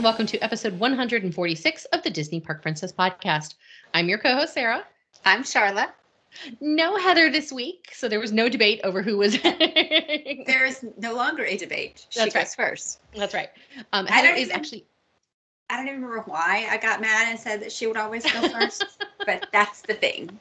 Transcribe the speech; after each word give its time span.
and 0.00 0.04
welcome 0.06 0.24
to 0.24 0.38
episode 0.38 0.78
146 0.78 1.84
of 1.92 2.02
the 2.02 2.08
Disney 2.08 2.40
Park 2.40 2.62
Princess 2.62 2.90
podcast. 2.90 3.56
I'm 3.92 4.08
your 4.08 4.16
co 4.16 4.34
host, 4.34 4.54
Sara. 4.54 4.82
I'm 5.26 5.42
Sharla. 5.42 5.88
No 6.58 6.96
Heather 6.96 7.30
this 7.30 7.52
week, 7.52 7.90
so 7.92 8.08
there 8.08 8.18
was 8.18 8.32
no 8.32 8.48
debate 8.48 8.80
over 8.82 9.02
who 9.02 9.18
was. 9.18 9.38
there 9.42 10.64
is 10.64 10.86
no 10.96 11.14
longer 11.14 11.44
a 11.44 11.58
debate. 11.58 12.06
She 12.08 12.18
That's 12.18 12.32
goes 12.32 12.56
right. 12.58 12.70
first. 12.70 13.00
That's 13.14 13.34
right. 13.34 13.50
Um, 13.92 14.06
I 14.08 14.12
Heather 14.12 14.28
don't 14.28 14.38
is 14.38 14.48
even- 14.48 14.56
actually. 14.56 14.86
I 15.68 15.76
don't 15.76 15.88
even 15.88 16.00
remember 16.02 16.24
why 16.30 16.66
I 16.70 16.78
got 16.78 17.02
mad 17.02 17.28
and 17.28 17.38
said 17.38 17.60
that 17.60 17.70
she 17.70 17.86
would 17.86 17.98
always 17.98 18.24
go 18.24 18.48
first, 18.48 18.86
but 19.26 19.48
that's 19.52 19.82
the 19.82 19.92
thing. 19.92 20.40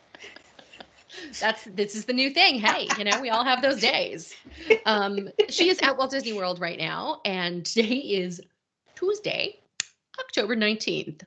That's 1.37 1.65
this 1.65 1.97
is 1.97 2.05
the 2.05 2.13
new 2.13 2.29
thing. 2.29 2.61
Hey, 2.61 2.87
you 2.97 3.03
know, 3.03 3.19
we 3.19 3.29
all 3.29 3.43
have 3.43 3.61
those 3.61 3.81
days. 3.81 4.33
Um, 4.85 5.27
she 5.49 5.69
is 5.69 5.79
at 5.81 5.97
Walt 5.97 6.11
Disney 6.11 6.31
World 6.31 6.61
right 6.61 6.79
now, 6.79 7.19
and 7.25 7.65
today 7.65 7.97
is 7.97 8.41
Tuesday, 8.99 9.57
October 10.19 10.57
19th, 10.57 11.21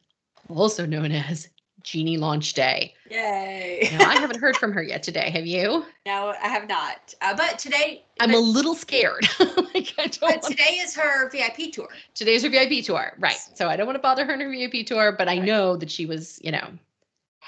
also 0.50 0.84
known 0.84 1.10
as 1.10 1.48
Genie 1.82 2.18
Launch 2.18 2.52
Day. 2.52 2.92
Yay! 3.10 3.88
Now, 3.92 4.10
I 4.10 4.18
haven't 4.18 4.40
heard 4.40 4.56
from 4.58 4.72
her 4.72 4.82
yet 4.82 5.02
today. 5.02 5.30
Have 5.30 5.46
you? 5.46 5.86
No, 6.04 6.34
I 6.42 6.48
have 6.48 6.68
not. 6.68 7.14
Uh, 7.22 7.34
but 7.34 7.58
today, 7.58 8.04
I'm 8.20 8.32
but, 8.32 8.36
a 8.36 8.40
little 8.40 8.74
scared. 8.74 9.26
like 9.40 9.94
I 9.98 10.06
don't 10.08 10.20
but 10.20 10.42
want 10.42 10.42
today 10.42 10.80
is 10.82 10.94
her 10.96 11.30
VIP 11.30 11.72
tour. 11.72 11.88
today's 12.14 12.42
her 12.42 12.50
VIP 12.50 12.84
tour, 12.84 13.14
right? 13.18 13.40
So 13.54 13.68
I 13.68 13.76
don't 13.76 13.86
want 13.86 13.96
to 13.96 14.02
bother 14.02 14.26
her 14.26 14.34
in 14.34 14.40
her 14.40 14.50
VIP 14.50 14.86
tour, 14.86 15.10
but 15.10 15.30
I 15.30 15.38
know 15.38 15.76
that 15.76 15.90
she 15.90 16.04
was, 16.04 16.38
you 16.44 16.52
know, 16.52 16.68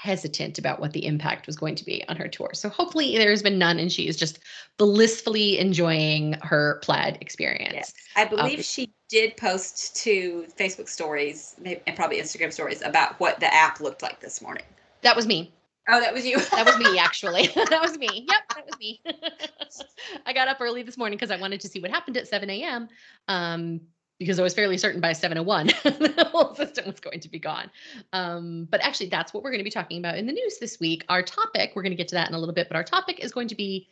hesitant 0.05 0.59
about 0.59 0.79
what 0.79 0.93
the 0.93 1.05
impact 1.05 1.47
was 1.47 1.55
going 1.55 1.75
to 1.75 1.83
be 1.83 2.07
on 2.07 2.15
her 2.15 2.27
tour. 2.27 2.51
So 2.53 2.69
hopefully 2.69 3.17
there 3.17 3.31
has 3.31 3.41
been 3.41 3.57
none, 3.57 3.79
and 3.79 3.91
she 3.91 4.07
is 4.07 4.15
just 4.15 4.39
blissfully 4.77 5.57
enjoying 5.57 6.33
her 6.43 6.79
plaid 6.83 7.17
experience. 7.21 7.73
Yes, 7.73 7.93
I 8.15 8.25
believe 8.25 8.53
Okay. 8.53 8.61
she 8.61 8.93
did 9.09 9.35
post 9.35 9.95
to 10.03 10.45
Facebook 10.57 10.87
stories 10.87 11.55
and 11.65 11.95
probably 11.95 12.21
Instagram 12.21 12.53
stories 12.53 12.81
about 12.83 13.19
what 13.19 13.39
the 13.39 13.53
app 13.53 13.79
looked 13.81 14.01
like 14.01 14.19
this 14.21 14.41
morning. 14.41 14.63
That 15.01 15.15
was 15.15 15.25
me. 15.25 15.51
Oh, 15.87 15.99
that 15.99 16.13
was 16.13 16.25
you. 16.25 16.39
That 16.39 16.65
was 16.65 16.77
me, 16.77 16.97
actually. 16.99 17.47
that 17.55 17.81
was 17.81 17.97
me. 17.97 18.25
Yep, 18.27 18.41
that 18.55 18.65
was 18.65 18.77
me. 18.79 19.01
I 20.25 20.33
got 20.33 20.47
up 20.47 20.57
early 20.61 20.83
this 20.83 20.97
morning 20.97 21.17
because 21.17 21.31
I 21.31 21.39
wanted 21.39 21.61
to 21.61 21.67
see 21.67 21.79
what 21.79 21.91
happened 21.91 22.17
at 22.17 22.27
7 22.27 22.49
a.m. 22.49 22.87
Um, 23.27 23.81
because 24.19 24.39
I 24.39 24.43
was 24.43 24.53
fairly 24.53 24.77
certain 24.77 25.01
by 25.01 25.11
7:01 25.11 25.67
the 26.15 26.25
whole 26.25 26.55
system 26.55 26.85
was 26.85 26.99
going 26.99 27.19
to 27.19 27.29
be 27.29 27.39
gone. 27.39 27.69
Um, 28.13 28.67
but 28.69 28.81
actually, 28.81 29.09
that's 29.09 29.33
what 29.33 29.43
we're 29.43 29.51
going 29.51 29.59
to 29.59 29.65
be 29.65 29.69
talking 29.69 29.99
about 29.99 30.17
in 30.17 30.25
the 30.25 30.33
news 30.33 30.57
this 30.59 30.79
week. 30.79 31.03
Our 31.09 31.21
topic, 31.21 31.73
we're 31.75 31.83
going 31.83 31.91
to 31.91 31.97
get 31.97 32.07
to 32.09 32.15
that 32.15 32.29
in 32.29 32.35
a 32.35 32.39
little 32.39 32.55
bit, 32.55 32.67
but 32.69 32.75
our 32.75 32.83
topic 32.83 33.19
is 33.19 33.31
going 33.31 33.47
to 33.49 33.55
be 33.55 33.89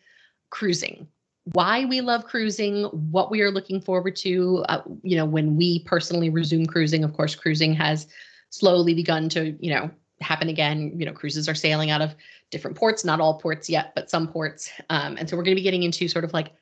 cruising. 0.49 1.07
Why 1.51 1.83
we 1.83 1.99
love 1.99 2.25
cruising, 2.25 2.85
what 2.85 3.29
we 3.29 3.41
are 3.41 3.51
looking 3.51 3.81
forward 3.81 4.15
to. 4.17 4.63
Uh, 4.69 4.81
you 5.03 5.17
know, 5.17 5.25
when 5.25 5.57
we 5.57 5.79
personally 5.79 6.29
resume 6.29 6.65
cruising, 6.65 7.03
of 7.03 7.13
course, 7.13 7.35
cruising 7.35 7.73
has 7.73 8.07
slowly 8.49 8.93
begun 8.93 9.27
to, 9.29 9.57
you 9.59 9.73
know, 9.73 9.91
happen 10.21 10.47
again. 10.47 10.93
You 10.97 11.05
know, 11.05 11.11
cruises 11.11 11.49
are 11.49 11.55
sailing 11.55 11.89
out 11.89 12.01
of 12.01 12.15
different 12.49 12.77
ports, 12.77 13.03
not 13.03 13.19
all 13.19 13.39
ports 13.39 13.69
yet, 13.69 13.93
but 13.93 14.09
some 14.09 14.27
ports. 14.27 14.71
Um, 14.89 15.17
and 15.17 15.29
so 15.29 15.35
we're 15.35 15.43
going 15.43 15.55
to 15.55 15.59
be 15.59 15.63
getting 15.63 15.83
into 15.83 16.07
sort 16.07 16.23
of 16.23 16.31
like, 16.31 16.53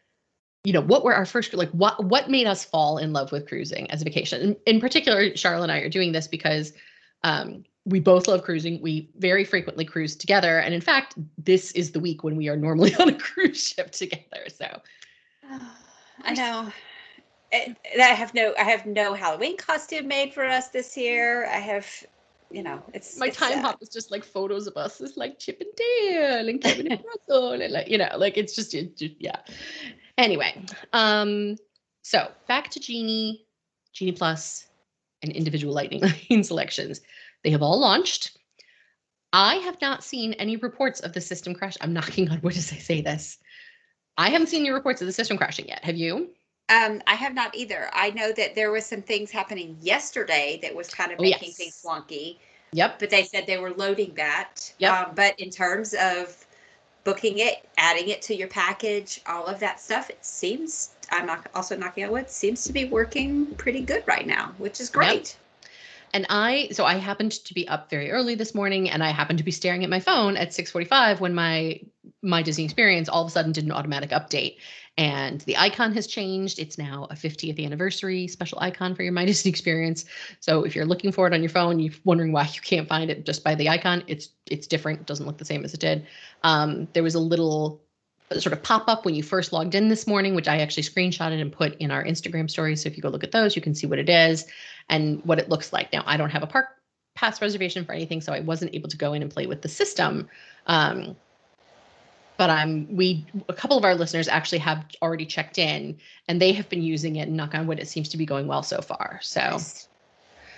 you 0.64 0.74
know, 0.74 0.82
what 0.82 1.04
were 1.04 1.16
our 1.16 1.26
first 1.26 1.54
like 1.54 1.72
what 1.72 2.04
what 2.06 2.30
made 2.30 2.46
us 2.46 2.64
fall 2.64 2.98
in 2.98 3.14
love 3.14 3.32
with 3.32 3.48
cruising 3.48 3.90
as 3.90 4.02
a 4.02 4.06
vacation? 4.06 4.42
In, 4.42 4.76
in 4.76 4.80
particular, 4.80 5.32
Sharla 5.32 5.64
and 5.64 5.72
I 5.72 5.80
are 5.80 5.90
doing 5.90 6.12
this 6.12 6.28
because 6.28 6.74
um, 7.24 7.64
we 7.86 8.00
both 8.00 8.28
love 8.28 8.44
cruising. 8.44 8.80
We 8.82 9.10
very 9.18 9.44
frequently 9.44 9.86
cruise 9.86 10.16
together, 10.16 10.60
and 10.60 10.74
in 10.74 10.82
fact, 10.82 11.16
this 11.38 11.72
is 11.72 11.92
the 11.92 12.00
week 12.00 12.24
when 12.24 12.36
we 12.36 12.48
are 12.48 12.56
normally 12.56 12.94
on 13.00 13.10
a 13.10 13.18
cruise 13.18 13.70
ship 13.70 13.92
together. 13.92 14.48
So 14.56 14.82
I 16.24 16.34
know. 16.34 16.72
It, 17.52 17.76
I 18.00 18.04
have 18.14 18.34
no. 18.34 18.54
I 18.58 18.64
have 18.64 18.86
no 18.86 19.14
Halloween 19.14 19.58
costume 19.58 20.08
made 20.08 20.34
for 20.34 20.46
us 20.46 20.70
this 20.70 20.96
year. 20.96 21.48
I 21.48 21.58
have, 21.58 21.88
you 22.52 22.64
know, 22.64 22.82
it's 22.94 23.18
my 23.18 23.28
it's 23.28 23.38
time 23.38 23.54
sad. 23.54 23.66
hop 23.66 23.82
is 23.82 23.90
just 23.90 24.12
like 24.12 24.24
photos 24.24 24.68
of 24.68 24.78
us 24.78 25.02
as 25.02 25.18
like 25.18 25.38
Chip 25.40 25.60
and 25.60 25.70
Dale 25.76 26.48
and 26.48 26.62
Kevin 26.62 26.92
and 26.92 27.04
Russell 27.30 27.52
and 27.54 27.74
like 27.74 27.90
you 27.90 27.98
know 27.98 28.10
like 28.16 28.38
it's 28.38 28.56
just, 28.56 28.76
it, 28.76 28.96
just- 28.96 29.16
yeah. 29.20 29.38
Anyway, 30.22 30.54
um, 30.94 31.58
so 32.04 32.32
back 32.48 32.70
to 32.70 32.80
Genie, 32.80 33.44
Genie 33.92 34.12
Plus, 34.12 34.68
and 35.24 35.32
individual 35.32 35.74
Lightning 35.74 36.02
Lane 36.30 36.44
selections. 36.44 37.02
They 37.44 37.50
have 37.50 37.64
all 37.64 37.80
launched. 37.80 38.38
I 39.34 39.56
have 39.56 39.82
not 39.82 40.04
seen 40.04 40.34
any 40.34 40.58
reports 40.58 41.00
of 41.00 41.14
the 41.14 41.22
system 41.22 41.56
crash. 41.56 41.76
I'm 41.82 41.92
knocking 41.94 42.30
on 42.30 42.40
wood 42.42 42.56
as 42.56 42.72
I 42.72 42.76
say 42.78 43.02
this. 43.02 43.40
I 44.18 44.30
haven't 44.30 44.48
seen 44.48 44.62
any 44.62 44.72
reports 44.72 45.02
of 45.02 45.08
the 45.08 45.14
system 45.14 45.38
crashing 45.38 45.68
yet. 45.68 45.84
Have 45.84 45.96
you? 45.96 46.30
Um, 46.70 47.02
I 47.08 47.16
have 47.16 47.34
not 47.34 47.56
either. 47.56 47.90
I 47.94 48.12
know 48.12 48.32
that 48.34 48.54
there 48.54 48.72
was 48.72 48.86
some 48.86 49.02
things 49.02 49.32
happening 49.32 49.76
yesterday 49.82 50.60
that 50.62 50.76
was 50.76 50.90
kind 50.90 51.12
of 51.12 51.18
Oh, 51.20 51.24
making 51.24 51.48
yes. 51.50 51.58
things 51.58 51.82
wonky, 51.84 52.38
Yep. 52.74 53.00
but 53.00 53.10
they 53.10 53.24
said 53.24 53.48
they 53.48 53.58
were 53.58 53.72
loading 53.74 54.14
that. 54.16 54.72
Yep. 54.78 54.94
Um, 54.94 55.16
but 55.16 55.40
in 55.40 55.50
terms 55.50 55.96
of 55.96 56.46
booking 57.04 57.40
it, 57.40 57.68
adding 57.78 58.10
it 58.10 58.22
to 58.24 58.36
your 58.36 58.48
package, 58.48 59.22
all 59.26 59.46
of 59.46 59.60
that 59.60 59.80
stuff, 59.80 60.10
it 60.10 60.24
seems. 60.24 60.92
I'm 61.12 61.26
not 61.26 61.48
also 61.56 61.76
knocking 61.76 62.06
on 62.06 62.12
wood. 62.12 62.30
Seems 62.30 62.64
to 62.66 62.74
be 62.74 62.86
working 62.86 63.48
pretty 63.56 63.82
good 63.82 64.04
right 64.08 64.26
now, 64.26 64.54
which 64.58 64.80
is 64.80 64.90
great. 64.90 65.38
And 66.14 66.26
I, 66.30 66.70
so 66.72 66.86
I 66.86 66.96
happened 66.96 67.32
to 67.32 67.54
be 67.54 67.68
up 67.68 67.90
very 67.90 68.12
early 68.12 68.36
this 68.36 68.54
morning, 68.54 68.90
and 68.90 69.04
I 69.04 69.12
happened 69.12 69.38
to 69.40 69.46
be 69.46 69.52
staring 69.52 69.84
at 69.84 69.90
my 69.90 70.00
phone 70.00 70.36
at 70.38 70.50
6:45 70.50 71.20
when 71.20 71.34
my 71.34 71.80
my 72.24 72.42
Disney 72.42 72.64
Experience 72.64 73.10
all 73.10 73.24
of 73.24 73.28
a 73.28 73.32
sudden 73.32 73.52
did 73.52 73.66
an 73.66 73.72
automatic 73.72 74.12
update, 74.12 74.58
and 74.98 75.42
the 75.42 75.58
icon 75.58 75.94
has 75.94 76.06
changed. 76.08 76.60
It's 76.60 76.78
now 76.78 77.08
a 77.10 77.16
50th 77.16 77.64
anniversary 77.64 78.28
special 78.28 78.60
icon 78.60 78.96
for 78.96 79.04
your 79.04 79.14
My 79.14 79.26
Disney 79.26 79.50
Experience. 79.50 80.06
So 80.40 80.64
if 80.64 80.76
you're 80.76 80.86
looking 80.86 81.12
for 81.12 81.28
it 81.28 81.34
on 81.34 81.42
your 81.42 81.50
phone, 81.50 81.80
you're 81.80 81.94
wondering 82.04 82.32
why 82.32 82.44
you 82.54 82.62
can't 82.62 82.88
find 82.88 83.10
it 83.10 83.26
just 83.26 83.44
by 83.44 83.56
the 83.56 83.70
icon. 83.70 84.04
It's 84.08 84.30
it's 84.50 84.68
different. 84.68 85.02
It 85.02 85.06
doesn't 85.06 85.26
look 85.26 85.38
the 85.38 85.46
same 85.46 85.64
as 85.64 85.74
it 85.74 85.80
did. 85.80 86.06
Um, 86.44 86.88
there 86.94 87.04
was 87.04 87.16
a 87.16 87.20
little 87.20 87.82
sort 88.40 88.54
of 88.54 88.64
pop 88.64 88.88
up 88.88 89.04
when 89.04 89.14
you 89.14 89.24
first 89.24 89.52
logged 89.52 89.76
in 89.76 89.90
this 89.90 90.08
morning, 90.08 90.36
which 90.36 90.48
I 90.48 90.60
actually 90.60 90.84
screenshotted 90.84 91.42
and 91.42 91.52
put 91.52 91.76
in 91.78 91.92
our 91.92 92.04
Instagram 92.04 92.50
story. 92.50 92.76
So 92.76 92.88
if 92.88 92.96
you 92.96 93.04
go 93.04 93.10
look 93.10 93.24
at 93.24 93.32
those, 93.32 93.56
you 93.56 93.62
can 93.62 93.76
see 93.76 93.88
what 93.88 94.00
it 94.00 94.10
is 94.10 94.46
and 94.90 95.24
what 95.26 95.40
it 95.40 95.50
looks 95.50 95.74
like. 95.74 95.92
Now, 95.92 96.04
I 96.06 96.16
don't 96.16 96.30
have 96.30 96.44
a 96.44 96.48
park 96.48 96.68
pass 97.14 97.42
reservation 97.42 97.84
for 97.84 97.92
anything, 97.92 98.22
so 98.22 98.32
I 98.32 98.40
wasn't 98.40 98.74
able 98.74 98.88
to 98.90 98.98
go 98.98 99.14
in 99.14 99.22
and 99.22 99.30
play 99.30 99.48
with 99.48 99.62
the 99.62 99.70
system. 99.70 100.30
Um, 100.68 101.16
but 102.42 102.50
I'm 102.50 102.88
we 102.90 103.28
a 103.50 103.54
couple 103.54 103.78
of 103.78 103.86
our 103.86 103.94
listeners 103.94 104.28
actually 104.28 104.58
have 104.58 104.84
already 105.04 105.28
checked 105.28 105.60
in, 105.60 106.00
and 106.28 106.42
they 106.42 106.54
have 106.54 106.68
been 106.70 106.82
using 106.82 107.18
it. 107.18 107.28
And 107.28 107.38
knock 107.38 107.54
on 107.54 107.68
wood, 107.68 107.78
it 107.78 107.88
seems 107.88 108.10
to 108.10 108.18
be 108.18 108.26
going 108.26 108.48
well 108.48 108.64
so 108.64 108.82
far. 108.82 109.20
So, 109.22 109.40
Nice. 109.40 109.88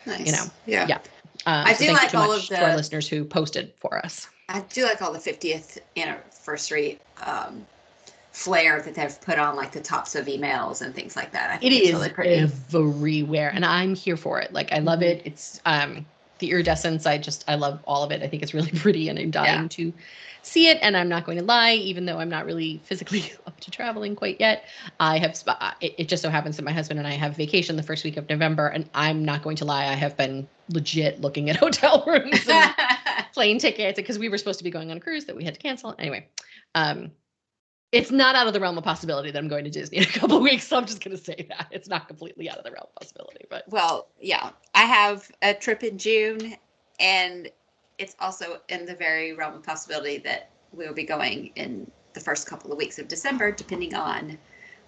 Nice. 0.05 0.31
know, 0.31 0.49
yeah. 0.65 0.87
yeah. 0.87 0.99
um, 1.45 1.67
I 1.67 1.73
so 1.73 1.79
do 1.79 1.85
you 1.87 1.91
like 1.91 2.15
all 2.15 2.31
of 2.31 2.41
to 2.45 2.63
our 2.63 2.71
the- 2.71 2.77
listeners 2.77 3.05
who 3.09 3.25
posted 3.25 3.73
for 3.81 3.97
us. 4.05 4.29
I 4.47 4.61
do 4.61 4.85
like 4.85 5.01
all 5.01 5.11
the 5.11 5.19
50th 5.19 5.77
anniversary 5.97 6.99
um, 7.21 7.65
flair 8.31 8.81
that 8.81 8.95
they've 8.95 9.19
put 9.19 9.37
on 9.37 9.57
like 9.57 9.73
the 9.73 9.81
tops 9.81 10.15
of 10.15 10.27
emails 10.27 10.81
and 10.81 10.95
things 10.95 11.17
like 11.17 11.33
that. 11.33 11.49
I 11.51 11.55
It 11.55 11.59
think 11.59 11.73
it's 11.73 11.87
is 11.87 11.93
really 11.95 12.09
pretty. 12.11 12.35
everywhere, 12.35 13.51
and 13.53 13.65
I'm 13.65 13.93
here 13.93 14.15
for 14.15 14.39
it. 14.39 14.53
Like 14.53 14.71
I 14.71 14.79
love 14.79 15.01
it. 15.03 15.23
It's 15.25 15.59
um 15.65 16.05
the 16.43 16.51
iridescence. 16.51 17.05
I 17.05 17.17
just 17.17 17.43
I 17.47 17.55
love 17.55 17.79
all 17.85 18.03
of 18.03 18.11
it. 18.11 18.21
I 18.21 18.27
think 18.27 18.43
it's 18.43 18.53
really 18.53 18.71
pretty, 18.83 19.09
and 19.09 19.17
I'm 19.17 19.31
dying 19.31 19.63
Yeah. 19.63 19.67
to 19.69 19.93
see 20.41 20.67
it. 20.67 20.77
And 20.81 20.95
I'm 20.97 21.07
not 21.07 21.25
going 21.25 21.37
to 21.37 21.43
lie, 21.43 21.73
even 21.73 22.05
though 22.05 22.19
I'm 22.19 22.29
not 22.29 22.45
really 22.45 22.81
physically 22.85 23.31
up 23.47 23.59
to 23.61 23.71
traveling 23.71 24.15
quite 24.15 24.39
yet. 24.39 24.65
I 24.99 25.17
have. 25.19 25.35
sp- 25.39 25.55
It, 25.81 25.95
it 25.97 26.07
just 26.09 26.21
so 26.21 26.29
happens 26.29 26.57
that 26.57 26.63
my 26.63 26.73
husband 26.73 26.99
and 26.99 27.07
I 27.07 27.13
have 27.13 27.35
vacation 27.37 27.75
the 27.77 27.83
first 27.83 28.03
week 28.03 28.17
of 28.17 28.27
November, 28.29 28.67
and 28.67 28.89
I'm 28.93 29.23
not 29.25 29.41
going 29.41 29.55
to 29.57 29.65
lie. 29.65 29.85
I 29.85 29.93
have 29.93 30.17
been 30.17 30.47
legit 30.69 31.21
looking 31.21 31.49
at 31.49 31.55
hotel 31.65 32.03
rooms 32.05 32.47
and 32.49 32.73
plane 33.33 33.57
tickets 33.59 33.95
because 33.95 34.19
we 34.19 34.29
were 34.29 34.37
supposed 34.37 34.59
to 34.59 34.63
be 34.63 34.71
going 34.71 34.91
on 34.91 34.97
a 34.97 34.99
cruise 34.99 35.25
that 35.25 35.35
we 35.35 35.43
had 35.45 35.53
to 35.55 35.59
cancel. 35.59 35.95
Anyway, 35.97 36.27
um, 36.75 37.11
it's 37.93 38.09
not 38.11 38.35
out 38.35 38.47
of 38.47 38.53
the 38.53 38.59
realm 38.59 38.75
of 38.77 38.83
possibility 38.83 39.29
that 39.29 39.37
I'm 39.37 39.47
going 39.47 39.63
to 39.65 39.69
Disney 39.69 39.99
in 39.99 40.03
a 40.03 40.07
couple 40.19 40.37
of 40.37 40.43
weeks. 40.43 40.67
So 40.67 40.77
I'm 40.77 40.85
just 40.85 41.01
going 41.01 41.15
to 41.15 41.23
say 41.23 41.45
that 41.49 41.67
it's 41.71 41.87
not 41.87 42.07
completely 42.07 42.49
out 42.49 42.57
of 42.57 42.63
the 42.65 42.71
realm 42.71 42.87
of 42.89 42.95
possibility. 42.95 43.45
But 43.49 43.65
well, 43.69 44.07
yeah, 44.19 44.49
I 44.73 44.81
have 44.81 45.31
a 45.43 45.53
trip 45.53 45.83
in 45.83 45.97
June, 45.97 46.57
and 46.99 47.49
it's 47.99 48.15
also 48.19 48.59
in 48.67 48.85
the 48.85 48.95
very 48.95 49.33
realm 49.33 49.53
of 49.53 49.63
possibility 49.63 50.17
that 50.19 50.49
we'll 50.73 50.93
be 50.93 51.03
going 51.03 51.51
in 51.55 51.89
the 52.13 52.19
first 52.19 52.47
couple 52.47 52.71
of 52.71 52.79
weeks 52.79 52.97
of 52.97 53.07
December, 53.07 53.51
depending 53.51 53.93
on 53.93 54.39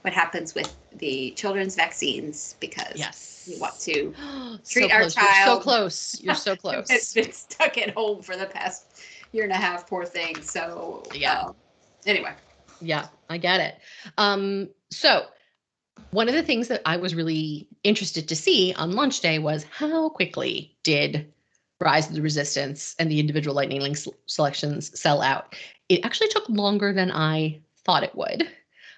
what 0.01 0.13
happens 0.13 0.55
with 0.55 0.75
the 0.97 1.31
children's 1.31 1.75
vaccines, 1.75 2.55
because 2.59 2.95
yes, 2.95 3.47
we 3.51 3.59
want 3.59 3.79
to 3.81 4.13
so 4.63 4.79
treat 4.79 4.91
our 4.91 5.01
close. 5.01 5.15
You're 5.15 5.33
so 5.45 5.59
close. 5.59 6.21
You're 6.21 6.35
so 6.35 6.55
close. 6.55 6.87
It's 6.89 7.13
been 7.13 7.31
stuck 7.31 7.77
at 7.77 7.91
home 7.91 8.23
for 8.23 8.35
the 8.35 8.47
past 8.47 8.99
year 9.31 9.43
and 9.43 9.53
a 9.53 9.57
half, 9.57 9.87
poor 9.87 10.05
thing. 10.05 10.41
So 10.41 11.03
Yeah. 11.13 11.41
um, 11.41 11.55
anyway, 12.07 12.33
Yeah, 12.81 13.07
I 13.29 13.37
get 13.37 13.59
it. 13.59 13.77
Um, 14.17 14.69
so 14.91 15.25
one 16.11 16.27
of 16.27 16.35
the 16.35 16.43
things 16.43 16.67
that 16.67 16.81
I 16.85 16.97
was 16.97 17.15
really 17.15 17.67
interested 17.83 18.27
to 18.27 18.35
see 18.35 18.73
on 18.77 18.91
launch 18.91 19.19
day 19.21 19.39
was 19.39 19.65
how 19.71 20.09
quickly 20.09 20.75
did 20.83 21.31
Rise 21.79 22.07
of 22.07 22.15
the 22.15 22.21
Resistance 22.21 22.95
and 22.99 23.11
the 23.11 23.19
individual 23.19 23.55
Lightning 23.55 23.81
Lane 23.81 23.95
selections 24.27 24.97
sell 24.99 25.21
out. 25.21 25.55
It 25.89 26.05
actually 26.05 26.29
took 26.29 26.47
longer 26.49 26.93
than 26.93 27.11
I 27.11 27.59
thought 27.83 28.03
it 28.03 28.15
would. 28.15 28.49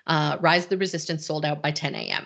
Uh, 0.06 0.38
Rise 0.39 0.65
of 0.65 0.69
the 0.69 0.77
Resistance 0.77 1.25
sold 1.25 1.44
out 1.44 1.62
by 1.62 1.71
10 1.71 1.95
a.m. 1.95 2.25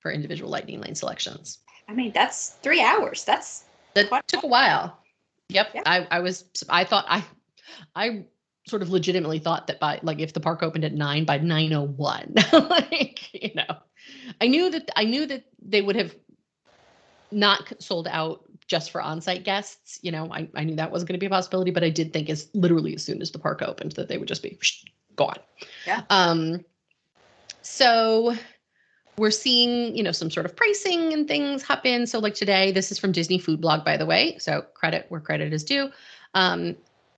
for 0.00 0.10
individual 0.10 0.50
Lightning 0.50 0.80
Lane 0.80 0.94
selections. 0.94 1.58
I 1.88 1.94
mean, 1.94 2.12
that's 2.12 2.50
three 2.62 2.80
hours. 2.80 3.24
That's 3.24 3.64
That 3.94 4.26
took 4.26 4.44
a 4.44 4.48
while. 4.48 4.98
Yep. 5.48 5.68
Yeah. 5.74 5.82
I, 5.84 6.06
I 6.10 6.20
was 6.20 6.44
I 6.68 6.84
thought 6.84 7.04
I 7.08 7.24
I 7.94 8.24
sort 8.66 8.82
of 8.82 8.90
legitimately 8.90 9.38
thought 9.38 9.66
that 9.66 9.80
by 9.80 9.98
like 10.02 10.20
if 10.20 10.32
the 10.32 10.40
park 10.40 10.62
opened 10.62 10.84
at 10.84 10.94
nine 10.94 11.24
by 11.24 11.38
nine 11.38 11.72
oh 11.72 11.82
one. 11.82 12.34
like, 12.52 13.32
you 13.32 13.54
know. 13.54 13.76
I 14.40 14.48
knew 14.48 14.70
that 14.70 14.90
I 14.96 15.04
knew 15.04 15.26
that 15.26 15.44
they 15.60 15.82
would 15.82 15.96
have 15.96 16.14
not 17.30 17.72
sold 17.80 18.08
out 18.08 18.44
just 18.66 18.90
for 18.90 19.00
on-site 19.00 19.44
guests. 19.44 19.98
You 20.02 20.12
know, 20.12 20.32
I, 20.32 20.48
I 20.54 20.64
knew 20.64 20.76
that 20.76 20.90
wasn't 20.90 21.08
going 21.08 21.18
to 21.18 21.20
be 21.20 21.26
a 21.26 21.30
possibility, 21.30 21.70
but 21.70 21.84
I 21.84 21.90
did 21.90 22.12
think 22.12 22.30
as 22.30 22.48
literally 22.54 22.94
as 22.94 23.04
soon 23.04 23.20
as 23.20 23.30
the 23.30 23.38
park 23.38 23.62
opened 23.62 23.92
that 23.92 24.08
they 24.08 24.18
would 24.18 24.28
just 24.28 24.42
be 24.42 24.58
gone. 25.16 25.38
Yeah. 25.86 26.02
Um 26.10 26.64
so 27.62 28.36
we're 29.18 29.30
seeing, 29.30 29.94
you 29.94 30.02
know, 30.02 30.12
some 30.12 30.30
sort 30.30 30.46
of 30.46 30.56
pricing 30.56 31.12
and 31.12 31.28
things 31.28 31.62
happen. 31.62 32.06
So 32.06 32.18
like 32.18 32.34
today, 32.34 32.72
this 32.72 32.90
is 32.90 32.98
from 32.98 33.12
Disney 33.12 33.38
Food 33.38 33.60
Blog, 33.60 33.84
by 33.84 33.96
the 33.96 34.06
way. 34.06 34.38
So 34.38 34.62
credit 34.74 35.06
where 35.10 35.20
credit 35.20 35.52
is 35.52 35.64
due. 35.64 35.90
Um, 36.34 36.76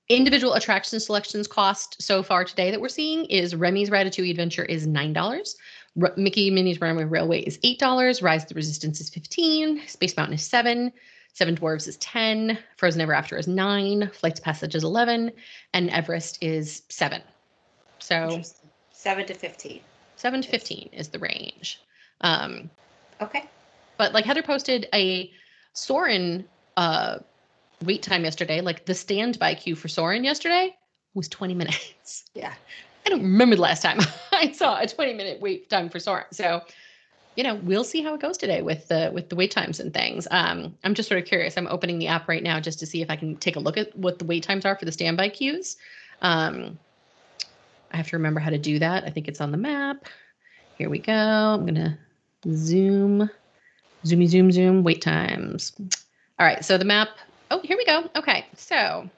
individual 0.09 0.55
attraction 0.55 1.01
selections 1.01 1.47
cost 1.49 2.01
so 2.03 2.23
far 2.23 2.45
today 2.45 2.71
that 2.71 2.81
we're 2.81 2.89
seeing 2.89 3.25
is 3.27 3.55
Remy's 3.55 3.91
Ratatouille 3.91 4.31
Adventure 4.31 4.65
is 4.65 4.87
nine 4.87 5.12
dollars. 5.12 5.56
R- 6.01 6.12
Mickey 6.17 6.51
Minnie's 6.51 6.81
Runaway 6.81 7.05
Railway 7.05 7.41
is 7.41 7.59
eight 7.62 7.79
dollars. 7.79 8.23
Rise 8.23 8.43
of 8.43 8.49
the 8.49 8.55
Resistance 8.55 9.01
is 9.01 9.09
fifteen. 9.11 9.87
Space 9.87 10.17
Mountain 10.17 10.35
is 10.35 10.45
seven. 10.45 10.93
Seven 11.33 11.56
Dwarves 11.56 11.89
is 11.89 11.97
ten. 11.97 12.59
Frozen 12.77 13.01
Ever 13.01 13.12
After 13.15 13.37
is 13.37 13.49
nine. 13.49 14.11
Flights 14.12 14.39
of 14.41 14.45
Passage 14.45 14.75
is 14.75 14.85
eleven, 14.85 15.33
and 15.73 15.91
Everest 15.91 16.39
is 16.43 16.83
seven. 16.89 17.23
So 17.99 18.43
seven 18.93 19.27
to 19.27 19.35
fifteen. 19.35 19.81
seven 20.17 20.43
to 20.43 20.49
fifteen 20.49 20.91
is 20.93 21.09
the 21.09 21.19
range. 21.19 21.81
Um, 22.21 22.71
Okay. 23.21 23.45
but 23.97 24.12
like 24.12 24.25
Heather 24.25 24.43
posted 24.43 24.89
a 24.93 25.31
Soarin' 25.73 26.45
uh 26.77 27.19
wait 27.85 28.03
time 28.03 28.25
yesterday. 28.25 28.61
Like 28.61 28.87
the 28.87 28.95
standby 28.95 29.55
queue 29.55 29.75
for 29.75 29.89
Soarin' 29.89 30.25
yesterday 30.25 30.75
was 31.15 31.29
20 31.29 31.55
minutes. 31.55 32.25
Yeah. 32.35 32.55
I 33.07 33.11
don't 33.11 33.23
remember 33.23 33.57
the 33.57 33.63
last 33.63 33.83
time 33.83 34.01
I 34.33 34.53
saw 34.53 34.81
a 34.81 34.87
20 34.87 35.15
minute 35.15 35.41
wait 35.41 35.69
time 35.71 35.89
for 35.89 35.99
Soarin'. 35.99 36.25
So, 36.33 36.63
you 37.37 37.45
know, 37.45 37.57
we'll 37.57 37.85
see 37.85 38.03
how 38.03 38.15
it 38.15 38.21
goes 38.21 38.39
today 38.39 38.63
with 38.63 38.89
the 38.89 39.11
with 39.13 39.29
the 39.29 39.37
wait 39.37 39.51
times 39.51 39.81
and 39.81 39.93
things. 39.93 40.27
Um, 40.31 40.75
I'm 40.85 40.95
just 40.95 41.09
sort 41.09 41.21
of 41.21 41.27
curious. 41.27 41.57
I'm 41.57 41.67
opening 41.67 41.99
the 41.99 42.07
app 42.07 42.29
right 42.29 42.43
now 42.43 42.61
just 42.61 42.79
to 42.81 42.87
see 42.87 43.03
if 43.03 43.11
I 43.11 43.17
can 43.17 43.37
take 43.37 43.57
a 43.57 43.61
look 43.61 43.77
at 43.77 43.97
what 43.97 44.19
the 44.19 44.25
wait 44.25 44.43
times 44.43 44.65
are 44.65 44.77
for 44.77 44.85
the 44.85 44.93
standby 44.93 45.31
queues. 45.31 45.77
Um, 46.23 46.79
I 47.93 47.97
have 47.97 48.09
to 48.09 48.17
remember 48.17 48.41
how 48.41 48.51
to 48.51 48.59
do 48.59 48.79
that. 48.79 49.05
I 49.05 49.11
think 49.11 49.29
it's 49.29 49.41
on 49.41 49.51
the 49.51 49.57
map. 49.57 50.07
Here 50.79 50.89
we 50.89 50.99
go. 50.99 51.13
I'm 51.13 51.67
gonna 51.67 51.99
zoom, 52.53 53.29
zoomy, 54.05 54.27
zoom, 54.27 54.51
zoom. 54.51 54.83
Wait 54.83 55.03
times. 55.03 55.73
All 56.39 56.47
right. 56.47 56.65
So 56.65 56.79
the 56.79 56.85
map. 56.85 57.11
Oh, 57.55 57.61
here 57.62 57.77
we 57.77 57.85
go. 57.85 58.11
Okay. 58.17 58.47
So 58.56 59.09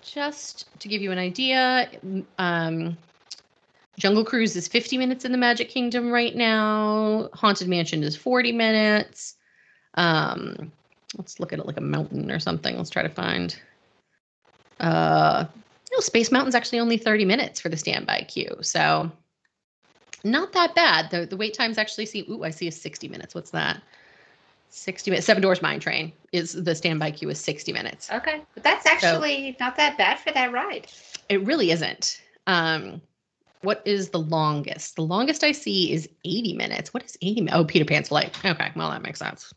just 0.00 0.66
to 0.80 0.88
give 0.88 1.02
you 1.02 1.12
an 1.12 1.18
idea, 1.18 1.90
um, 2.38 2.96
Jungle 3.98 4.24
Cruise 4.24 4.56
is 4.56 4.66
50 4.66 4.96
minutes 4.96 5.26
in 5.26 5.32
the 5.32 5.36
Magic 5.36 5.68
Kingdom 5.68 6.10
right 6.10 6.34
now. 6.34 7.28
Haunted 7.34 7.68
Mansion 7.68 8.02
is 8.02 8.16
40 8.16 8.52
minutes. 8.52 9.34
Um, 9.92 10.72
let's 11.18 11.38
look 11.38 11.52
at 11.52 11.58
it 11.58 11.66
like 11.66 11.76
a 11.76 11.82
mountain 11.82 12.30
or 12.30 12.38
something. 12.38 12.78
Let's 12.78 12.88
try 12.88 13.02
to 13.02 13.10
find. 13.10 13.54
Uh, 14.80 15.44
Space 15.98 16.32
Mountain's 16.32 16.54
actually 16.54 16.80
only 16.80 16.96
30 16.96 17.26
minutes 17.26 17.60
for 17.60 17.68
the 17.68 17.76
standby 17.76 18.24
queue, 18.26 18.56
so 18.62 19.12
not 20.24 20.54
that 20.54 20.74
bad. 20.74 21.10
The 21.10 21.26
the 21.26 21.36
wait 21.36 21.52
times 21.52 21.76
actually 21.76 22.06
see. 22.06 22.26
Ooh, 22.30 22.42
I 22.42 22.50
see 22.50 22.68
a 22.68 22.72
60 22.72 23.08
minutes. 23.08 23.34
What's 23.34 23.50
that? 23.50 23.82
60 24.68 25.10
minutes. 25.10 25.26
Seven 25.26 25.42
Dwarfs 25.42 25.62
Mine 25.62 25.80
Train 25.80 26.12
is 26.32 26.52
the 26.52 26.74
standby 26.74 27.10
queue 27.12 27.30
is 27.30 27.40
60 27.40 27.72
minutes. 27.72 28.10
Okay. 28.12 28.42
But 28.54 28.62
that's 28.62 28.86
actually 28.86 29.56
not 29.58 29.76
that 29.76 29.96
bad 29.96 30.18
for 30.18 30.32
that 30.32 30.52
ride. 30.52 30.86
It 31.28 31.44
really 31.44 31.70
isn't. 31.70 32.20
Um, 32.46 33.00
what 33.62 33.82
is 33.84 34.10
the 34.10 34.20
longest? 34.20 34.96
The 34.96 35.02
longest 35.02 35.42
I 35.42 35.52
see 35.52 35.92
is 35.92 36.08
80 36.24 36.54
minutes. 36.54 36.94
What 36.94 37.04
is 37.04 37.16
80 37.22 37.40
minutes? 37.42 37.56
Oh, 37.56 37.64
Peter 37.64 37.84
Pan's 37.84 38.08
flight. 38.08 38.36
Okay, 38.44 38.70
well, 38.76 38.90
that 38.90 39.02
makes 39.02 39.18
sense. 39.18 39.52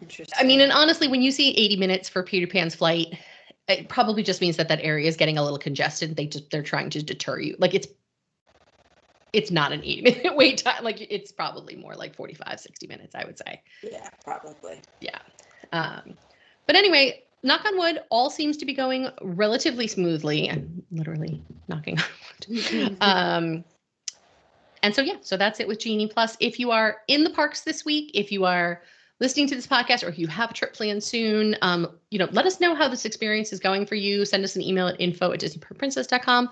Interesting. 0.00 0.36
I 0.38 0.44
mean, 0.44 0.60
and 0.60 0.72
honestly, 0.72 1.08
when 1.08 1.22
you 1.22 1.30
see 1.30 1.50
80 1.50 1.76
minutes 1.76 2.08
for 2.08 2.22
Peter 2.22 2.46
Pan's 2.46 2.74
flight, 2.74 3.18
it 3.68 3.88
probably 3.88 4.22
just 4.22 4.40
means 4.40 4.56
that 4.56 4.68
that 4.68 4.80
area 4.82 5.08
is 5.08 5.16
getting 5.16 5.38
a 5.38 5.42
little 5.42 5.58
congested. 5.58 6.16
They 6.16 6.26
just 6.26 6.50
they're 6.50 6.62
trying 6.62 6.90
to 6.90 7.02
deter 7.02 7.40
you. 7.40 7.56
Like 7.58 7.74
it's 7.74 7.86
it's 9.32 9.50
not 9.50 9.72
an 9.72 9.80
80 9.84 10.02
minute 10.22 10.36
wait 10.36 10.58
time. 10.58 10.84
Like 10.84 11.06
it's 11.10 11.32
probably 11.32 11.76
more 11.76 11.94
like 11.94 12.14
45, 12.14 12.60
60 12.60 12.86
minutes, 12.86 13.14
I 13.14 13.24
would 13.24 13.38
say. 13.38 13.62
yeah, 13.82 14.08
probably. 14.24 14.80
Yeah. 15.00 15.18
Um, 15.72 16.14
but 16.66 16.76
anyway, 16.76 17.22
knock 17.42 17.64
on 17.64 17.78
wood, 17.78 18.00
all 18.10 18.30
seems 18.30 18.56
to 18.58 18.66
be 18.66 18.74
going 18.74 19.08
relatively 19.22 19.86
smoothly. 19.86 20.50
I'm 20.50 20.82
literally 20.90 21.42
knocking 21.68 21.98
on 21.98 22.04
wood. 22.48 22.96
um, 23.00 23.64
and 24.82 24.94
so 24.94 25.02
yeah, 25.02 25.16
so 25.20 25.36
that's 25.36 25.60
it 25.60 25.68
with 25.68 25.78
Genie 25.78 26.08
Plus. 26.08 26.36
If 26.40 26.58
you 26.58 26.70
are 26.70 26.98
in 27.08 27.24
the 27.24 27.30
parks 27.30 27.62
this 27.62 27.84
week, 27.84 28.10
if 28.14 28.32
you 28.32 28.44
are 28.44 28.82
listening 29.20 29.46
to 29.48 29.54
this 29.54 29.66
podcast, 29.66 30.02
or 30.02 30.08
if 30.08 30.18
you 30.18 30.26
have 30.26 30.50
a 30.50 30.54
trip 30.54 30.72
planned 30.72 31.04
soon, 31.04 31.54
um, 31.60 31.98
you 32.10 32.18
know, 32.18 32.28
let 32.32 32.46
us 32.46 32.60
know 32.60 32.74
how 32.74 32.88
this 32.88 33.04
experience 33.04 33.52
is 33.52 33.60
going 33.60 33.84
for 33.84 33.94
you. 33.94 34.24
Send 34.24 34.42
us 34.42 34.56
an 34.56 34.62
email 34.62 34.88
at 34.88 34.98
info 34.98 35.32
at 35.32 35.40
disneyparkprincess.com, 35.40 36.50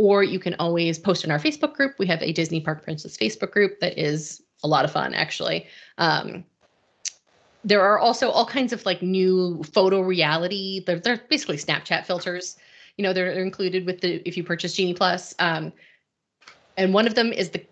or 0.00 0.24
you 0.24 0.38
can 0.38 0.54
always 0.58 0.98
post 0.98 1.24
in 1.24 1.30
our 1.30 1.38
Facebook 1.38 1.74
group. 1.74 1.92
We 1.98 2.06
have 2.06 2.22
a 2.22 2.32
Disney 2.32 2.58
Park 2.58 2.82
Princess 2.82 3.18
Facebook 3.18 3.50
group 3.50 3.80
that 3.80 3.98
is 3.98 4.40
a 4.64 4.66
lot 4.66 4.86
of 4.86 4.90
fun, 4.90 5.12
actually. 5.12 5.66
Um, 5.98 6.42
there 7.64 7.82
are 7.82 7.98
also 7.98 8.30
all 8.30 8.46
kinds 8.46 8.72
of 8.72 8.86
like 8.86 9.02
new 9.02 9.62
photo 9.62 10.00
reality. 10.00 10.82
They're, 10.86 11.00
they're 11.00 11.20
basically 11.28 11.58
Snapchat 11.58 12.06
filters. 12.06 12.56
You 12.96 13.02
know, 13.02 13.12
they're 13.12 13.32
included 13.32 13.84
with 13.84 14.00
the 14.00 14.26
if 14.26 14.38
you 14.38 14.42
purchase 14.42 14.72
Genie 14.72 14.94
Plus. 14.94 15.34
Um, 15.38 15.70
and 16.78 16.94
one 16.94 17.06
of 17.06 17.14
them 17.14 17.30
is 17.30 17.50
the 17.50 17.62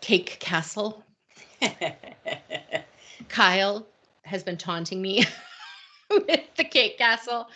cake 0.00 0.36
castle. 0.38 1.02
Kyle 3.28 3.88
has 4.22 4.44
been 4.44 4.56
taunting 4.56 5.02
me 5.02 5.24
with 6.10 6.54
the 6.56 6.64
cake 6.64 6.96
castle. 6.96 7.48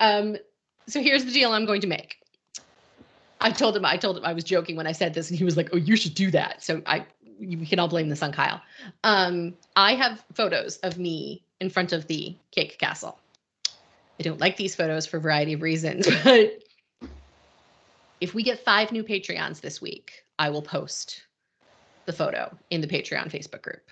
Um, 0.00 0.36
so 0.88 1.00
here's 1.00 1.24
the 1.24 1.30
deal 1.30 1.52
I'm 1.52 1.64
going 1.64 1.82
to 1.82 1.86
make. 1.86 2.17
I 3.40 3.50
told 3.50 3.76
him 3.76 3.84
I 3.84 3.96
told 3.96 4.16
him 4.16 4.24
I 4.24 4.32
was 4.32 4.44
joking 4.44 4.76
when 4.76 4.86
I 4.86 4.92
said 4.92 5.14
this, 5.14 5.30
and 5.30 5.38
he 5.38 5.44
was 5.44 5.56
like, 5.56 5.70
"Oh, 5.72 5.76
you 5.76 5.96
should 5.96 6.14
do 6.14 6.30
that." 6.32 6.62
So 6.62 6.82
I 6.86 7.06
we 7.38 7.66
can 7.66 7.78
all 7.78 7.88
blame 7.88 8.08
this 8.08 8.22
on 8.22 8.32
Kyle. 8.32 8.60
Um, 9.04 9.54
I 9.76 9.94
have 9.94 10.24
photos 10.34 10.78
of 10.78 10.98
me 10.98 11.44
in 11.60 11.70
front 11.70 11.92
of 11.92 12.06
the 12.08 12.36
cake 12.50 12.78
castle. 12.78 13.18
I 14.18 14.24
don't 14.24 14.40
like 14.40 14.56
these 14.56 14.74
photos 14.74 15.06
for 15.06 15.18
a 15.18 15.20
variety 15.20 15.52
of 15.52 15.62
reasons, 15.62 16.08
but 16.24 16.62
if 18.20 18.34
we 18.34 18.42
get 18.42 18.64
five 18.64 18.90
new 18.90 19.04
Patreons 19.04 19.60
this 19.60 19.80
week, 19.80 20.24
I 20.38 20.50
will 20.50 20.62
post 20.62 21.22
the 22.06 22.12
photo 22.12 22.56
in 22.70 22.80
the 22.80 22.88
Patreon 22.88 23.30
Facebook 23.30 23.62
group. 23.62 23.82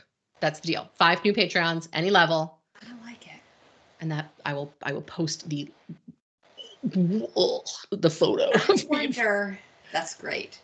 That's 0.41 0.61
the 0.61 0.67
deal. 0.67 0.91
Five 0.95 1.25
new 1.25 1.33
Patreons, 1.33 1.89
any 1.93 2.11
level, 2.11 2.59
I 2.83 3.07
like 3.09 3.27
it. 3.27 3.41
and 4.01 4.11
that 4.11 4.33
I 4.45 4.55
will 4.55 4.75
I 4.83 4.93
will 4.93 5.03
post 5.03 5.49
the 5.49 5.71
the 6.87 8.11
photo. 8.11 8.51
I 8.55 8.85
wonder. 8.89 9.59
That's 9.93 10.15
great. 10.15 10.61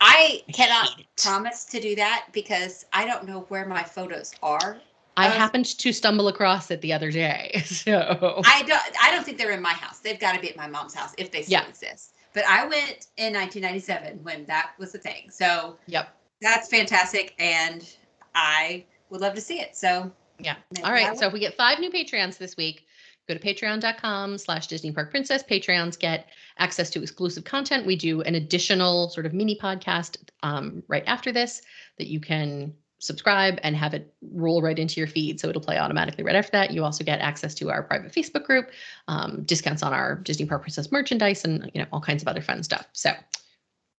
I 0.00 0.42
cannot 0.52 0.98
it. 0.98 1.06
promise 1.16 1.64
to 1.66 1.80
do 1.80 1.94
that 1.96 2.26
because 2.32 2.86
I 2.92 3.04
don't 3.06 3.26
know 3.26 3.40
where 3.48 3.66
my 3.66 3.82
photos 3.82 4.32
are. 4.42 4.80
I 5.16 5.28
Uh, 5.28 5.32
happened 5.32 5.66
to 5.78 5.92
stumble 5.92 6.28
across 6.28 6.70
it 6.70 6.80
the 6.80 6.92
other 6.92 7.10
day. 7.10 7.62
So 7.66 8.42
I 8.44 8.62
don't. 8.62 8.80
I 9.02 9.10
don't 9.10 9.24
think 9.24 9.38
they're 9.38 9.50
in 9.52 9.60
my 9.62 9.72
house. 9.74 9.98
They've 10.00 10.18
got 10.18 10.34
to 10.34 10.40
be 10.40 10.48
at 10.50 10.56
my 10.56 10.66
mom's 10.66 10.94
house 10.94 11.14
if 11.18 11.30
they 11.30 11.42
still 11.42 11.60
Yeah. 11.60 11.68
exist. 11.68 12.14
But 12.32 12.44
I 12.46 12.62
went 12.62 13.08
in 13.16 13.34
1997 13.34 14.20
when 14.22 14.46
that 14.46 14.72
was 14.78 14.92
the 14.92 14.98
thing. 14.98 15.30
So 15.30 15.76
Yep. 15.86 16.08
that's 16.40 16.68
fantastic, 16.68 17.34
and 17.38 17.86
I 18.34 18.84
would 19.10 19.20
love 19.20 19.34
to 19.34 19.40
see 19.40 19.60
it. 19.60 19.76
So 19.76 20.10
Yeah. 20.38 20.56
All 20.82 20.90
I 20.90 20.92
right. 20.92 21.18
So 21.18 21.26
if 21.26 21.32
we 21.34 21.40
get 21.40 21.54
five 21.54 21.80
new 21.80 21.90
Patreons 21.90 22.38
this 22.38 22.56
week, 22.56 22.86
go 23.30 23.38
to 23.38 23.54
patreon.com 23.54 24.38
slash 24.38 24.66
Disney 24.66 24.92
Park 24.92 25.10
Princess. 25.10 25.42
Patreons 25.42 25.98
get 25.98 26.28
access 26.58 26.90
to 26.90 27.02
exclusive 27.02 27.44
content. 27.44 27.86
We 27.86 27.96
do 27.96 28.22
an 28.22 28.34
additional 28.34 29.08
sort 29.10 29.26
of 29.26 29.32
mini 29.32 29.56
podcast 29.56 30.16
um, 30.42 30.82
right 30.88 31.04
after 31.06 31.30
this 31.30 31.62
that 31.98 32.08
you 32.08 32.20
can 32.20 32.74
subscribe 32.98 33.58
and 33.62 33.74
have 33.76 33.94
it 33.94 34.12
roll 34.32 34.60
right 34.60 34.78
into 34.78 35.00
your 35.00 35.06
feed. 35.06 35.40
So 35.40 35.48
it'll 35.48 35.62
play 35.62 35.78
automatically 35.78 36.24
right 36.24 36.34
after 36.34 36.52
that. 36.52 36.72
You 36.72 36.84
also 36.84 37.04
get 37.04 37.20
access 37.20 37.54
to 37.54 37.70
our 37.70 37.82
private 37.82 38.12
Facebook 38.12 38.44
group, 38.44 38.70
um, 39.08 39.42
discounts 39.44 39.82
on 39.82 39.92
our 39.92 40.16
Disney 40.16 40.46
Park 40.46 40.62
Princess 40.62 40.92
merchandise, 40.92 41.44
and 41.44 41.70
you 41.72 41.80
know 41.80 41.86
all 41.92 42.00
kinds 42.00 42.22
of 42.22 42.28
other 42.28 42.42
fun 42.42 42.62
stuff. 42.62 42.86
So 42.92 43.12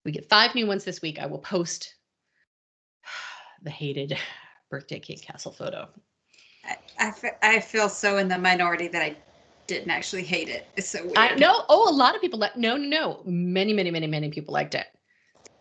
we 0.04 0.12
get 0.12 0.28
five 0.28 0.54
new 0.54 0.66
ones 0.66 0.84
this 0.84 1.00
week. 1.00 1.18
I 1.18 1.26
will 1.26 1.38
post 1.38 1.94
the 3.62 3.70
hated 3.70 4.18
birthday 4.70 4.98
cake 4.98 5.22
castle 5.22 5.52
photo. 5.52 5.88
I, 6.64 6.76
I, 6.98 7.12
I 7.42 7.60
feel 7.60 7.88
so 7.88 8.18
in 8.18 8.28
the 8.28 8.38
minority 8.38 8.88
that 8.88 9.02
I 9.02 9.16
didn't 9.66 9.90
actually 9.90 10.24
hate 10.24 10.48
it. 10.48 10.66
It's 10.76 10.88
so 10.88 11.02
weird. 11.04 11.16
I 11.18 11.34
know. 11.36 11.64
Oh, 11.68 11.88
a 11.88 11.94
lot 11.94 12.14
of 12.14 12.20
people 12.20 12.38
like. 12.38 12.56
No, 12.56 12.76
no, 12.76 12.86
no. 12.86 13.22
Many, 13.24 13.72
many, 13.72 13.90
many, 13.90 14.06
many 14.06 14.28
people 14.30 14.52
liked 14.52 14.74
it. 14.74 14.86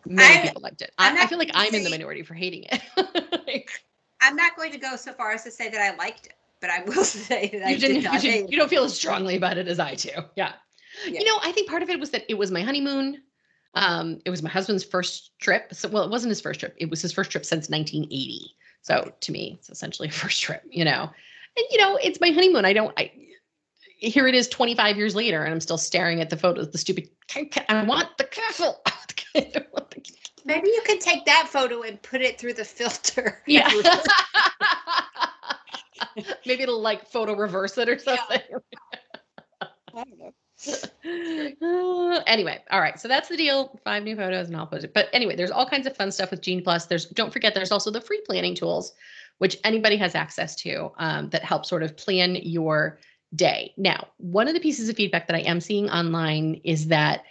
Many 0.06 0.34
I'm- 0.38 0.46
people 0.48 0.62
liked 0.62 0.82
it. 0.82 0.92
I, 0.98 1.22
I 1.22 1.26
feel 1.26 1.38
like 1.38 1.50
I'm 1.54 1.74
in 1.74 1.84
the 1.84 1.90
minority 1.90 2.22
for 2.22 2.34
hating 2.34 2.64
it. 2.70 2.82
I'm 4.20 4.36
not 4.36 4.56
going 4.56 4.72
to 4.72 4.78
go 4.78 4.96
so 4.96 5.12
far 5.12 5.32
as 5.32 5.44
to 5.44 5.50
say 5.50 5.68
that 5.70 5.80
I 5.80 5.96
liked 5.96 6.26
it, 6.26 6.34
but 6.60 6.70
I 6.70 6.82
will 6.84 7.04
say 7.04 7.48
that 7.52 7.66
I 7.66 7.70
You, 7.70 7.78
did 7.78 7.80
didn't, 7.88 7.96
you, 7.96 8.02
not 8.02 8.12
hate 8.14 8.22
didn't- 8.22 8.44
it. 8.46 8.52
you 8.52 8.58
don't 8.58 8.68
feel 8.68 8.84
as 8.84 8.94
strongly 8.94 9.36
about 9.36 9.58
it 9.58 9.68
as 9.68 9.78
I 9.78 9.94
do. 9.94 10.10
Yeah. 10.36 10.52
Yeah. 11.06 11.20
You 11.20 11.24
know, 11.24 11.38
I 11.42 11.52
think 11.52 11.68
part 11.68 11.82
of 11.82 11.88
it 11.90 12.00
was 12.00 12.10
that 12.10 12.24
it 12.28 12.34
was 12.34 12.50
my 12.50 12.62
honeymoon. 12.62 13.22
Um, 13.74 14.20
it 14.24 14.30
was 14.30 14.42
my 14.42 14.50
husband's 14.50 14.82
first 14.84 15.38
trip. 15.38 15.72
So, 15.74 15.88
well, 15.88 16.02
it 16.04 16.10
wasn't 16.10 16.30
his 16.30 16.40
first 16.40 16.60
trip. 16.60 16.74
It 16.78 16.90
was 16.90 17.00
his 17.02 17.12
first 17.12 17.30
trip 17.30 17.44
since 17.44 17.68
1980. 17.68 18.54
So 18.82 19.12
to 19.20 19.32
me, 19.32 19.56
it's 19.58 19.70
essentially 19.70 20.08
a 20.08 20.12
first 20.22 20.40
trip, 20.42 20.62
you 20.70 20.84
know. 20.84 21.02
And 21.56 21.66
you 21.70 21.78
know, 21.78 21.96
it's 22.02 22.20
my 22.20 22.30
honeymoon. 22.30 22.64
I 22.64 22.72
don't. 22.72 22.92
I 22.98 23.12
here 23.98 24.26
it 24.26 24.34
is, 24.34 24.48
25 24.48 24.96
years 24.96 25.14
later, 25.14 25.44
and 25.44 25.52
I'm 25.52 25.60
still 25.60 25.76
staring 25.76 26.20
at 26.22 26.30
the 26.30 26.36
photos. 26.36 26.70
The 26.70 26.78
stupid. 26.78 27.10
I 27.68 27.82
want 27.84 28.16
the 28.16 28.24
castle. 28.24 28.80
I 28.86 29.40
don't 29.52 29.72
want 29.72 29.90
the- 29.90 30.02
Maybe 30.46 30.68
you 30.68 30.80
could 30.86 31.00
take 31.02 31.26
that 31.26 31.48
photo 31.50 31.82
and 31.82 32.00
put 32.00 32.22
it 32.22 32.40
through 32.40 32.54
the 32.54 32.64
filter. 32.64 33.42
yeah. 33.46 33.68
Maybe 36.46 36.62
it'll 36.62 36.80
like 36.80 37.06
photo 37.06 37.34
reverse 37.36 37.76
it 37.76 37.88
or 37.90 37.98
something. 37.98 38.40
I 39.60 39.66
don't 39.94 40.18
know. 40.18 40.32
Anyway, 42.26 42.58
all 42.70 42.80
right. 42.80 42.98
So 43.00 43.08
that's 43.08 43.28
the 43.28 43.36
deal. 43.36 43.78
Five 43.84 44.04
new 44.04 44.14
photos, 44.16 44.48
and 44.48 44.56
I'll 44.56 44.66
post 44.66 44.84
it. 44.84 44.94
But 44.94 45.08
anyway, 45.12 45.36
there's 45.36 45.50
all 45.50 45.66
kinds 45.66 45.86
of 45.86 45.96
fun 45.96 46.12
stuff 46.12 46.30
with 46.30 46.42
Genie 46.42 46.60
Plus. 46.60 46.86
There's 46.86 47.06
don't 47.06 47.32
forget 47.32 47.54
there's 47.54 47.72
also 47.72 47.90
the 47.90 48.00
free 48.00 48.20
planning 48.26 48.54
tools, 48.54 48.92
which 49.38 49.56
anybody 49.64 49.96
has 49.96 50.14
access 50.14 50.54
to 50.56 50.92
um, 50.98 51.30
that 51.30 51.42
help 51.42 51.64
sort 51.64 51.82
of 51.82 51.96
plan 51.96 52.36
your 52.36 52.98
day. 53.34 53.72
Now, 53.76 54.08
one 54.18 54.48
of 54.48 54.54
the 54.54 54.60
pieces 54.60 54.88
of 54.88 54.96
feedback 54.96 55.26
that 55.28 55.36
I 55.36 55.40
am 55.40 55.60
seeing 55.60 55.88
online 55.90 56.60
is 56.64 56.88
that 56.88 57.24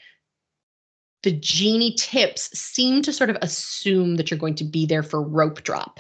the 1.24 1.32
Genie 1.32 1.94
tips 1.96 2.58
seem 2.58 3.02
to 3.02 3.14
sort 3.14 3.30
of 3.30 3.38
assume 3.42 4.16
that 4.16 4.32
you're 4.32 4.40
going 4.40 4.56
to 4.56 4.64
be 4.64 4.86
there 4.86 5.04
for 5.04 5.22
rope 5.22 5.64
drop. 5.64 6.00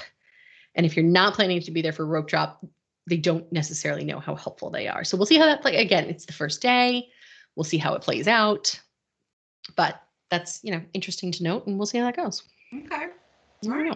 And 0.75 0.85
if 0.85 0.95
you're 0.95 1.05
not 1.05 1.33
planning 1.33 1.61
to 1.61 1.71
be 1.71 1.81
there 1.81 1.91
for 1.91 2.05
rope 2.05 2.27
drop, 2.27 2.65
they 3.07 3.17
don't 3.17 3.51
necessarily 3.51 4.05
know 4.05 4.19
how 4.19 4.35
helpful 4.35 4.69
they 4.69 4.87
are. 4.87 5.03
So 5.03 5.17
we'll 5.17 5.25
see 5.25 5.37
how 5.37 5.45
that 5.45 5.61
play. 5.61 5.77
Again, 5.77 6.05
it's 6.05 6.25
the 6.25 6.33
first 6.33 6.61
day. 6.61 7.09
We'll 7.59 7.65
see 7.65 7.77
how 7.77 7.93
it 7.93 8.01
plays 8.01 8.25
out. 8.25 8.79
But 9.75 10.01
that's 10.31 10.61
you 10.63 10.71
know 10.71 10.81
interesting 10.93 11.29
to 11.33 11.43
note, 11.43 11.67
and 11.67 11.77
we'll 11.77 11.87
see 11.87 11.97
how 11.97 12.05
that 12.05 12.15
goes. 12.15 12.43
Okay. 12.73 13.07
I. 13.67 13.91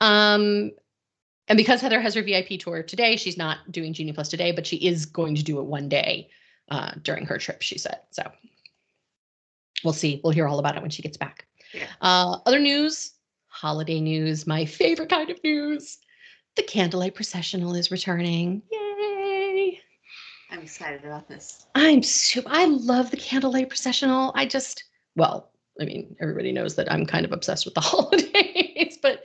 Um, 0.00 0.70
and 1.48 1.58
because 1.58 1.82
Heather 1.82 2.00
has 2.00 2.14
her 2.14 2.22
VIP 2.22 2.58
tour 2.58 2.82
today, 2.82 3.16
she's 3.16 3.36
not 3.36 3.58
doing 3.70 3.92
Genie 3.92 4.14
Plus 4.14 4.30
today, 4.30 4.52
but 4.52 4.66
she 4.66 4.76
is 4.76 5.04
going 5.04 5.34
to 5.34 5.42
do 5.42 5.58
it 5.58 5.66
one 5.66 5.90
day 5.90 6.30
uh, 6.70 6.92
during 7.02 7.26
her 7.26 7.36
trip. 7.36 7.60
She 7.60 7.76
said 7.76 7.98
so. 8.10 8.22
We'll 9.84 9.92
see. 9.92 10.22
We'll 10.24 10.32
hear 10.32 10.48
all 10.48 10.58
about 10.58 10.74
it 10.74 10.80
when 10.80 10.90
she 10.90 11.02
gets 11.02 11.18
back. 11.18 11.46
Yeah. 11.74 11.88
Uh, 12.00 12.38
other 12.46 12.58
news, 12.58 13.12
holiday 13.48 14.00
news, 14.00 14.46
my 14.46 14.64
favorite 14.64 15.10
kind 15.10 15.28
of 15.28 15.44
news. 15.44 15.98
The 16.56 16.62
Candlelight 16.62 17.14
Processional 17.14 17.74
is 17.74 17.90
returning. 17.90 18.62
Yay! 18.72 18.87
I'm 20.50 20.60
excited 20.60 21.04
about 21.04 21.28
this. 21.28 21.66
I'm 21.74 22.02
super. 22.02 22.48
I 22.50 22.64
love 22.66 23.10
the 23.10 23.16
candlelight 23.16 23.68
processional. 23.68 24.32
I 24.34 24.46
just, 24.46 24.84
well, 25.14 25.50
I 25.80 25.84
mean, 25.84 26.16
everybody 26.20 26.52
knows 26.52 26.74
that 26.76 26.90
I'm 26.90 27.06
kind 27.06 27.24
of 27.24 27.32
obsessed 27.32 27.64
with 27.64 27.74
the 27.74 27.80
holidays, 27.82 28.98
but 29.02 29.24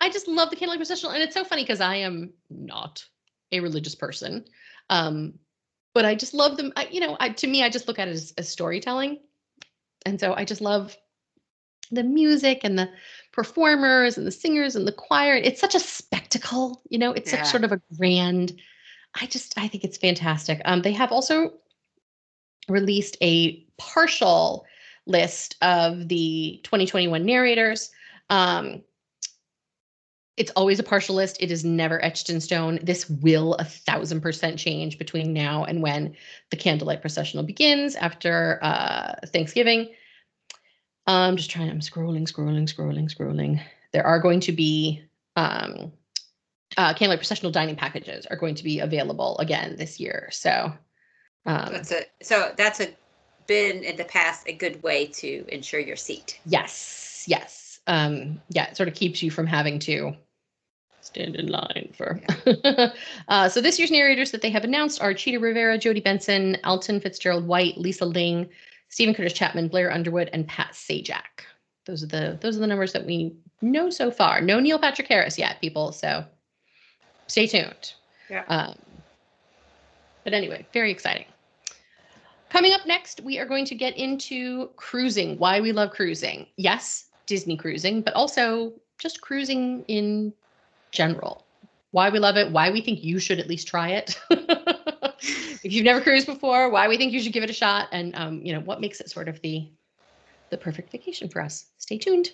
I 0.00 0.10
just 0.10 0.28
love 0.28 0.50
the 0.50 0.56
candlelight 0.56 0.80
processional, 0.80 1.12
and 1.12 1.22
it's 1.22 1.34
so 1.34 1.44
funny 1.44 1.62
because 1.62 1.80
I 1.80 1.96
am 1.96 2.32
not 2.50 3.04
a 3.52 3.60
religious 3.60 3.94
person, 3.94 4.44
um, 4.90 5.34
but 5.94 6.04
I 6.04 6.14
just 6.14 6.34
love 6.34 6.56
them. 6.56 6.72
I, 6.76 6.88
you 6.90 7.00
know, 7.00 7.16
I, 7.20 7.28
to 7.30 7.46
me, 7.46 7.62
I 7.62 7.68
just 7.68 7.86
look 7.86 7.98
at 7.98 8.08
it 8.08 8.12
as, 8.12 8.34
as 8.36 8.48
storytelling, 8.48 9.20
and 10.04 10.18
so 10.18 10.34
I 10.34 10.44
just 10.44 10.60
love 10.60 10.96
the 11.92 12.02
music 12.02 12.60
and 12.64 12.78
the 12.78 12.88
performers 13.32 14.18
and 14.18 14.26
the 14.26 14.32
singers 14.32 14.74
and 14.74 14.86
the 14.88 14.92
choir. 14.92 15.36
It's 15.36 15.60
such 15.60 15.74
a 15.74 15.80
spectacle, 15.80 16.82
you 16.88 16.98
know. 16.98 17.12
It's 17.12 17.32
Yeah. 17.32 17.42
such 17.42 17.50
sort 17.50 17.64
of 17.64 17.72
a 17.72 17.80
grand. 17.96 18.58
I 19.20 19.26
just 19.26 19.56
I 19.56 19.68
think 19.68 19.84
it's 19.84 19.96
fantastic. 19.96 20.60
Um, 20.64 20.82
they 20.82 20.92
have 20.92 21.12
also 21.12 21.52
released 22.68 23.16
a 23.20 23.64
partial 23.78 24.64
list 25.06 25.56
of 25.62 26.08
the 26.08 26.60
2021 26.64 27.24
narrators. 27.24 27.90
Um, 28.30 28.82
it's 30.36 30.50
always 30.56 30.80
a 30.80 30.84
partial 30.84 31.14
list. 31.14 31.36
It 31.40 31.52
is 31.52 31.64
never 31.64 32.04
etched 32.04 32.28
in 32.28 32.40
stone. 32.40 32.80
This 32.82 33.08
will 33.08 33.54
a 33.54 33.64
thousand 33.64 34.20
percent 34.20 34.58
change 34.58 34.98
between 34.98 35.32
now 35.32 35.64
and 35.64 35.80
when 35.80 36.16
the 36.50 36.56
candlelight 36.56 37.00
processional 37.00 37.44
begins 37.44 37.94
after 37.94 38.58
uh, 38.62 39.14
Thanksgiving. 39.26 39.90
I'm 41.06 41.36
just 41.36 41.50
trying. 41.50 41.70
I'm 41.70 41.80
scrolling, 41.80 42.26
scrolling, 42.30 42.72
scrolling, 42.72 43.14
scrolling. 43.14 43.60
There 43.92 44.06
are 44.06 44.18
going 44.18 44.40
to 44.40 44.52
be 44.52 45.04
um, 45.36 45.92
uh, 46.76 46.94
candlelight 46.94 47.18
processional 47.18 47.52
dining 47.52 47.76
packages 47.76 48.26
are 48.26 48.36
going 48.36 48.54
to 48.54 48.64
be 48.64 48.80
available 48.80 49.38
again 49.38 49.76
this 49.76 50.00
year. 50.00 50.28
So 50.32 50.72
um, 51.46 51.72
That's 51.72 51.92
a 51.92 52.02
so 52.22 52.52
that's 52.56 52.80
a 52.80 52.88
been 53.46 53.84
in 53.84 53.96
the 53.96 54.04
past 54.04 54.48
a 54.48 54.54
good 54.54 54.82
way 54.82 55.06
to 55.06 55.44
ensure 55.48 55.80
your 55.80 55.96
seat. 55.96 56.40
yes, 56.46 57.24
yes, 57.28 57.80
um, 57.86 58.40
yeah, 58.48 58.68
it 58.70 58.76
sort 58.76 58.88
of 58.88 58.94
keeps 58.94 59.22
you 59.22 59.30
from 59.30 59.46
having 59.46 59.78
to 59.80 60.14
stand 61.02 61.36
in 61.36 61.48
line 61.48 61.92
for. 61.96 62.18
uh, 63.28 63.48
so 63.48 63.60
this 63.60 63.78
year's 63.78 63.90
narrators 63.90 64.30
that 64.30 64.40
they 64.40 64.48
have 64.48 64.64
announced 64.64 65.02
are 65.02 65.12
Chita 65.12 65.38
Rivera, 65.38 65.76
Jodi 65.76 66.00
Benson, 66.00 66.56
Alton 66.64 67.00
Fitzgerald 67.00 67.46
White, 67.46 67.76
Lisa 67.76 68.06
Ling, 68.06 68.48
Steven 68.88 69.14
Curtis 69.14 69.34
Chapman, 69.34 69.68
Blair 69.68 69.92
Underwood, 69.92 70.30
and 70.32 70.48
Pat 70.48 70.72
Sajak. 70.72 71.44
Those 71.84 72.02
are 72.02 72.06
the 72.06 72.38
those 72.40 72.56
are 72.56 72.60
the 72.60 72.66
numbers 72.66 72.94
that 72.94 73.04
we 73.04 73.36
know 73.60 73.90
so 73.90 74.10
far. 74.10 74.40
No 74.40 74.58
Neil 74.58 74.78
Patrick 74.78 75.08
Harris 75.08 75.38
yet, 75.38 75.60
people. 75.60 75.92
So 75.92 76.24
stay 77.26 77.46
tuned. 77.46 77.94
Yeah. 78.28 78.44
Um, 78.48 78.74
but 80.24 80.32
anyway, 80.32 80.66
very 80.72 80.90
exciting. 80.90 81.26
Coming 82.48 82.72
up 82.72 82.86
next, 82.86 83.20
we 83.22 83.38
are 83.38 83.46
going 83.46 83.64
to 83.66 83.74
get 83.74 83.96
into 83.96 84.70
cruising. 84.76 85.36
Why 85.38 85.60
we 85.60 85.72
love 85.72 85.90
cruising. 85.90 86.46
Yes, 86.56 87.06
Disney 87.26 87.56
cruising, 87.56 88.00
but 88.00 88.14
also 88.14 88.72
just 88.98 89.20
cruising 89.20 89.84
in 89.88 90.32
general. 90.92 91.44
Why 91.90 92.10
we 92.10 92.18
love 92.18 92.36
it. 92.36 92.50
Why 92.50 92.70
we 92.70 92.80
think 92.80 93.02
you 93.02 93.18
should 93.18 93.40
at 93.40 93.48
least 93.48 93.66
try 93.68 93.90
it. 93.90 94.20
if 94.30 95.72
you've 95.72 95.84
never 95.84 96.00
cruised 96.00 96.26
before, 96.26 96.70
why 96.70 96.88
we 96.88 96.96
think 96.96 97.12
you 97.12 97.20
should 97.20 97.32
give 97.32 97.42
it 97.42 97.50
a 97.50 97.54
shot, 97.54 97.88
and 97.92 98.14
um, 98.16 98.40
you 98.42 98.52
know 98.52 98.60
what 98.60 98.80
makes 98.80 99.00
it 99.00 99.10
sort 99.10 99.28
of 99.28 99.40
the 99.42 99.68
the 100.50 100.56
perfect 100.56 100.90
vacation 100.92 101.28
for 101.28 101.40
us. 101.40 101.66
Stay 101.78 101.98
tuned. 101.98 102.32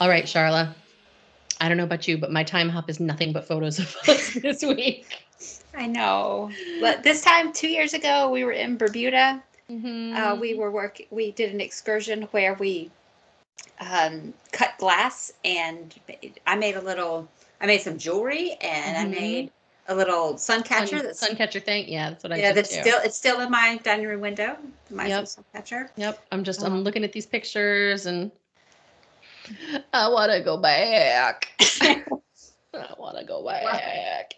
All 0.00 0.08
right, 0.08 0.24
Sharla. 0.24 0.74
I 1.60 1.68
don't 1.68 1.76
know 1.76 1.84
about 1.84 2.06
you, 2.06 2.18
but 2.18 2.30
my 2.32 2.44
time 2.44 2.68
hop 2.68 2.90
is 2.90 3.00
nothing 3.00 3.32
but 3.32 3.46
photos 3.46 3.78
of 3.78 3.96
us 4.08 4.34
this 4.42 4.62
week. 4.62 5.06
I 5.74 5.86
know. 5.86 6.50
But 6.80 7.02
this 7.02 7.22
time, 7.22 7.52
two 7.52 7.68
years 7.68 7.94
ago, 7.94 8.30
we 8.30 8.44
were 8.44 8.52
in 8.52 8.76
Bermuda. 8.76 9.42
Uh, 9.70 10.36
we 10.40 10.52
Mm-hmm. 10.52 10.58
were 10.58 10.70
work. 10.70 11.00
We 11.10 11.32
did 11.32 11.52
an 11.52 11.60
excursion 11.60 12.22
where 12.30 12.54
we 12.54 12.90
um, 13.80 14.32
cut 14.52 14.74
glass, 14.78 15.32
and 15.44 15.94
I 16.46 16.56
made 16.56 16.76
a 16.76 16.80
little. 16.80 17.28
I 17.60 17.66
made 17.66 17.80
some 17.80 17.98
jewelry, 17.98 18.52
and 18.60 18.96
Mhm. 18.96 19.00
I 19.00 19.20
made 19.20 19.50
a 19.88 19.94
little 19.94 20.36
sun 20.38 20.62
catcher. 20.62 20.98
sun, 20.98 21.06
that's 21.06 21.20
sun 21.20 21.36
catcher 21.36 21.60
thing. 21.60 21.88
Yeah, 21.88 22.10
that's 22.10 22.22
what 22.22 22.32
I 22.32 22.36
yeah, 22.36 22.48
did 22.48 22.56
that's 22.56 22.74
too. 22.74 22.80
still 22.82 22.98
it's 23.02 23.16
still 23.16 23.40
in 23.40 23.50
my 23.50 23.78
dining 23.82 24.06
room 24.06 24.20
window. 24.20 24.56
My 24.90 25.06
Yep. 25.08 25.26
sun 25.28 25.44
catcher. 25.52 25.90
Yep. 25.96 26.22
I'm 26.32 26.44
just 26.44 26.62
Oh. 26.62 26.66
I'm 26.66 26.82
looking 26.84 27.04
at 27.04 27.12
these 27.12 27.26
pictures 27.26 28.06
and 28.06 28.30
I 29.92 30.08
want 30.08 30.32
to 30.32 30.40
go 30.40 30.56
back. 30.56 31.50
I 31.80 32.04
want 32.98 33.18
to 33.18 33.24
go 33.24 33.44
back. 33.44 34.34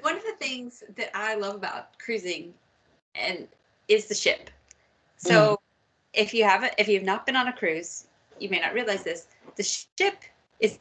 One 0.00 0.16
of 0.16 0.22
the 0.24 0.34
things 0.38 0.82
that 0.96 1.10
I 1.14 1.34
love 1.34 1.56
about 1.56 1.98
cruising, 1.98 2.54
and 3.14 3.48
is 3.88 4.06
the 4.06 4.14
ship. 4.14 4.50
So, 5.16 5.54
mm. 5.54 5.56
if 6.12 6.32
you 6.32 6.44
haven't, 6.44 6.74
if 6.78 6.88
you've 6.88 7.02
not 7.02 7.26
been 7.26 7.36
on 7.36 7.48
a 7.48 7.52
cruise, 7.52 8.06
you 8.38 8.48
may 8.48 8.60
not 8.60 8.74
realize 8.74 9.02
this. 9.02 9.26
The 9.56 9.62
ship 9.62 10.22
is 10.60 10.78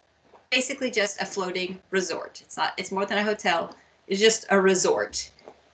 basically 0.51 0.91
just 0.91 1.21
a 1.21 1.25
floating 1.25 1.79
resort. 1.89 2.41
It's 2.41 2.57
not. 2.57 2.73
It's 2.77 2.91
more 2.91 3.05
than 3.05 3.17
a 3.17 3.23
hotel. 3.23 3.75
It's 4.07 4.19
just 4.19 4.45
a 4.49 4.59
resort, 4.59 5.31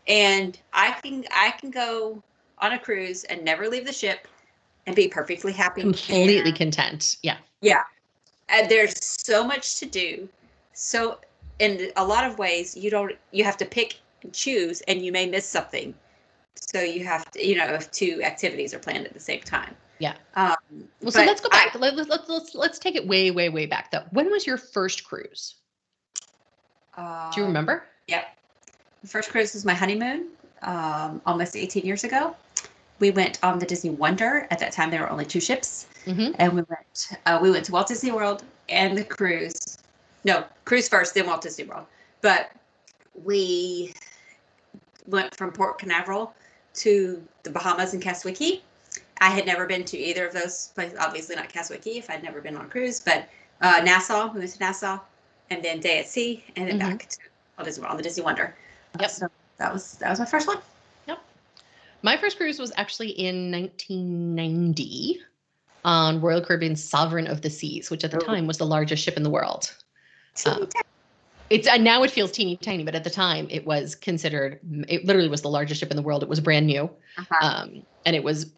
and 0.07 0.57
I 0.71 0.91
can 1.01 1.25
I 1.31 1.51
can 1.51 1.71
go 1.71 2.23
on 2.59 2.71
a 2.71 2.79
cruise 2.79 3.25
and 3.25 3.43
never 3.43 3.67
leave 3.67 3.85
the 3.85 3.93
ship, 3.93 4.27
and 4.85 4.95
be 4.95 5.07
perfectly 5.07 5.53
happy. 5.53 5.81
Completely 5.81 6.51
content. 6.51 7.17
Yeah. 7.23 7.37
Yeah. 7.61 7.83
And 8.49 8.69
there's 8.69 8.93
so 9.03 9.43
much 9.43 9.77
to 9.79 9.85
do 9.85 10.27
so 10.73 11.17
in 11.59 11.91
a 11.95 12.03
lot 12.03 12.23
of 12.23 12.37
ways 12.37 12.75
you 12.75 12.89
don't 12.89 13.13
you 13.31 13.43
have 13.43 13.57
to 13.57 13.65
pick 13.65 13.99
and 14.23 14.33
choose 14.33 14.81
and 14.81 15.03
you 15.05 15.11
may 15.11 15.25
miss 15.27 15.45
something 15.47 15.93
so 16.55 16.79
you 16.81 17.03
have 17.03 17.29
to 17.31 17.45
you 17.45 17.55
know 17.55 17.65
if 17.73 17.91
two 17.91 18.21
activities 18.23 18.73
are 18.73 18.79
planned 18.79 19.05
at 19.05 19.13
the 19.13 19.19
same 19.19 19.41
time 19.41 19.75
Yeah. 19.99 20.13
um 20.35 20.55
Well, 21.01 21.11
so 21.11 21.23
let's 21.23 21.41
go 21.41 21.49
back. 21.49 21.75
Let, 21.75 21.95
let's 21.95 22.09
let's 22.09 22.29
let's 22.29 22.55
let's 22.55 22.79
take 22.79 22.95
it 22.95 23.07
way 23.07 23.31
way 23.31 23.49
way 23.49 23.65
back 23.65 23.91
though. 23.91 24.03
When 24.11 24.31
was 24.31 24.45
your 24.47 24.57
first 24.57 25.03
cruise? 25.03 25.55
uh, 26.97 27.31
Do 27.31 27.41
you 27.41 27.47
remember? 27.47 27.85
Yep. 28.07 28.25
The 29.01 29.07
first 29.07 29.29
cruise 29.31 29.53
was 29.53 29.65
my 29.65 29.73
honeymoon, 29.73 30.27
um, 30.61 31.21
almost 31.25 31.55
18 31.55 31.85
years 31.85 32.03
ago. 32.03 32.35
We 33.03 33.11
went 33.11 33.37
on 33.43 33.59
the 33.59 33.65
Disney 33.65 33.89
Wonder. 33.89 34.47
At 34.49 34.59
that 34.59 34.71
time, 34.71 34.89
there 34.89 35.01
were 35.01 35.09
only 35.09 35.25
two 35.25 35.41
ships, 35.41 35.87
Mhm. 36.05 36.37
and 36.39 36.53
we 36.53 36.61
went. 36.61 37.09
Uh, 37.25 37.37
we 37.41 37.51
went 37.51 37.65
to 37.65 37.73
Walt 37.73 37.89
Disney 37.89 38.13
World 38.13 38.45
and 38.69 38.97
the 38.97 39.03
cruise. 39.03 39.77
No, 40.23 40.45
cruise 40.63 40.87
first, 40.87 41.13
then 41.13 41.27
Walt 41.27 41.41
Disney 41.41 41.65
World. 41.65 41.85
But 42.21 42.51
we 43.13 43.93
went 45.05 45.35
from 45.35 45.51
Port 45.51 45.79
Canaveral 45.79 46.33
to 46.75 47.21
the 47.43 47.49
Bahamas 47.49 47.91
and 47.91 48.01
Castaway 48.01 48.35
Cay. 48.35 48.61
I 49.19 49.31
had 49.31 49.45
never 49.45 49.65
been 49.65 49.83
to 49.83 49.97
either 49.97 50.25
of 50.25 50.33
those 50.33 50.69
places. 50.69 50.97
Obviously, 50.97 51.35
not 51.35 51.49
Castaway 51.49 51.79
Cay 51.79 51.97
if 51.97 52.09
I'd 52.09 52.23
never 52.23 52.39
been 52.39 52.55
on 52.55 52.63
a 52.67 52.69
cruise, 52.69 53.01
but 53.01 53.27
uh, 53.59 53.81
Nassau. 53.83 54.31
We 54.31 54.39
went 54.39 54.53
to 54.53 54.59
Nassau, 54.59 54.97
and 55.49 55.61
then 55.61 55.81
day 55.81 55.99
at 55.99 56.07
sea, 56.07 56.45
and 56.55 56.69
then 56.69 56.79
Mhm. 56.79 56.89
back 56.99 57.09
to 57.09 57.17
Walt 57.57 57.65
Disney 57.65 57.81
World 57.81 57.91
on 57.91 57.97
the 57.97 58.03
Disney 58.03 58.23
Wonder. 58.23 58.55
Yep. 59.01 59.11
So 59.11 59.27
that 59.57 59.73
was 59.73 59.97
that 59.97 60.09
was 60.09 60.19
my 60.19 60.25
first 60.25 60.47
one. 60.47 60.59
My 62.03 62.17
first 62.17 62.37
cruise 62.37 62.59
was 62.59 62.71
actually 62.75 63.11
in 63.11 63.49
1990 63.49 65.21
on 65.85 66.21
Royal 66.21 66.41
Caribbean 66.41 66.75
Sovereign 66.75 67.27
of 67.27 67.41
the 67.41 67.49
Seas, 67.49 67.89
which 67.89 68.03
at 68.03 68.11
the 68.11 68.17
Oh. 68.17 68.25
time 68.25 68.45
was 68.45 68.57
the 68.57 68.65
largest 68.65 69.03
ship 69.03 69.17
in 69.17 69.23
the 69.23 69.29
world. 69.29 69.73
Um, 70.45 70.67
It's 71.49 71.67
and 71.67 71.83
now 71.83 72.03
it 72.03 72.11
feels 72.11 72.31
teeny 72.31 72.57
tiny, 72.57 72.83
but 72.83 72.95
at 72.95 73.03
the 73.03 73.09
time 73.09 73.47
it 73.49 73.65
was 73.65 73.95
considered. 73.95 74.59
It 74.87 75.05
literally 75.05 75.29
was 75.29 75.41
the 75.41 75.49
largest 75.49 75.79
ship 75.79 75.91
in 75.91 75.97
the 75.97 76.03
world. 76.03 76.23
It 76.23 76.29
was 76.29 76.39
brand 76.41 76.67
new, 76.67 76.89
Uh-huh. 77.17 77.45
um, 77.45 77.85
and 78.05 78.15
it 78.15 78.23
was 78.23 78.53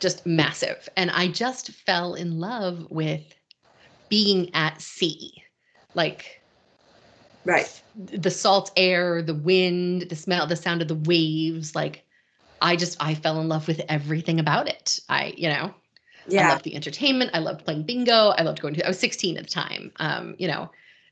just 0.00 0.26
massive. 0.26 0.88
And 0.96 1.10
I 1.10 1.28
just 1.28 1.70
fell 1.72 2.14
in 2.14 2.38
love 2.38 2.86
with 2.90 3.22
being 4.08 4.54
at 4.54 4.80
sea, 4.80 5.42
like 5.94 6.42
right. 7.44 7.82
the 7.96 8.30
salt 8.30 8.70
air, 8.76 9.20
the 9.22 9.34
wind, 9.34 10.02
the 10.08 10.16
smell, 10.16 10.46
the 10.46 10.56
sound 10.56 10.80
of 10.80 10.88
the 10.88 10.94
waves. 10.94 11.74
Like 11.74 12.05
I 12.60 12.76
just 12.76 12.96
I 13.00 13.14
fell 13.14 13.40
in 13.40 13.48
love 13.48 13.68
with 13.68 13.80
everything 13.88 14.40
about 14.40 14.68
it. 14.68 14.98
I 15.08 15.34
you 15.36 15.48
know 15.48 15.74
I 16.46 16.48
loved 16.50 16.64
the 16.64 16.74
entertainment. 16.74 17.30
I 17.34 17.38
loved 17.38 17.64
playing 17.64 17.84
bingo. 17.84 18.30
I 18.30 18.42
loved 18.42 18.60
going 18.60 18.74
to. 18.74 18.84
I 18.84 18.88
was 18.88 18.98
16 18.98 19.36
at 19.36 19.44
the 19.44 19.50
time. 19.50 19.92
Um, 19.96 20.34
you 20.38 20.48
know, 20.48 20.70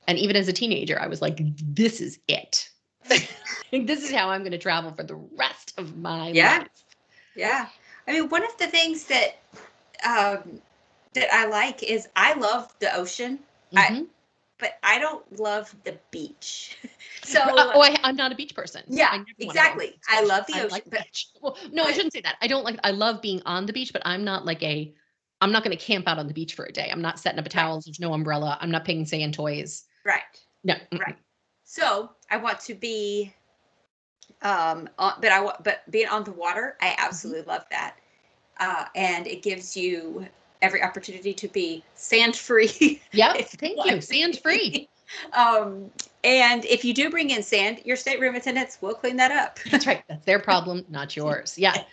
and 0.08 0.18
even 0.18 0.36
as 0.36 0.48
a 0.48 0.52
teenager, 0.52 1.00
I 1.00 1.06
was 1.06 1.22
like, 1.22 1.38
"This 1.62 2.00
is 2.00 2.18
it. 2.28 2.68
this 3.08 4.02
is 4.02 4.10
how 4.12 4.30
I'm 4.30 4.40
going 4.40 4.52
to 4.52 4.58
travel 4.58 4.92
for 4.92 5.04
the 5.04 5.14
rest 5.14 5.74
of 5.78 5.96
my 5.96 6.30
Yeah. 6.30 6.58
life." 6.58 6.68
Yeah. 7.34 7.68
I 8.08 8.12
mean, 8.12 8.28
one 8.28 8.44
of 8.44 8.56
the 8.58 8.66
things 8.66 9.04
that 9.04 9.36
um, 10.04 10.60
that 11.14 11.32
I 11.32 11.46
like 11.46 11.82
is 11.82 12.08
I 12.16 12.34
love 12.34 12.72
the 12.80 12.94
ocean, 12.94 13.38
I- 13.76 13.90
Mhm. 13.90 14.06
But 14.58 14.78
I 14.82 14.99
don't 14.99 15.40
love 15.40 15.75
the 15.84 15.99
beach. 16.11 16.76
so 17.25 17.40
oh, 17.42 17.82
I, 17.82 17.96
I'm 18.02 18.16
not 18.16 18.32
a 18.32 18.34
beach 18.34 18.54
person. 18.54 18.82
Yeah, 18.88 19.08
I 19.11 19.18
never 19.18 19.28
wanna 19.40 19.44
go 19.44 19.49
on 19.49 19.56
exactly. 19.56 19.94
I 20.08 20.25
love 20.25 20.46
the 20.46 20.54
ocean, 20.54 20.68
like 20.70 20.84
but- 20.90 21.02
beach. 21.04 21.28
Well, 21.40 21.56
no, 21.73 21.84
I 21.84 21.92
shouldn't 21.92 22.12
say 22.12 22.20
that. 22.23 22.37
I 22.40 22.46
don't 22.46 22.64
like. 22.64 22.78
I 22.84 22.90
love 22.90 23.20
being 23.20 23.42
on 23.46 23.66
the 23.66 23.73
beach, 23.73 23.92
but 23.92 24.02
I'm 24.04 24.25
not 24.25 24.44
like 24.44 24.62
a. 24.62 24.94
I'm 25.40 25.52
not 25.52 25.64
going 25.64 25.76
to 25.76 25.84
camp 25.84 26.08
out 26.08 26.18
on 26.18 26.26
the 26.26 26.32
beach 26.32 26.54
for 26.54 26.64
a 26.64 26.73
day. 26.73 26.88
I'm 26.90 27.02
not 27.02 27.18
setting 27.18 27.38
up 27.38 27.44
a 27.44 27.50
towel. 27.50 27.82
There's 27.84 28.00
no 28.00 28.14
umbrella. 28.14 28.56
I'm 28.61 28.70
not 28.70 28.84
picking 28.84 29.04
sand 29.04 29.34
toys. 29.34 29.84
right. 30.06 30.23
No. 30.62 30.75
Right. 30.99 31.16
So 31.64 32.12
I 32.30 32.38
want 32.38 32.61
to 32.61 32.75
be, 32.75 33.34
um, 34.40 34.88
on, 34.99 35.14
but 35.20 35.32
I 35.32 35.40
want, 35.40 35.62
but 35.62 35.82
being 35.90 36.08
on 36.08 36.25
the 36.25 36.32
water, 36.32 36.76
I 36.80 36.94
absolutely 36.96 37.42
love 37.42 37.66
that, 37.70 37.96
uh, 38.61 38.87
and 38.94 39.26
it 39.26 39.42
gives 39.42 39.76
you 39.76 40.26
every 40.62 40.82
opportunity 40.82 41.34
to 41.34 41.49
be 41.49 41.82
sand 41.94 42.37
free. 42.37 43.00
Yep. 43.12 43.49
Thank 43.49 43.84
you 43.84 43.94
you. 43.96 44.00
Sand 44.00 44.38
free. 44.38 44.88
um, 45.32 45.90
and 46.23 46.64
if 46.64 46.84
you 46.84 46.94
do 46.94 47.11
bring 47.11 47.30
in 47.30 47.42
sand, 47.42 47.80
your 47.84 47.96
stateroom 47.96 48.34
attendants 48.34 48.78
will 48.80 48.94
clean 48.94 49.16
that 49.16 49.31
up. 49.31 49.59
That's 49.70 49.87
right. 49.87 50.02
That's 50.09 50.24
their 50.24 50.38
problem, 50.50 50.85
not 50.88 51.16
yours. 51.16 51.59
Yeah. 51.59 51.85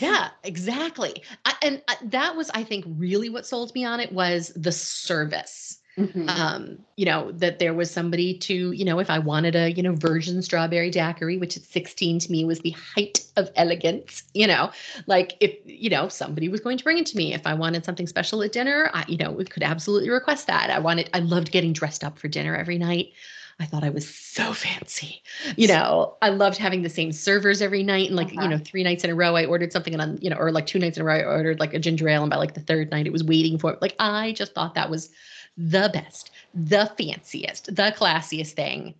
Yeah, 0.00 0.30
exactly. 0.42 1.22
I, 1.44 1.54
and 1.62 1.82
I, 1.86 1.96
that 2.06 2.34
was, 2.34 2.50
I 2.50 2.64
think, 2.64 2.84
really 2.88 3.28
what 3.28 3.46
sold 3.46 3.72
me 3.74 3.84
on 3.84 4.00
it 4.00 4.10
was 4.12 4.52
the 4.56 4.72
service. 4.72 5.78
Mm-hmm. 5.96 6.28
Um, 6.28 6.78
you 6.96 7.04
know, 7.04 7.30
that 7.32 7.60
there 7.60 7.72
was 7.72 7.90
somebody 7.90 8.36
to, 8.38 8.72
you 8.72 8.84
know, 8.84 8.98
if 8.98 9.10
I 9.10 9.20
wanted 9.20 9.54
a, 9.54 9.70
you 9.70 9.82
know, 9.82 9.94
virgin 9.94 10.42
strawberry 10.42 10.90
daiquiri, 10.90 11.38
which 11.38 11.56
at 11.56 11.62
16 11.62 12.18
to 12.20 12.32
me 12.32 12.44
was 12.44 12.60
the 12.60 12.70
height 12.70 13.24
of 13.36 13.50
elegance, 13.54 14.24
you 14.34 14.46
know, 14.46 14.70
like 15.06 15.36
if, 15.40 15.54
you 15.64 15.90
know, 15.90 16.08
somebody 16.08 16.48
was 16.48 16.60
going 16.60 16.78
to 16.78 16.84
bring 16.84 16.98
it 16.98 17.06
to 17.06 17.16
me. 17.16 17.32
If 17.32 17.46
I 17.46 17.54
wanted 17.54 17.84
something 17.84 18.08
special 18.08 18.42
at 18.42 18.52
dinner, 18.52 18.90
I, 18.92 19.04
you 19.06 19.16
know, 19.16 19.30
we 19.30 19.44
could 19.44 19.62
absolutely 19.62 20.10
request 20.10 20.48
that. 20.48 20.70
I 20.70 20.80
wanted, 20.80 21.10
I 21.14 21.20
loved 21.20 21.52
getting 21.52 21.72
dressed 21.72 22.02
up 22.02 22.18
for 22.18 22.26
dinner 22.26 22.56
every 22.56 22.78
night. 22.78 23.12
I 23.60 23.66
thought 23.66 23.84
I 23.84 23.90
was 23.90 24.12
so 24.12 24.52
fancy. 24.52 25.22
You 25.56 25.68
know, 25.68 26.16
I 26.22 26.30
loved 26.30 26.58
having 26.58 26.82
the 26.82 26.90
same 26.90 27.12
servers 27.12 27.62
every 27.62 27.84
night. 27.84 28.08
And 28.08 28.16
like, 28.16 28.32
Uh-huh. 28.32 28.42
you 28.42 28.48
know, 28.48 28.58
three 28.58 28.82
nights 28.82 29.04
in 29.04 29.10
a 29.10 29.14
row, 29.14 29.36
I 29.36 29.44
ordered 29.44 29.72
something 29.72 29.92
and 29.92 30.02
on, 30.02 30.18
you 30.20 30.28
know, 30.28 30.36
or 30.36 30.50
like 30.50 30.66
two 30.66 30.80
nights 30.80 30.96
in 30.96 31.02
a 31.02 31.04
row, 31.04 31.14
I 31.14 31.24
ordered 31.24 31.60
like 31.60 31.72
a 31.72 31.78
ginger 31.78 32.08
ale. 32.08 32.22
And 32.22 32.30
by 32.30 32.36
like 32.36 32.54
the 32.54 32.60
third 32.60 32.90
night, 32.90 33.06
it 33.06 33.12
was 33.12 33.22
waiting 33.22 33.58
for 33.58 33.72
it. 33.72 33.80
Like, 33.80 33.94
I 34.00 34.32
just 34.32 34.54
thought 34.54 34.74
that 34.74 34.90
was 34.90 35.10
the 35.56 35.90
best, 35.92 36.30
the 36.54 36.90
fanciest, 36.98 37.66
the 37.74 37.94
classiest 37.96 38.52
thing 38.52 38.94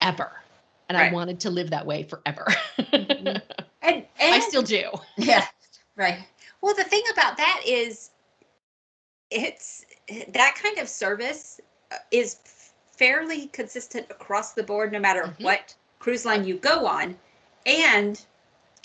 ever. 0.00 0.32
And 0.88 0.96
I 0.96 1.10
wanted 1.10 1.40
to 1.40 1.50
live 1.50 1.70
that 1.70 1.86
way 1.86 2.02
forever. 2.04 2.46
Mhm. 2.78 3.42
And, 3.82 3.96
and 4.20 4.34
I 4.34 4.40
still 4.40 4.62
do. 4.62 4.90
yeah, 5.16 5.46
right. 5.94 6.18
Well, 6.60 6.74
the 6.74 6.82
thing 6.84 7.02
about 7.12 7.36
that 7.36 7.60
is, 7.64 8.10
it's 9.30 9.84
that 10.28 10.54
kind 10.60 10.78
of 10.78 10.88
service 10.88 11.60
uh, 11.92 11.96
is 12.10 12.38
fairly 12.96 13.46
consistent 13.48 14.06
across 14.10 14.54
the 14.54 14.62
board, 14.62 14.90
no 14.90 14.98
matter 14.98 15.22
Mhm. 15.24 15.44
what 15.44 15.74
cruise 16.00 16.24
line 16.24 16.44
you 16.44 16.56
go 16.58 16.86
on, 16.86 17.16
and 17.64 18.24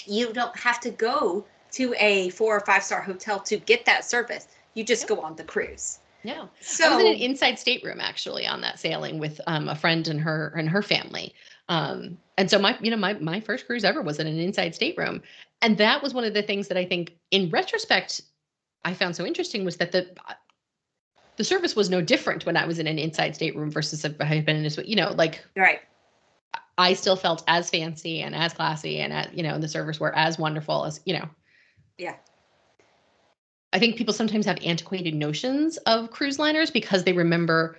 you 0.05 0.31
don't 0.33 0.55
have 0.59 0.79
to 0.81 0.91
go 0.91 1.45
to 1.71 1.95
a 1.97 2.29
four 2.29 2.55
or 2.55 2.59
five 2.59 2.83
star 2.83 3.01
hotel 3.01 3.39
to 3.39 3.57
get 3.57 3.85
that 3.85 4.05
service. 4.05 4.47
You 4.75 4.83
just 4.83 5.03
Yep. 5.03 5.09
go 5.09 5.21
on 5.21 5.35
the 5.35 5.43
cruise. 5.45 5.99
Yeah. 6.23 6.47
So 6.59 6.85
I 6.85 6.95
was 6.95 7.05
in 7.05 7.11
an 7.13 7.19
inside 7.19 7.57
stateroom 7.59 7.99
actually 7.99 8.45
on 8.45 8.61
that 8.61 8.79
sailing 8.79 9.19
with 9.19 9.41
um, 9.47 9.67
a 9.67 9.75
friend 9.75 10.07
and 10.07 10.19
her 10.21 10.53
and 10.57 10.69
her 10.69 10.81
family. 10.81 11.33
Um, 11.69 12.17
and 12.37 12.49
so 12.49 12.59
my, 12.59 12.77
you 12.81 12.91
know, 12.91 12.97
my 12.97 13.13
my 13.13 13.39
first 13.39 13.65
cruise 13.65 13.83
ever 13.83 14.01
was 14.01 14.19
in 14.19 14.27
an 14.27 14.39
inside 14.39 14.75
stateroom, 14.75 15.21
and 15.61 15.77
that 15.77 16.03
was 16.03 16.13
one 16.13 16.23
of 16.23 16.33
the 16.33 16.43
things 16.43 16.67
that 16.67 16.77
I 16.77 16.85
think, 16.85 17.15
in 17.31 17.49
retrospect, 17.49 18.21
I 18.83 18.93
found 18.93 19.15
so 19.15 19.25
interesting 19.25 19.65
was 19.65 19.77
that 19.77 19.91
the 19.91 20.09
uh, 20.27 20.33
the 21.37 21.43
service 21.43 21.75
was 21.75 21.89
no 21.89 22.01
different 22.01 22.45
when 22.45 22.57
I 22.57 22.65
was 22.65 22.77
in 22.77 22.87
an 22.87 22.99
inside 22.99 23.35
stateroom 23.35 23.71
versus 23.71 24.03
if 24.05 24.19
I 24.19 24.25
had 24.25 24.45
been 24.45 24.57
in 24.57 24.65
a, 24.65 24.69
suite. 24.69 24.87
you 24.87 24.95
know, 24.95 25.11
like 25.11 25.43
right, 25.55 25.79
I 26.77 26.93
still 26.93 27.15
felt 27.15 27.43
as 27.47 27.69
fancy 27.69 28.21
and 28.21 28.35
as 28.35 28.53
classy 28.53 28.99
and 28.99 29.13
at, 29.13 29.35
you 29.35 29.43
know, 29.43 29.59
the 29.59 29.67
servers 29.67 29.99
were 29.99 30.15
as 30.15 30.39
wonderful 30.39 30.85
as, 30.85 30.99
you 31.05 31.13
know. 31.13 31.29
Yeah. 31.97 32.15
I 33.73 33.79
think 33.79 33.95
people 33.95 34.13
sometimes 34.13 34.45
have 34.45 34.59
antiquated 34.63 35.15
notions 35.15 35.77
of 35.77 36.11
cruise 36.11 36.39
liners 36.39 36.71
because 36.71 37.03
they 37.03 37.13
remember 37.13 37.77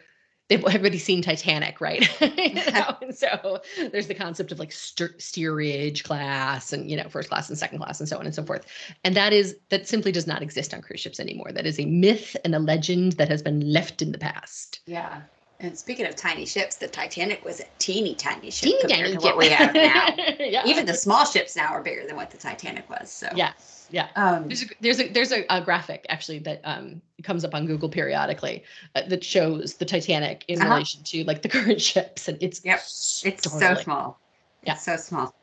they've 0.48 0.64
everybody's 0.64 1.04
seen 1.04 1.22
Titanic, 1.22 1.80
right? 1.80 2.08
You 2.42 2.54
know, 2.72 2.96
and 3.00 3.14
so 3.14 3.60
there's 3.92 4.06
the 4.08 4.14
concept 4.14 4.52
of 4.52 4.58
like 4.58 4.72
steerage 4.72 6.04
class 6.04 6.72
and 6.72 6.90
you 6.90 6.96
know 6.96 7.08
first 7.08 7.28
class 7.28 7.48
and 7.48 7.58
second 7.58 7.78
class 7.78 8.00
and 8.00 8.08
so 8.08 8.18
on 8.18 8.26
and 8.26 8.34
so 8.34 8.42
forth. 8.42 8.66
And 9.04 9.16
that 9.16 9.32
is 9.32 9.56
that 9.70 9.86
simply 9.86 10.12
does 10.12 10.26
not 10.26 10.42
exist 10.42 10.74
on 10.74 10.82
cruise 10.82 11.00
ships 11.00 11.20
anymore. 11.20 11.52
That 11.52 11.66
is 11.66 11.78
a 11.78 11.84
myth 11.86 12.36
and 12.44 12.54
a 12.54 12.58
legend 12.58 13.12
that 13.12 13.28
has 13.28 13.42
been 13.42 13.60
left 13.72 14.02
in 14.02 14.12
the 14.12 14.18
past. 14.18 14.80
yeah. 14.86 15.22
And 15.60 15.78
speaking 15.78 16.06
of 16.06 16.16
tiny 16.16 16.44
ships, 16.44 16.74
the 16.74 16.88
Titanic 16.88 17.44
was 17.44 17.60
a 17.60 17.64
teeny 17.78 18.16
tiny 18.16 18.50
ship 18.50 18.68
Teeny 18.68 18.80
compared 18.80 19.06
tiny 19.06 19.16
to 19.16 19.22
what 19.22 19.38
we 19.38 19.48
have 19.48 19.72
now. 19.72 20.08
yeah. 20.40 20.66
Even 20.66 20.86
the 20.86 20.94
small 20.94 21.24
ships 21.24 21.54
now 21.54 21.68
are 21.68 21.82
bigger 21.82 22.04
than 22.04 22.16
what 22.16 22.32
the 22.32 22.36
Titanic 22.36 22.90
was. 22.90 23.12
So 23.12 23.28
Yeah, 23.32 23.52
yeah. 23.92 24.08
Um, 24.16 24.48
There's 24.48 24.62
a, 24.62 24.66
there's 24.80 25.00
a 25.00 25.08
there's 25.08 25.32
a, 25.32 25.44
a 25.50 25.60
graphic 25.60 26.06
actually 26.08 26.40
that 26.40 26.60
um 26.64 27.00
comes 27.22 27.44
up 27.44 27.54
on 27.54 27.66
Google 27.66 27.88
periodically 27.88 28.64
uh, 28.96 29.02
that 29.08 29.22
shows 29.22 29.74
the 29.74 29.84
Titanic 29.84 30.44
in 30.48 30.58
Uh-huh. 30.60 30.70
relation 30.70 31.02
to 31.04 31.24
like 31.24 31.42
the 31.42 31.48
current 31.56 31.80
ships, 31.80 32.28
and 32.28 32.38
it's 32.42 32.64
Yep, 32.64 32.80
it's 33.24 33.52
so 33.58 33.74
small. 33.74 34.18
Yeah. 34.62 34.72
It's 34.72 34.82
so 34.82 34.96
small. 34.96 35.34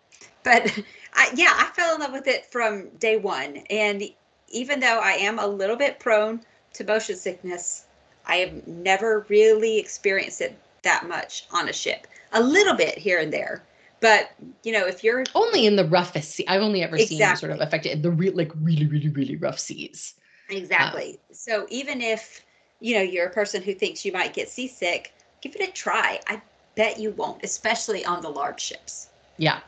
But 0.44 0.68
I, 1.14 1.32
yeah, 1.36 1.54
I 1.56 1.72
fell 1.76 1.96
in 1.96 2.02
love 2.02 2.12
with 2.14 2.28
it 2.28 2.46
from 2.52 2.90
day 2.98 3.18
one. 3.18 3.58
And 3.70 4.04
even 4.50 4.80
though 4.80 5.00
I 5.00 5.12
am 5.14 5.40
a 5.40 5.48
little 5.48 5.76
bit 5.76 6.00
prone 6.00 6.42
to 6.74 6.84
motion 6.84 7.16
sickness, 7.16 7.86
I 8.26 8.38
have 8.38 8.68
never 8.68 9.26
really 9.30 9.78
experienced 9.80 10.42
it 10.42 10.58
that 10.84 11.08
much 11.08 11.46
on 11.52 11.70
a 11.70 11.74
ship. 11.74 12.08
A 12.32 12.42
little 12.42 12.76
bit 12.76 12.98
here 12.98 13.20
and 13.20 13.32
there. 13.34 13.69
But, 14.02 14.32
you 14.64 14.72
know, 14.72 14.88
if 14.88 15.04
you're 15.04 15.24
Only 15.36 15.66
in 15.66 15.76
the 15.76 15.86
roughest 15.86 16.32
sea. 16.32 16.46
I've 16.48 16.62
only 16.62 16.84
ever 16.84 16.98
seen 16.98 17.22
it 17.22 17.38
sort 17.38 17.52
of 17.52 17.60
affected 17.60 17.92
in 17.92 18.02
the 18.02 18.12
real 18.12 18.34
like 18.36 18.52
really 18.62 18.88
really 18.88 19.10
really 19.10 19.36
rough 19.36 19.60
seas. 19.60 20.16
Exactly. 20.50 21.20
so 21.32 21.68
even 21.70 22.02
if 22.02 22.44
you 22.80 22.96
know 22.96 23.02
you're 23.02 23.28
a 23.28 23.32
person 23.32 23.62
who 23.62 23.74
thinks 23.74 24.04
you 24.04 24.12
might 24.12 24.34
get 24.34 24.50
seasick, 24.50 25.14
give 25.42 25.56
it 25.56 25.68
a 25.68 25.72
try. 25.72 26.20
I 26.28 26.42
bet 26.76 27.00
you 27.00 27.12
won't, 27.12 27.44
especially 27.44 28.06
on 28.06 28.22
the 28.22 28.30
large 28.30 28.62
ships. 28.62 29.10
Yeah, 29.38 29.60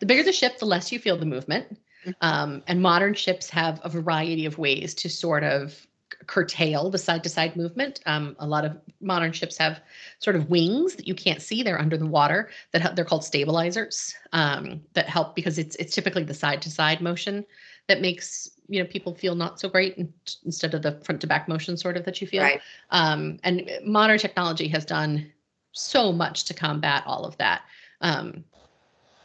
the 0.00 0.06
bigger 0.06 0.22
the 0.22 0.32
ship, 0.32 0.58
the 0.58 0.66
less 0.66 0.92
you 0.92 0.98
feel 0.98 1.16
the 1.16 1.26
movement. 1.26 1.78
Mhm. 2.04 2.14
Um, 2.20 2.62
and 2.66 2.80
modern 2.82 3.14
ships 3.14 3.50
have 3.50 3.80
a 3.82 3.88
variety 3.88 4.46
of 4.46 4.58
ways 4.58 4.94
to 4.94 5.08
sort 5.08 5.42
of 5.42 5.86
curtail 6.26 6.90
the 6.90 6.98
side 6.98 7.22
to 7.22 7.28
side 7.28 7.56
movement. 7.56 8.00
Um, 8.06 8.36
a 8.38 8.46
lot 8.46 8.64
of 8.64 8.76
modern 9.00 9.32
ships 9.32 9.56
have 9.58 9.80
sort 10.18 10.36
of 10.36 10.48
wings 10.50 10.94
that 10.96 11.06
you 11.06 11.14
can't 11.14 11.42
see. 11.42 11.62
They're 11.62 11.80
under 11.80 11.96
the 11.96 12.06
water 12.06 12.50
that 12.72 12.82
ha- 12.82 12.92
they're 12.94 13.04
called 13.04 13.24
stabilizers 13.24 14.14
um, 14.32 14.82
that 14.94 15.08
help 15.08 15.34
because 15.34 15.58
it's 15.58 15.76
it's 15.76 15.94
typically 15.94 16.24
the 16.24 16.34
side 16.34 16.62
to 16.62 16.70
side 16.70 17.00
motion 17.00 17.44
that 17.88 18.00
makes 18.00 18.50
you 18.68 18.82
know 18.82 18.88
people 18.88 19.14
feel 19.14 19.34
not 19.34 19.60
so 19.60 19.68
great 19.68 19.96
in- 19.96 20.12
instead 20.44 20.74
of 20.74 20.82
the 20.82 21.00
front 21.04 21.20
to 21.20 21.26
back 21.26 21.48
motion 21.48 21.76
sort 21.76 21.96
of 21.96 22.04
that 22.04 22.20
you 22.20 22.26
feel. 22.26 22.42
Right. 22.42 22.60
Um, 22.90 23.38
and 23.44 23.70
modern 23.84 24.18
technology 24.18 24.68
has 24.68 24.84
done 24.84 25.30
so 25.72 26.12
much 26.12 26.44
to 26.44 26.54
combat 26.54 27.04
all 27.06 27.24
of 27.24 27.36
that. 27.36 27.62
Um, 28.00 28.44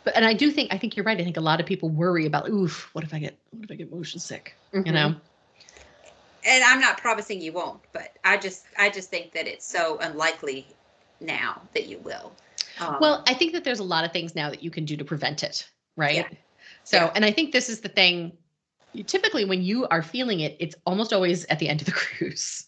but 0.04 0.16
and 0.16 0.26
I 0.26 0.34
do 0.34 0.52
think 0.52 0.74
I 0.74 0.78
think 0.78 0.96
you're 0.96 1.06
right. 1.06 1.20
I 1.20 1.24
think 1.24 1.38
a 1.38 1.42
lot 1.42 1.60
of 1.60 1.66
people 1.66 1.90
worry 1.90 2.26
about 2.26 2.50
oof, 2.50 2.90
what 2.94 3.04
if 3.04 3.14
I 3.14 3.20
get 3.20 3.38
what 3.52 3.66
if 3.66 3.72
I 3.72 3.76
get 3.76 3.92
motion 3.92 4.20
sick? 4.20 4.56
You 4.74 4.82
Mhm. 4.82 4.94
know. 4.94 5.16
And 6.46 6.64
I'm 6.64 6.80
not 6.80 6.98
promising 6.98 7.42
you 7.42 7.54
won't, 7.54 7.82
but 7.94 8.18
I 8.24 8.38
just 8.38 8.66
I 8.78 8.90
just 8.90 9.10
think 9.10 9.34
that 9.34 9.48
it's 9.48 9.66
so 9.66 9.98
unlikely 10.00 10.66
now 11.20 11.62
that 11.74 11.88
you 11.88 12.00
will. 12.00 12.32
Um, 12.80 12.98
Well, 13.00 13.24
I 13.28 13.34
think 13.34 13.54
that 13.54 13.64
there's 13.64 13.80
a 13.80 13.84
lot 13.84 14.06
of 14.06 14.12
things 14.12 14.36
now 14.36 14.50
that 14.50 14.64
you 14.64 14.72
can 14.72 14.86
do 14.86 14.98
to 14.98 15.06
prevent 15.06 15.44
it, 15.44 15.70
right? 15.96 16.16
Yeah. 16.16 16.38
So, 16.84 16.98
Yeah. 16.98 17.12
and 17.16 17.26
I 17.26 17.32
think 17.32 17.52
this 17.52 17.70
is 17.70 17.82
the 17.82 17.90
thing. 17.90 18.38
You, 18.94 19.04
typically, 19.04 19.46
when 19.46 19.62
you 19.62 19.88
are 19.88 20.02
feeling 20.02 20.42
it, 20.42 20.58
it's 20.60 20.76
almost 20.86 21.14
always 21.14 21.46
at 21.46 21.60
the 21.60 21.70
end 21.70 21.82
of 21.82 21.86
the 21.86 21.92
cruise, 22.04 22.66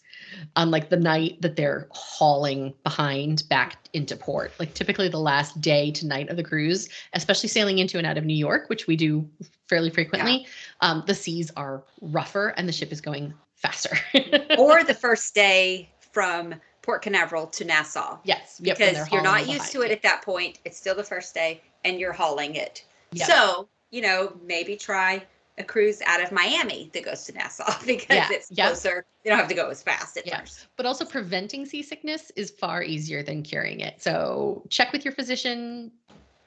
on 0.55 0.71
like 0.71 0.89
the 0.89 0.97
night 0.97 1.41
that 1.41 1.55
they're 1.55 1.87
hauling 1.91 2.73
behind 2.83 3.43
back 3.49 3.77
into 3.93 4.15
port. 4.15 4.51
Like 4.59 4.73
typically 4.73 5.09
the 5.09 5.19
last 5.19 5.59
day 5.61 5.91
to 5.91 6.07
night 6.07 6.29
of 6.29 6.37
the 6.37 6.43
cruise, 6.43 6.89
especially 7.13 7.49
sailing 7.49 7.79
into 7.79 7.97
and 7.97 8.07
out 8.07 8.17
of 8.17 8.25
New 8.25 8.35
York, 8.35 8.69
which 8.69 8.87
we 8.87 8.95
do 8.95 9.27
fairly 9.67 9.89
frequently. 9.89 10.47
Um, 10.81 11.03
the 11.07 11.15
seas 11.15 11.51
are 11.55 11.83
rougher 12.01 12.49
and 12.57 12.67
the 12.67 12.73
ship 12.73 12.91
is 12.91 13.01
going 13.01 13.33
faster. 13.55 13.97
or 14.57 14.83
the 14.83 14.93
first 14.93 15.33
day 15.33 15.89
from 16.11 16.55
Port 16.81 17.01
Canaveral 17.01 17.47
to 17.47 17.63
Nassau. 17.63 18.19
yes, 18.23 18.59
yep, 18.61 18.77
because 18.77 19.11
you're 19.11 19.23
not 19.23 19.47
used 19.47 19.71
to 19.71 19.81
it 19.81 19.91
at 19.91 20.01
that 20.01 20.21
point. 20.21 20.59
It's 20.65 20.77
still 20.77 20.95
the 20.95 21.03
first 21.03 21.33
day 21.33 21.61
and 21.85 21.99
you're 21.99 22.13
hauling 22.13 22.55
it. 22.55 22.83
Yeah. 23.11 23.25
So, 23.25 23.69
you 23.89 24.01
know, 24.01 24.33
maybe 24.45 24.75
try 24.75 25.23
a 25.57 25.63
cruise 25.63 26.01
out 26.05 26.21
of 26.21 26.31
Miami 26.31 26.89
that 26.93 27.05
goes 27.05 27.23
to 27.25 27.33
Nassau 27.33 27.71
because 27.85 28.07
Yeah, 28.09 28.27
it's 28.31 28.47
yeah. 28.51 28.67
closer. 28.67 29.05
You 29.23 29.29
don't 29.31 29.39
have 29.39 29.47
to 29.49 29.55
go 29.55 29.69
as 29.69 29.83
fast 29.83 30.17
at 30.17 30.25
Yeah. 30.25 30.39
first. 30.39 30.67
but 30.77 30.85
also 30.85 31.05
preventing 31.05 31.65
seasickness 31.65 32.31
is 32.35 32.49
far 32.51 32.83
easier 32.83 33.23
than 33.23 33.43
curing 33.43 33.79
it. 33.79 34.01
So 34.01 34.63
check 34.69 34.91
with 34.91 35.05
your 35.05 35.13
physician, 35.13 35.91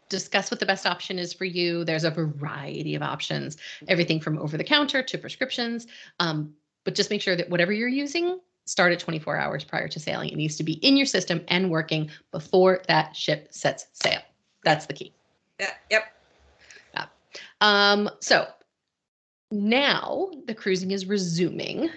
discuss 0.09 0.51
what 0.51 0.61
the 0.61 0.67
best 0.67 0.87
option 0.87 1.19
is 1.19 1.33
for 1.33 1.45
you. 1.45 1.85
There's 1.85 2.05
a 2.05 2.11
variety 2.11 2.95
of 2.95 3.03
options, 3.03 3.57
everything 3.89 4.21
from 4.21 4.39
over 4.39 4.57
the 4.57 4.65
counter 4.65 5.03
to 5.03 5.19
prescriptions. 5.19 5.87
Um, 6.21 6.55
but 6.85 6.95
just 6.95 7.11
make 7.11 7.23
sure 7.23 7.37
that 7.37 7.49
whatever 7.51 7.73
you're 7.73 7.89
using, 7.89 8.41
start 8.67 8.93
at 8.93 8.99
24 8.99 9.37
hours 9.37 9.65
prior 9.65 9.89
to 9.89 10.01
sailing. 10.01 10.31
It 10.31 10.37
needs 10.37 10.57
to 10.57 10.65
be 10.65 10.75
in 10.75 10.97
your 10.97 11.07
system 11.07 11.45
and 11.49 11.71
working 11.71 12.11
before 12.33 12.83
that 12.89 13.15
ship 13.17 13.49
sets 13.53 13.87
sail. 13.93 14.21
That's 14.65 14.87
the 14.87 14.93
key. 14.93 15.13
Yeah, 15.61 15.71
yep. 15.91 16.05
Um, 17.61 18.11
so 18.21 18.47
now 19.51 20.31
the 20.47 20.55
cruising 20.55 20.91
is 20.91 21.07
resuming. 21.07 21.91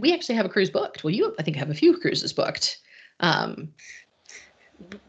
We 0.00 0.14
actually 0.14 0.36
have 0.36 0.46
a 0.46 0.48
cruise 0.48 0.70
booked. 0.70 1.04
Well, 1.04 1.12
you, 1.12 1.34
I 1.38 1.42
think, 1.42 1.56
have 1.56 1.70
a 1.70 1.74
few 1.74 1.96
cruises 1.98 2.32
booked. 2.32 2.78
Um, 3.20 3.72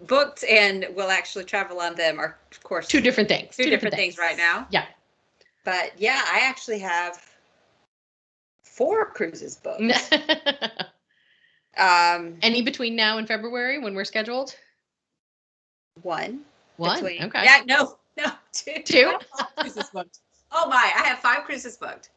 Booked 0.07 0.43
and 0.43 0.87
we'll 0.93 1.09
actually 1.09 1.45
travel 1.45 1.79
on 1.79 1.95
them 1.95 2.19
are 2.19 2.37
of 2.51 2.63
course 2.63 2.87
two 2.87 3.01
different 3.01 3.27
things. 3.27 3.55
two 3.55 3.69
different 3.69 3.95
things 3.95 4.17
right 4.17 4.37
now. 4.37 4.67
Yeah. 4.69 4.85
But 5.63 5.93
yeah, 5.97 6.21
I 6.27 6.41
actually 6.43 6.79
have 6.79 7.19
four 8.63 9.05
cruises 9.11 9.55
booked. 9.55 9.81
um 11.77 12.37
Any 12.43 12.61
between 12.61 12.95
now 12.95 13.17
and 13.17 13.27
February 13.27 13.79
when 13.79 13.95
we're 13.95 14.05
scheduled? 14.05 14.55
one. 16.01 16.41
One. 16.77 17.01
between- 17.03 17.23
okay. 17.23 17.43
Yeah, 17.43 17.61
no, 17.65 17.97
no, 18.17 18.31
two. 18.51 18.83
Two? 18.83 19.13
I 19.39 19.45
cruises 19.61 19.89
booked. 19.91 20.19
Oh 20.53 20.67
my, 20.69 20.91
I 20.97 21.07
have 21.07 21.19
five 21.19 21.43
cruises 21.45 21.77
booked. 21.77 22.09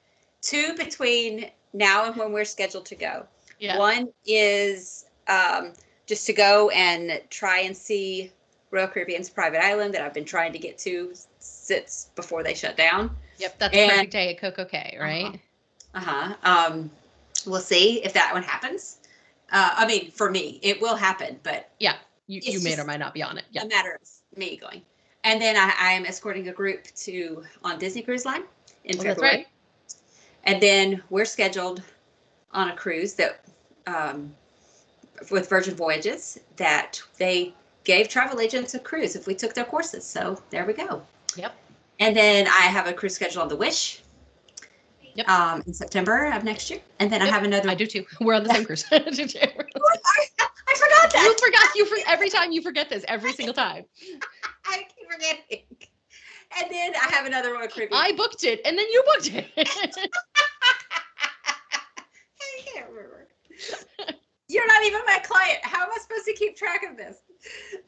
Two 0.43 0.75
between 0.77 1.51
now 1.73 2.05
and 2.07 2.17
when 2.17 2.33
we're 2.33 2.45
scheduled 2.45 2.87
to 2.87 2.95
go. 2.95 3.27
Yeah. 3.59 3.79
One 3.79 4.09
is 4.27 5.07
um, 5.29 5.73
just 6.07 6.27
to 6.27 6.33
go 6.33 6.69
and 6.71 7.21
try 7.31 7.61
and 7.61 7.77
see 7.77 8.31
Royal 8.71 8.89
Caribbean's 8.89 9.31
private 9.31 9.65
island 9.65 9.95
that 9.95 10.03
I've 10.03 10.15
been 10.15 10.25
trying 10.25 10.53
to 10.53 10.59
get 10.59 10.77
to 10.79 11.13
since 11.39 12.11
before 12.15 12.43
they 12.43 12.55
shut 12.55 12.77
down. 12.77 13.15
Yep. 13.39 13.59
That's 13.59 13.73
the 13.75 13.81
and- 13.81 13.91
perfect 13.91 14.13
day 14.13 14.31
at 14.35 14.41
Coco 14.41 14.65
Cay, 14.65 14.97
right? 15.01 15.41
Uh 15.95 16.01
huh. 16.01 16.35
Um, 16.43 16.91
we'll 17.47 17.61
see 17.61 18.03
if 18.05 18.13
that 18.13 18.33
one 18.35 18.43
happens. 18.43 18.99
Uh, 19.51 19.71
I 19.77 19.87
mean, 19.87 20.11
for 20.11 20.31
me, 20.31 20.59
it 20.63 20.81
will 20.81 20.97
happen, 20.97 21.39
but 21.43 21.71
yeah, 21.79 21.95
You, 22.27 22.41
you 22.43 22.63
may 22.63 22.79
or 22.79 22.85
might 22.85 22.99
not 22.99 23.15
be 23.15 23.23
on 23.23 23.39
it. 23.39 23.45
Yeah. 23.53 23.63
a 23.63 23.69
matter 23.69 23.99
of 24.01 24.39
me 24.39 24.57
going. 24.57 24.83
And 25.27 25.43
then 25.43 25.57
I, 25.57 25.75
I 25.77 25.93
am 25.93 26.07
escorting 26.07 26.49
a 26.49 26.53
group 26.53 26.85
to 26.99 27.43
on 27.65 27.81
Disney 27.81 28.01
Cruise 28.01 28.25
Line 28.25 28.45
in 28.85 28.97
Well, 28.97 29.07
that's 29.07 29.21
February. 29.21 29.37
right. 29.39 29.47
And 30.45 30.63
then 30.63 31.03
we're 31.11 31.25
scheduled 31.25 31.83
on 32.53 32.69
a 32.69 32.77
cruise 32.77 33.15
that 33.15 33.45
um, 33.89 34.33
with 35.33 35.49
Virgin 35.49 35.75
Voyages 35.75 36.39
that 36.55 37.03
they 37.19 37.53
gave 37.83 38.09
travel 38.09 38.39
agents 38.39 38.75
a 38.75 38.79
cruise 38.79 39.17
if 39.17 39.27
we 39.27 39.35
took 39.35 39.53
their 39.53 39.65
courses. 39.65 40.05
So 40.05 40.41
there 40.51 40.65
we 40.65 40.75
go. 40.75 41.03
Yep. 41.35 41.57
And 41.99 42.17
then 42.17 42.47
I 42.47 42.69
have 42.69 42.87
a 42.87 42.93
cruise 42.93 43.17
scheduled 43.17 43.43
on 43.43 43.49
the 43.49 43.57
Wish. 43.57 44.03
Yep. 45.17 45.29
Um, 45.29 45.63
in 45.67 45.75
September 45.75 46.27
of 46.27 46.45
next 46.45 46.71
year, 46.71 46.81
and 47.01 47.11
then 47.11 47.23
I 47.23 47.27
have 47.27 47.43
another. 47.43 47.71
I 47.71 47.75
do 47.75 47.87
too. 47.87 48.05
We're 48.21 48.35
on 48.35 48.45
the 48.45 48.55
same 48.55 48.67
cruise. 48.67 48.85
I. 48.93 48.99
I, 50.69 50.75
forgot 50.75 51.15
you 51.15 51.35
forgot 51.39 51.75
you 51.75 51.87
for 51.87 51.97
every 52.07 52.29
time 52.29 52.53
you 52.53 52.61
forget 52.61 52.91
this 52.91 53.05
every 53.09 53.33
single 53.33 53.55
time. 53.55 53.85
I 54.71 54.87
keep 54.97 55.11
forgetting. 55.11 55.65
And 56.63 56.71
then 56.71 56.93
I 56.95 57.11
have 57.15 57.27
another 57.27 57.53
Royal 57.53 57.69
Caribbean. 57.69 58.01
I 58.01 58.13
booked 58.13 58.45
it 58.45 58.61
and 58.65 58.79
then 58.79 58.87
you 58.91 59.03
booked 59.07 59.33
it. 59.35 59.47
I 62.39 62.61
can't 62.65 62.89
remember. 62.89 63.29
You're 64.49 64.67
not 64.67 64.85
even 64.85 65.01
my 65.07 65.19
client. 65.25 65.59
How 65.63 65.83
am 65.85 65.91
I 65.95 65.99
supposed 66.01 66.25
to 66.27 66.33
keep 66.35 66.57
track 66.57 66.83
of 66.89 66.97
this? 66.97 67.17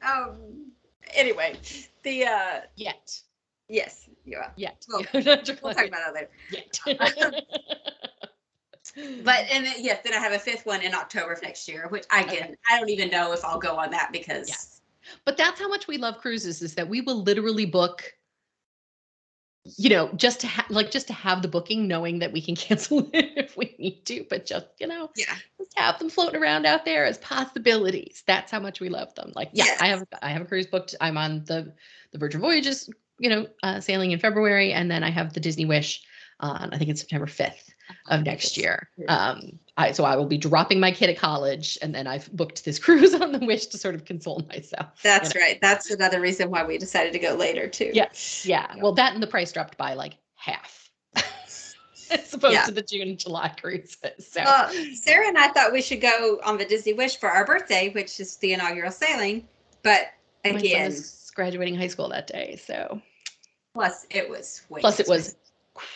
Um. 0.06 0.72
Anyway, 1.14 1.54
the 2.02 2.24
uh. 2.24 2.60
Yet. 2.76 3.20
Yes, 3.68 4.08
you 4.24 4.38
are. 4.38 4.52
Yet. 4.56 4.84
Well, 4.88 5.02
You're 5.12 5.22
not 5.22 5.46
your 5.46 5.56
We'll 5.62 5.74
talk 5.74 5.86
about 5.86 6.00
that 6.14 6.14
later. 6.14 6.30
Yet. 6.50 6.80
But 9.22 9.44
and 9.52 9.64
then, 9.66 9.74
yes, 9.78 10.00
then 10.02 10.14
I 10.14 10.18
have 10.18 10.32
a 10.32 10.38
fifth 10.38 10.64
one 10.66 10.80
in 10.80 10.94
October 10.94 11.32
of 11.32 11.42
next 11.42 11.68
year, 11.68 11.86
which 11.88 12.04
I 12.10 12.22
Okay. 12.24 12.38
can. 12.38 12.56
I 12.70 12.78
don't 12.78 12.88
even 12.88 13.10
know 13.10 13.32
if 13.32 13.44
I'll 13.44 13.58
go 13.58 13.76
on 13.76 13.90
that 13.90 14.10
because. 14.12 14.48
Yeah. 14.48 14.56
But 15.24 15.36
that's 15.36 15.60
how 15.60 15.68
much 15.68 15.86
we 15.86 15.98
love 15.98 16.18
cruises 16.18 16.62
is 16.62 16.74
that 16.74 16.88
we 16.88 17.00
will 17.00 17.22
literally 17.22 17.66
book 17.66 18.12
you 19.76 19.90
know 19.90 20.10
just 20.16 20.40
to 20.40 20.46
have 20.46 20.68
like 20.70 20.90
just 20.90 21.06
to 21.06 21.12
have 21.12 21.42
the 21.42 21.48
booking 21.48 21.86
knowing 21.86 22.18
that 22.20 22.32
we 22.32 22.40
can 22.40 22.56
cancel 22.56 23.10
it 23.12 23.32
if 23.36 23.56
we 23.56 23.74
need 23.78 24.04
to 24.06 24.24
but 24.30 24.46
just 24.46 24.66
you 24.78 24.86
know 24.86 25.10
Yeah. 25.16 25.34
just 25.58 25.76
have 25.76 25.98
them 25.98 26.08
floating 26.08 26.40
around 26.40 26.64
out 26.66 26.84
there 26.84 27.04
as 27.04 27.18
possibilities 27.18 28.22
that's 28.26 28.50
how 28.50 28.60
much 28.60 28.80
we 28.80 28.88
love 28.88 29.14
them 29.14 29.32
like 29.34 29.50
yeah 29.52 29.64
Yes. 29.66 29.82
i 29.82 29.88
have 29.88 30.04
i 30.22 30.30
have 30.30 30.42
a 30.42 30.46
cruise 30.46 30.66
booked 30.66 30.94
i'm 31.00 31.18
on 31.18 31.44
the 31.44 31.72
the 32.12 32.18
virgin 32.18 32.40
voyages 32.40 32.88
you 33.18 33.28
know 33.28 33.46
uh, 33.62 33.80
sailing 33.80 34.12
in 34.12 34.18
february 34.18 34.72
and 34.72 34.90
then 34.90 35.02
i 35.02 35.10
have 35.10 35.32
the 35.34 35.40
disney 35.40 35.64
wish 35.66 36.02
on 36.40 36.70
i 36.72 36.78
think 36.78 36.90
it's 36.90 37.00
september 37.00 37.26
5th 37.26 37.70
of 38.08 38.22
next 38.22 38.56
year 38.56 38.88
um 39.08 39.58
i 39.76 39.92
so 39.92 40.04
i 40.04 40.14
will 40.14 40.26
be 40.26 40.38
dropping 40.38 40.78
my 40.78 40.90
kid 40.92 41.08
at 41.10 41.16
college 41.18 41.78
and 41.82 41.94
then 41.94 42.06
i've 42.06 42.30
booked 42.32 42.64
this 42.64 42.78
cruise 42.84 43.14
on 43.14 43.32
the 43.32 43.38
wish 43.38 43.66
to 43.66 43.78
sort 43.78 43.94
of 43.94 44.04
console 44.04 44.40
myself 44.48 44.86
That's 45.02 45.34
you 45.34 45.40
know. 45.40 45.46
right. 45.46 45.58
That's 45.60 45.90
another 45.90 46.20
reason 46.20 46.50
why 46.50 46.64
we 46.64 46.78
decided 46.78 47.12
to 47.12 47.18
go 47.18 47.34
later 47.34 47.68
too. 47.68 47.90
Yeah. 47.94 48.08
Yeah. 48.42 48.74
Well, 48.78 48.92
that 48.94 49.14
and 49.14 49.22
the 49.22 49.26
price 49.26 49.52
dropped 49.52 49.76
by 49.76 49.94
like 49.94 50.14
half 50.34 50.90
as 52.10 52.32
opposed 52.34 52.54
Yeah. 52.54 52.64
to 52.64 52.72
the 52.72 52.82
June 52.82 53.08
and 53.08 53.18
July 53.18 53.48
cruises. 53.60 53.96
So 54.20 54.42
Well, 54.44 54.70
Sara 54.94 55.26
and 55.28 55.38
I 55.38 55.48
thought 55.48 55.72
we 55.72 55.82
should 55.82 56.00
go 56.00 56.40
on 56.44 56.58
the 56.58 56.64
Disney 56.64 56.92
Wish 56.92 57.16
for 57.18 57.28
our 57.30 57.44
birthday, 57.44 57.90
which 57.90 58.20
is 58.20 58.36
the 58.36 58.52
inaugural 58.52 58.90
sailing. 58.90 59.48
But 59.82 60.08
again, 60.44 60.86
was 60.90 61.30
graduating 61.34 61.76
high 61.76 61.88
school 61.88 62.08
that 62.10 62.26
day. 62.26 62.56
So 62.64 63.00
plus 63.74 64.06
it 64.10 64.28
was 64.28 64.62
way 64.68 64.80
plus 64.80 65.00
it 65.00 65.08
was. 65.08 65.36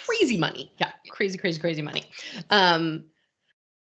Crazy 0.07 0.37
money. 0.37 0.73
Yeah. 0.79 0.93
Crazy, 1.11 1.39
crazy, 1.39 1.61
crazy 1.61 1.83
money. 1.83 2.05
Um, 2.51 3.05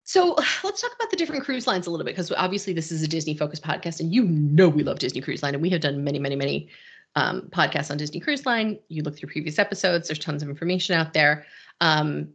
so 0.03 0.35
let's 0.63 0.81
talk 0.81 0.91
about 0.95 1.09
the 1.09 1.17
different 1.17 1.43
cruise 1.43 1.65
lines 1.65 1.87
a 1.87 1.91
little 1.91 2.05
bit 2.05 2.11
because 2.11 2.31
obviously 2.31 2.73
this 2.73 2.91
is 2.91 3.01
a 3.01 3.07
Disney 3.07 3.35
focused 3.35 3.63
podcast 3.63 3.99
and 3.99 4.13
you 4.13 4.23
know 4.23 4.69
we 4.69 4.83
love 4.83 4.99
Disney 4.99 5.19
Cruise 5.19 5.41
Line 5.41 5.55
and 5.55 5.63
we 5.63 5.69
have 5.71 5.81
done 5.81 6.03
many, 6.03 6.19
many, 6.19 6.35
many 6.35 6.69
um, 7.15 7.49
podcasts 7.49 7.89
on 7.89 7.97
Disney 7.97 8.19
Cruise 8.19 8.45
Line. 8.45 8.77
You 8.87 9.01
look 9.01 9.17
through 9.17 9.29
previous 9.29 9.57
episodes, 9.57 10.07
there's 10.07 10.19
tons 10.19 10.43
of 10.43 10.49
information 10.49 10.95
out 10.95 11.13
there. 11.13 11.45
Um, 11.81 12.29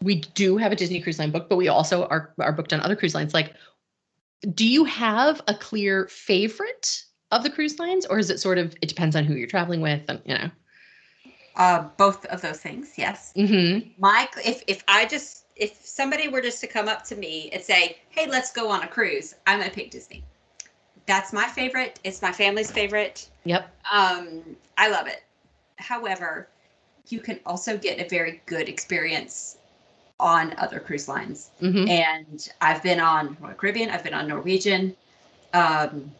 we 0.00 0.20
do 0.20 0.56
have 0.56 0.70
a 0.70 0.76
Disney 0.76 1.00
Cruise 1.00 1.18
Line 1.18 1.32
book, 1.32 1.48
but 1.48 1.56
we 1.56 1.66
also 1.66 2.04
are, 2.06 2.32
are 2.38 2.52
booked 2.52 2.72
on 2.72 2.80
other 2.80 2.94
cruise 2.94 3.14
lines. 3.14 3.34
Like, 3.34 3.54
do 4.54 4.64
you 4.64 4.84
have 4.84 5.42
a 5.48 5.54
clear 5.54 6.06
favorite 6.06 7.02
of 7.32 7.42
the 7.42 7.50
cruise 7.50 7.80
lines 7.80 8.06
or 8.06 8.20
is 8.20 8.30
it 8.30 8.38
sort 8.38 8.56
of, 8.56 8.72
it 8.80 8.88
depends 8.88 9.16
on 9.16 9.24
who 9.24 9.34
you're 9.34 9.48
traveling 9.48 9.80
with 9.80 10.02
and, 10.08 10.22
you 10.24 10.34
know? 10.34 10.48
Uh, 11.58 11.88
both 11.96 12.24
of 12.26 12.40
those 12.40 12.60
things, 12.60 12.92
yes. 12.96 13.32
Mm-hmm. 13.36 13.90
My, 13.98 14.28
if 14.44 14.62
if 14.68 14.84
I 14.86 15.06
just 15.06 15.44
if 15.56 15.84
somebody 15.84 16.28
were 16.28 16.40
just 16.40 16.60
to 16.60 16.68
come 16.68 16.88
up 16.88 17.04
to 17.06 17.16
me 17.16 17.50
and 17.52 17.60
say, 17.62 17.98
"Hey, 18.10 18.28
let's 18.28 18.52
go 18.52 18.70
on 18.70 18.84
a 18.84 18.86
cruise," 18.86 19.34
I'm 19.46 19.58
gonna 19.58 19.70
pick 19.70 19.90
Disney. 19.90 20.22
That's 21.06 21.32
my 21.32 21.46
favorite. 21.48 21.98
It's 22.04 22.22
my 22.22 22.30
family's 22.30 22.70
favorite. 22.70 23.28
Yep. 23.44 23.68
Um, 23.92 24.56
I 24.76 24.88
love 24.88 25.08
it. 25.08 25.24
However, 25.76 26.48
you 27.08 27.18
can 27.18 27.40
also 27.44 27.76
get 27.76 27.98
a 27.98 28.08
very 28.08 28.40
good 28.46 28.68
experience 28.68 29.56
on 30.20 30.54
other 30.58 30.78
cruise 30.78 31.08
lines. 31.08 31.50
Mm-hmm. 31.60 31.88
And 31.88 32.48
I've 32.60 32.82
been 32.82 33.00
on 33.00 33.36
Royal 33.40 33.54
Caribbean, 33.54 33.90
I've 33.90 34.04
been 34.04 34.14
on 34.14 34.28
Norwegian, 34.28 34.96
um, 35.54 36.12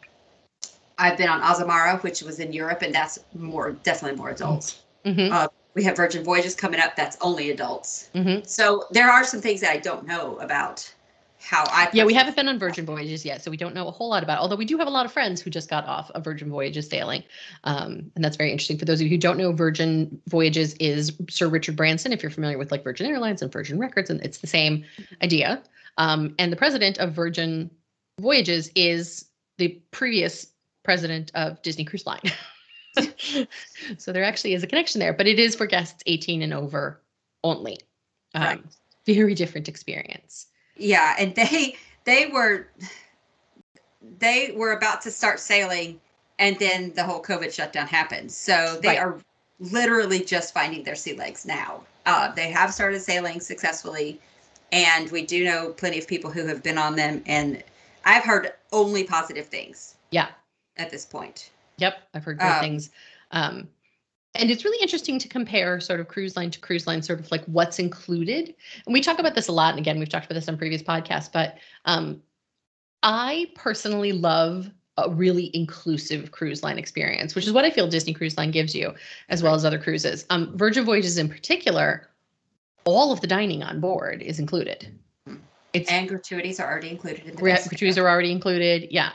I've 0.97 1.17
been 1.17 1.29
on 1.29 1.41
Azamara, 1.41 2.01
which 2.03 2.21
was 2.23 2.39
in 2.39 2.51
Europe, 2.51 2.81
and 2.81 2.93
that's 2.93 3.19
more 3.33 3.71
definitely 3.71 4.17
more 4.17 4.29
adults. 4.29 4.81
Mm-hmm. 5.05 5.33
Uh, 5.33 5.47
we 5.75 5.83
have 5.83 5.95
Virgin 5.95 6.23
Voyages 6.23 6.55
coming 6.55 6.79
up, 6.79 6.95
that's 6.95 7.17
only 7.21 7.51
adults. 7.51 8.09
Mm-hmm. 8.15 8.43
So 8.45 8.85
there 8.91 9.09
are 9.09 9.23
some 9.23 9.41
things 9.41 9.61
that 9.61 9.71
I 9.71 9.77
don't 9.77 10.05
know 10.05 10.37
about 10.39 10.91
how 11.39 11.63
I. 11.67 11.89
Yeah, 11.93 12.03
we 12.03 12.13
haven't 12.13 12.35
been 12.35 12.47
on 12.47 12.59
Virgin 12.59 12.85
Voyages 12.85 13.23
yet, 13.23 13.41
so 13.41 13.49
we 13.49 13.57
don't 13.57 13.73
know 13.73 13.87
a 13.87 13.91
whole 13.91 14.09
lot 14.09 14.23
about. 14.23 14.39
It. 14.39 14.41
Although 14.41 14.57
we 14.57 14.65
do 14.65 14.77
have 14.77 14.87
a 14.87 14.91
lot 14.91 15.05
of 15.05 15.11
friends 15.11 15.41
who 15.41 15.49
just 15.49 15.69
got 15.69 15.85
off 15.85 16.11
a 16.15 16.19
Virgin 16.19 16.49
Voyages 16.49 16.87
sailing, 16.87 17.23
um, 17.63 18.11
and 18.15 18.23
that's 18.23 18.35
very 18.35 18.51
interesting. 18.51 18.77
For 18.77 18.85
those 18.85 18.99
of 18.99 19.05
you 19.05 19.09
who 19.09 19.17
don't 19.17 19.37
know, 19.37 19.51
Virgin 19.53 20.21
Voyages 20.27 20.73
is 20.75 21.13
Sir 21.29 21.47
Richard 21.47 21.75
Branson. 21.75 22.11
If 22.11 22.21
you're 22.21 22.29
familiar 22.31 22.57
with 22.57 22.71
like 22.71 22.83
Virgin 22.83 23.07
Airlines 23.07 23.41
and 23.41 23.51
Virgin 23.51 23.79
Records, 23.79 24.09
and 24.09 24.21
it's 24.21 24.39
the 24.39 24.47
same 24.47 24.83
idea. 25.23 25.61
Um, 25.97 26.35
and 26.39 26.51
the 26.51 26.57
president 26.57 26.97
of 26.97 27.13
Virgin 27.13 27.71
Voyages 28.19 28.69
is 28.75 29.25
the 29.57 29.81
previous 29.91 30.47
president 30.83 31.31
of 31.35 31.61
Disney 31.61 31.85
Cruise 31.85 32.05
Line. 32.05 32.21
so 33.97 34.11
there 34.11 34.23
actually 34.23 34.53
is 34.53 34.63
a 34.63 34.67
connection 34.67 34.99
there, 34.99 35.13
but 35.13 35.27
it 35.27 35.39
is 35.39 35.55
for 35.55 35.65
guests 35.65 36.03
18 36.05 36.41
and 36.41 36.53
over 36.53 37.01
only. 37.43 37.77
Um, 38.35 38.43
Right. 38.43 38.63
Very 39.05 39.33
different 39.33 39.67
experience. 39.67 40.47
Yeah, 40.77 41.15
and 41.17 41.33
they 41.35 41.75
they 42.05 42.27
were 42.27 42.67
they 44.19 44.51
were 44.55 44.73
about 44.73 45.01
to 45.03 45.11
start 45.11 45.39
sailing, 45.39 45.99
and 46.37 46.57
then 46.59 46.93
the 46.93 47.03
whole 47.03 47.21
COVID 47.21 47.51
shutdown 47.53 47.87
happened. 47.87 48.31
So 48.31 48.77
they 48.81 48.89
Right. 48.89 48.99
are 48.99 49.19
literally 49.59 50.23
just 50.23 50.53
finding 50.53 50.83
their 50.83 50.95
sea 50.95 51.13
legs 51.13 51.45
now. 51.45 51.83
Uh, 52.05 52.31
they 52.31 52.49
have 52.49 52.73
started 52.73 53.01
sailing 53.01 53.39
successfully, 53.41 54.19
and 54.71 55.09
we 55.11 55.23
do 55.25 55.43
know 55.43 55.73
plenty 55.73 55.97
of 55.99 56.07
people 56.07 56.31
who 56.31 56.45
have 56.45 56.63
been 56.63 56.77
on 56.77 56.95
them, 56.95 57.23
and 57.25 57.63
I've 58.05 58.23
heard 58.23 58.53
only 58.71 59.03
positive 59.03 59.47
things 59.47 59.95
Yeah. 60.11 60.29
at 60.77 60.91
this 60.91 61.05
point. 61.05 61.49
Yep, 61.79 62.09
I've 62.13 62.23
heard 62.23 62.39
great 62.39 62.49
Um, 62.49 62.61
things. 62.61 62.89
Um, 63.31 63.69
and 64.35 64.51
it's 64.51 64.63
really 64.63 64.81
interesting 64.81 65.17
to 65.19 65.27
compare 65.27 65.79
sort 65.79 65.99
of 65.99 66.07
cruise 66.07 66.35
line 66.37 66.51
to 66.51 66.59
cruise 66.59 66.85
line, 66.85 67.01
sort 67.01 67.19
of 67.19 67.31
like 67.31 67.43
what's 67.45 67.79
included. 67.79 68.53
And 68.85 68.93
we 68.93 69.01
talk 69.01 69.19
about 69.19 69.35
this 69.35 69.47
a 69.47 69.51
lot. 69.51 69.71
And 69.71 69.79
again, 69.79 69.97
we've 69.97 70.09
talked 70.09 70.25
about 70.25 70.35
this 70.35 70.47
on 70.47 70.57
previous 70.57 70.83
podcasts, 70.83 71.31
but 71.31 71.57
um, 71.85 72.21
I 73.01 73.47
personally 73.55 74.11
love 74.11 74.69
a 74.97 75.09
really 75.09 75.49
inclusive 75.55 76.31
cruise 76.31 76.61
line 76.61 76.77
experience, 76.77 77.33
which 77.33 77.47
is 77.47 77.53
what 77.53 77.65
I 77.65 77.71
feel 77.71 77.87
Disney 77.87 78.13
Cruise 78.13 78.37
Line 78.37 78.51
gives 78.51 78.75
you, 78.75 78.93
as 79.29 79.41
well 79.41 79.55
as 79.55 79.63
other 79.63 79.79
cruises. 79.79 80.25
Um, 80.29 80.55
Virgin 80.57 80.85
Voyages 80.85 81.17
in 81.17 81.29
particular, 81.29 82.09
all 82.83 83.11
of 83.11 83.21
the 83.21 83.27
dining 83.27 83.63
on 83.63 83.79
board 83.79 84.21
is 84.21 84.39
included. 84.39 84.99
It's 85.73 85.89
And 85.89 86.09
gratuities 86.09 86.59
are 86.59 86.69
already 86.69 86.89
included 86.89 87.21
in 87.21 87.31
the 87.31 87.37
Gra- 87.37 87.59
gratuities 87.67 87.97
are 87.97 88.09
already 88.09 88.31
included. 88.31 88.87
Yeah. 88.91 89.11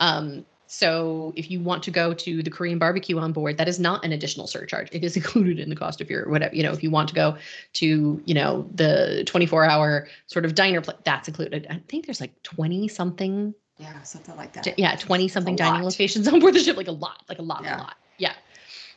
Um, 0.00 0.44
so 0.70 1.32
if 1.34 1.50
you 1.50 1.60
want 1.60 1.82
to 1.84 1.90
go 1.90 2.12
to 2.12 2.42
the 2.42 2.50
Korean 2.50 2.78
barbecue 2.78 3.18
on 3.18 3.32
board, 3.32 3.56
that 3.56 3.68
is 3.68 3.80
not 3.80 4.04
an 4.04 4.12
additional 4.12 4.46
surcharge. 4.46 4.88
It 4.92 5.02
is 5.02 5.16
included 5.20 5.58
in 5.58 5.70
the 5.70 5.76
cost 5.76 6.00
of 6.00 6.10
your 6.10 6.28
whatever. 6.28 6.54
You 6.54 6.62
know, 6.62 6.72
if 6.72 6.82
you 6.82 6.90
want 6.90 7.08
to 7.08 7.14
go 7.14 7.36
to, 7.74 8.22
you 8.24 8.34
know, 8.34 8.68
the 8.74 9.24
24 9.26 9.64
hour 9.64 10.06
sort 10.26 10.44
of 10.44 10.54
diner, 10.54 10.80
pla- 10.82 10.94
that's 11.04 11.26
included. 11.26 11.66
I 11.70 11.80
think 11.88 12.06
there's 12.06 12.20
like 12.20 12.40
20 12.42 12.86
something. 12.88 13.54
yeah, 13.78 14.02
something 14.02 14.36
like 14.36 14.52
that. 14.52 14.78
Yeah, 14.78 14.94
20 14.96 15.26
something 15.28 15.56
dining 15.56 15.82
lot. 15.82 15.90
locations 15.92 16.28
on 16.28 16.38
board 16.40 16.52
the 16.54 16.60
ship, 16.60 16.76
like 16.76 16.88
a 16.88 16.92
lot, 16.92 17.22
like 17.28 17.38
a 17.38 17.42
lot, 17.42 17.64
Yeah. 17.64 17.76
a 17.76 17.78
lot. 17.78 17.96
Yeah. 18.18 18.34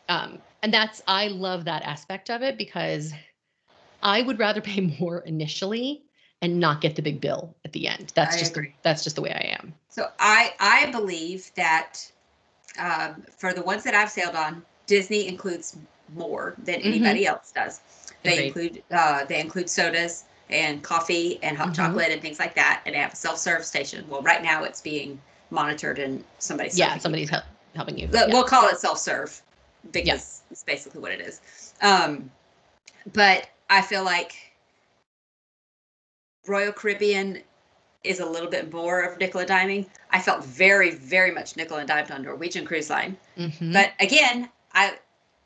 Um, 0.10 0.40
and 0.62 0.74
that's 0.74 1.02
I 1.08 1.28
love 1.30 1.66
that 1.66 1.84
aspect 1.84 2.30
of 2.30 2.42
it 2.42 2.58
because 2.58 3.14
I 4.04 4.22
would 4.24 4.40
rather 4.40 4.60
pay 4.62 4.82
more 5.00 5.20
initially 5.22 6.04
and 6.42 6.60
not 6.60 6.82
get 6.82 6.96
the 6.96 7.02
big 7.02 7.22
bill 7.22 7.54
at 7.66 7.74
the 7.74 7.88
end. 7.88 8.12
That's 8.16 8.36
I 8.36 8.40
just 8.40 8.54
the, 8.54 8.68
that's 8.82 9.04
just 9.04 9.16
the 9.16 9.22
way 9.22 9.32
I 9.32 9.56
am. 9.60 9.74
So 9.90 10.10
I 10.20 10.54
I 10.60 10.92
believe 10.92 11.52
that 11.56 12.00
um, 12.80 13.24
for 13.38 13.54
the 13.54 13.62
ones 13.62 13.84
that 13.84 13.94
I've 13.94 14.10
sailed 14.10 14.36
on, 14.36 14.64
Disney 14.88 15.28
includes 15.28 15.78
more 16.16 16.56
than 16.64 16.80
Mhm. 16.82 16.86
anybody 16.86 17.26
else 17.26 17.52
does. 17.52 17.82
They 18.24 18.48
Agreed. 18.48 18.48
include 18.68 18.84
uh, 18.92 19.26
they 19.26 19.40
include 19.40 19.70
sodas 19.70 20.26
and 20.50 20.84
coffee 20.84 21.40
and 21.44 21.58
hot 21.58 21.70
Mhm. 21.70 21.76
chocolate 21.76 22.10
and 22.12 22.22
things 22.22 22.40
like 22.40 22.56
that, 22.56 22.82
and 22.86 22.96
they 22.96 23.00
have 23.00 23.14
a 23.14 23.16
self 23.16 23.38
serve 23.38 23.64
station. 23.66 24.06
Well, 24.10 24.22
right 24.22 24.42
now 24.44 24.64
it's 24.64 24.82
being 24.82 25.20
monitored 25.50 26.00
and 26.00 26.24
somebody's 26.40 26.78
yeah 26.78 26.98
somebody's 26.98 27.30
help, 27.30 27.44
helping 27.76 27.98
you 27.98 28.08
But 28.08 28.28
yeah. 28.30 28.34
We'll 28.34 28.44
call 28.46 28.68
it 28.70 28.78
self 28.80 28.98
serve 28.98 29.42
because 29.92 30.42
it's 30.52 30.64
basically 30.64 31.02
what 31.02 31.12
it 31.12 31.20
is. 31.22 31.42
Um, 31.82 32.32
but 33.14 33.50
I 33.70 33.82
feel 33.82 34.04
like 34.04 34.51
Royal 36.48 36.72
Caribbean 36.72 37.42
is 38.04 38.20
a 38.20 38.26
little 38.26 38.50
bit 38.50 38.74
more 38.74 39.02
of 39.02 39.20
nickel 39.20 39.42
and 39.42 39.50
diming. 39.50 39.86
I 40.10 40.20
felt 40.20 40.44
very, 40.44 40.92
very 40.92 41.32
much 41.32 41.56
nickel 41.56 41.78
and 41.78 41.88
dimed 41.88 42.10
on 42.12 42.24
Norwegian 42.24 42.66
Cruise 42.66 42.90
Line. 42.90 43.16
Mhm. 43.38 43.74
But 43.74 43.92
again, 44.00 44.50
I 44.74 44.98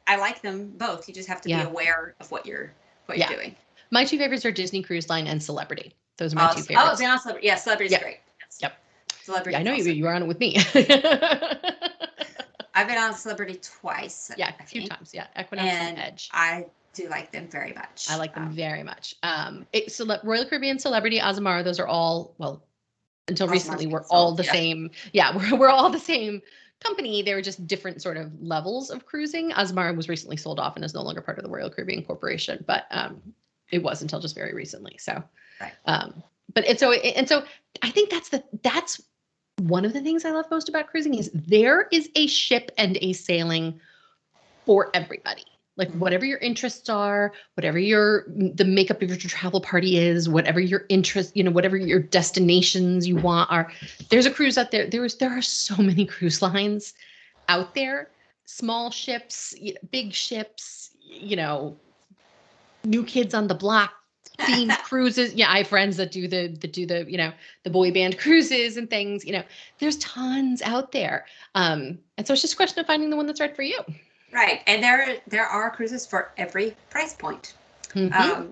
I 0.08 0.18
like 0.18 0.42
them 0.42 0.70
both. 0.78 1.08
You 1.08 1.14
just 1.16 1.28
have 1.28 1.42
to 1.42 1.50
Yeah. 1.50 1.64
be 1.64 1.70
aware 1.70 2.16
of 2.20 2.32
what 2.32 2.46
you're 2.46 2.72
what 3.08 3.18
Yeah. 3.18 3.30
you're 3.30 3.40
doing. 3.40 3.56
my 3.92 4.04
two 4.04 4.18
favorites 4.18 4.44
are 4.46 4.52
disney 4.52 4.82
cruise 4.82 5.10
line 5.10 5.28
and 5.28 5.42
celebrity 5.44 5.94
those 6.18 6.34
are 6.34 6.38
my 6.38 6.46
Uh, 6.46 6.54
two 6.54 6.60
oh, 6.62 6.64
favorites 6.64 7.00
been 7.00 7.10
on 7.10 7.20
Celebrity. 7.20 7.48
Yeah, 7.48 7.56
Celebrity's 7.56 7.92
Yep. 7.92 8.02
great. 8.02 8.18
Yes. 8.42 8.58
Yep. 8.62 8.78
Celebrity. 9.24 9.52
yeah, 9.52 9.60
i 9.60 9.64
know 9.64 9.74
you 9.74 9.84
you 9.92 10.04
were 10.04 10.14
on 10.14 10.24
it 10.24 10.26
with 10.28 10.40
me 10.40 10.56
I've 12.74 12.88
been 12.88 12.98
on 12.98 13.14
Celebrity 13.14 13.60
twice. 13.62 14.32
yeah 14.38 14.54
a 14.60 14.64
few 14.64 14.88
times 14.88 15.12
yeah 15.14 15.28
equinox 15.40 15.68
and, 15.70 15.98
And 15.98 16.00
edge 16.00 16.30
I 16.34 16.66
do 16.96 17.08
like 17.10 17.32
them 17.32 17.48
very 17.50 17.74
much. 17.74 18.08
i 18.10 18.16
like 18.16 18.34
them 18.34 18.46
Um, 18.48 18.52
very 18.54 18.84
much 18.84 19.16
um 19.24 19.66
it, 19.74 19.92
Cele- 19.92 20.20
royal 20.24 20.46
caribbean 20.46 20.80
celebrity 20.80 21.20
azamara 21.20 21.64
those 21.64 21.80
are 21.80 21.88
all 21.88 22.34
well 22.38 22.64
until 23.28 23.48
recently 23.48 23.88
we're 23.88 24.06
all 24.10 24.34
the 24.34 24.44
yeah. 24.44 24.52
same 24.52 24.92
yeah 25.14 25.36
we're, 25.52 25.58
we're 25.58 25.70
all 25.70 25.90
the 25.90 26.00
same 26.00 26.42
company 26.84 27.22
they 27.24 27.34
were 27.34 27.42
just 27.42 27.66
different 27.68 28.02
sort 28.02 28.18
of 28.18 28.32
levels 28.42 28.90
of 28.90 29.06
cruising 29.06 29.52
azamara 29.52 29.96
was 29.96 30.10
recently 30.10 30.38
sold 30.38 30.60
off 30.60 30.76
and 30.76 30.86
is 30.86 30.94
no 30.94 31.02
longer 31.02 31.22
part 31.22 31.38
of 31.38 31.44
the 31.44 31.50
royal 31.50 31.70
caribbean 31.70 32.04
corporation 32.04 32.64
but 32.68 32.86
um 32.92 33.22
it 33.72 33.82
was 33.84 34.02
until 34.02 34.20
just 34.20 34.36
very 34.36 34.54
recently 34.54 34.96
so 35.00 35.24
Right. 35.62 35.74
um 35.86 36.22
but 36.54 36.66
and 36.66 36.78
so 36.80 36.92
and 36.92 37.28
so 37.28 37.44
i 37.82 37.90
think 37.90 38.10
that's 38.10 38.30
the 38.30 38.44
that's 38.62 39.02
one 39.60 39.86
of 39.86 39.94
the 39.94 40.02
things 40.02 40.26
i 40.26 40.32
love 40.32 40.46
most 40.52 40.68
about 40.70 40.88
cruising 40.88 41.16
is 41.16 41.32
there 41.34 41.88
is 41.92 42.10
a 42.16 42.28
ship 42.28 42.72
and 42.78 42.98
a 43.02 43.14
sailing 43.14 43.80
for 44.66 44.90
everybody 44.94 45.46
like 45.78 45.92
whatever 45.94 46.26
your 46.26 46.38
interests 46.40 46.90
are 46.90 47.34
whatever 47.56 47.78
your 47.78 48.26
the 48.28 48.66
makeup 48.66 49.02
of 49.02 49.10
your 49.10 49.18
travel 49.18 49.60
party 49.60 49.98
is 49.98 50.30
whatever 50.30 50.60
your 50.60 50.86
interest 50.90 51.36
you 51.36 51.44
know 51.44 51.52
whatever 51.52 51.78
your 51.78 52.00
destinations 52.00 53.08
you 53.08 53.16
want 53.16 53.52
are 53.52 53.72
there's 54.10 54.26
a 54.26 54.32
cruise 54.32 54.58
out 54.58 54.72
there. 54.72 54.88
There's 54.88 55.16
there 55.16 55.32
are 55.32 55.42
so 55.42 55.76
many 55.82 56.06
cruise 56.06 56.42
lines 56.42 56.94
out 57.50 57.76
there. 57.76 58.10
Small 58.46 58.92
ships 58.92 59.56
big 59.92 60.14
ships 60.14 60.92
you 61.02 61.36
know 61.36 61.76
new 62.84 63.04
kids 63.04 63.34
on 63.34 63.48
the 63.48 63.56
block 63.56 63.94
themed 64.40 64.78
cruises. 64.84 65.34
Yeah 65.34 65.50
i 65.50 65.60
have 65.60 65.68
friends 65.68 65.98
that 65.98 66.12
do 66.12 66.28
the 66.28 66.48
that 66.48 66.72
do 66.72 66.86
the 66.86 67.10
you 67.10 67.18
know 67.18 67.32
the 67.64 67.70
boy 67.70 67.92
band 67.92 68.18
cruises 68.20 68.78
and 68.78 68.90
things 68.90 69.26
you 69.26 69.32
know. 69.32 69.44
There's 69.80 69.98
tons 69.98 70.62
out 70.62 70.92
there. 70.92 71.26
Um 71.56 72.00
and 72.18 72.26
so 72.26 72.34
it's 72.34 72.42
just 72.42 72.54
a 72.54 72.58
question 72.58 72.80
of 72.80 72.88
finding 72.88 73.10
the 73.10 73.18
one 73.18 73.26
that's 73.26 73.40
right 73.40 73.56
for 73.56 73.64
you 73.64 73.80
Right, 74.36 74.62
and 74.68 74.84
there 74.84 75.18
there 75.28 75.46
are 75.46 75.70
cruises 75.70 76.06
for 76.06 76.30
every 76.38 76.76
price 76.90 77.14
point. 77.14 77.54
Mhm. 77.94 78.14
Um, 78.14 78.52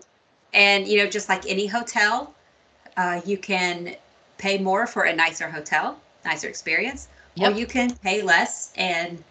and 0.54 0.88
you 0.88 0.98
know, 0.98 1.10
just 1.10 1.28
like 1.28 1.46
any 1.46 1.67
hotel, 1.67 2.34
uh, 2.96 3.19
you 3.26 3.38
can 3.38 3.98
pay 4.38 4.58
more 4.58 4.88
for 4.88 5.04
a 5.04 5.13
nicer 5.13 5.50
hotel, 5.50 6.00
nicer 6.24 6.48
experience, 6.48 7.10
Yep. 7.36 7.52
or 7.52 7.56
you 7.56 7.67
can 7.67 7.93
pay 7.98 8.22
less. 8.22 8.72
And 8.78 9.22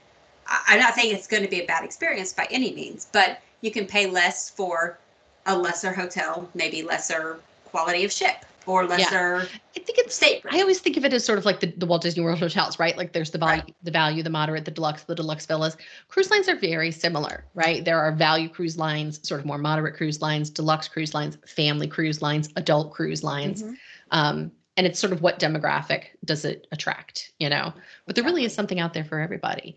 I- 0.47 0.62
I'm 0.67 0.79
not 0.79 0.95
saying 0.95 1.15
it's 1.15 1.27
going 1.27 1.43
to 1.43 1.49
be 1.49 1.62
a 1.62 1.67
bad 1.67 1.85
experience 1.85 2.35
by 2.35 2.47
any 2.51 2.73
means, 2.73 3.07
but 3.12 3.41
you 3.62 3.71
can 3.71 3.87
pay 3.87 4.05
less 4.07 4.51
for 4.51 4.99
a 5.47 5.57
lesser 5.57 5.95
hotel, 5.95 6.51
maybe 6.55 6.83
lesser 6.83 7.41
quality 7.65 8.05
of 8.05 8.12
ship 8.12 8.45
or 8.66 8.87
lesser 8.87 9.38
Yeah. 9.38 9.59
i 9.77 9.81
think 9.81 9.98
it's 9.98 10.14
state. 10.14 10.42
I 10.51 10.61
always 10.61 10.81
think 10.81 10.96
of 10.96 11.05
it 11.05 11.12
as 11.12 11.25
sort 11.25 11.38
of 11.38 11.44
like 11.44 11.61
the, 11.61 11.72
the 11.77 11.87
Walt 11.87 12.03
Disney 12.03 12.22
World 12.22 12.38
hotels, 12.38 12.79
right? 12.79 12.96
Like 12.96 13.12
there's 13.12 13.31
the 13.31 13.38
value, 13.38 13.62
Right. 13.62 13.75
the 13.83 13.90
value, 13.90 14.22
the 14.22 14.31
moderate, 14.31 14.64
the 14.64 14.70
deluxe, 14.70 15.05
the 15.05 15.14
deluxe 15.14 15.46
villas. 15.46 15.77
Cruise 16.09 16.31
lines 16.31 16.48
are 16.48 16.57
very 16.57 16.90
similar, 16.90 17.44
right? 17.55 17.85
There 17.85 17.98
are 17.98 18.12
value 18.12 18.48
cruise 18.48 18.77
lines, 18.77 19.27
sort 19.27 19.40
of 19.40 19.46
more 19.46 19.59
moderate 19.59 19.96
cruise 19.96 20.20
lines, 20.20 20.51
deluxe 20.51 20.87
cruise 20.88 21.14
lines, 21.14 21.38
family 21.46 21.87
cruise 21.88 22.20
lines, 22.22 22.51
adult 22.57 22.92
cruise 22.92 23.25
lines. 23.25 23.62
Mhm. 23.62 23.77
Um, 24.11 24.53
and 24.77 24.87
it's 24.87 24.98
sort 24.98 25.12
of 25.12 25.22
what 25.22 25.38
demographic 25.38 26.09
does 26.25 26.44
it 26.44 26.66
attract, 26.72 27.33
you 27.38 27.48
know? 27.48 27.72
But 28.07 28.14
there 28.14 28.25
really 28.25 28.44
is 28.44 28.55
something 28.55 28.79
out 28.81 28.92
there 28.94 29.05
for 29.05 29.18
everybody. 29.18 29.77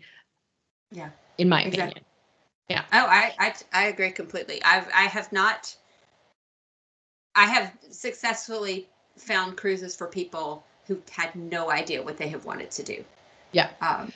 Yeah. 0.90 1.10
In 1.38 1.48
my 1.48 1.62
Exactly. 1.62 1.82
opinion. 1.82 2.04
Yeah. 2.68 2.82
Oh, 2.92 3.06
I, 3.06 3.32
I 3.38 3.54
I 3.72 3.82
agree 3.86 4.10
completely. 4.10 4.62
I've 4.64 4.86
I 4.94 5.04
have 5.04 5.32
not. 5.32 5.74
I 7.36 7.44
have 7.44 7.72
successfully 7.90 8.88
found 9.16 9.56
cruises 9.56 9.94
for 9.94 10.06
people 10.06 10.64
who 10.86 11.00
had 11.10 11.34
no 11.36 11.70
idea 11.70 12.02
what 12.02 12.16
they 12.16 12.28
have 12.28 12.44
wanted 12.44 12.70
to 12.72 12.82
do. 12.82 13.04
Yeah. 13.52 13.70
Um. 13.80 14.12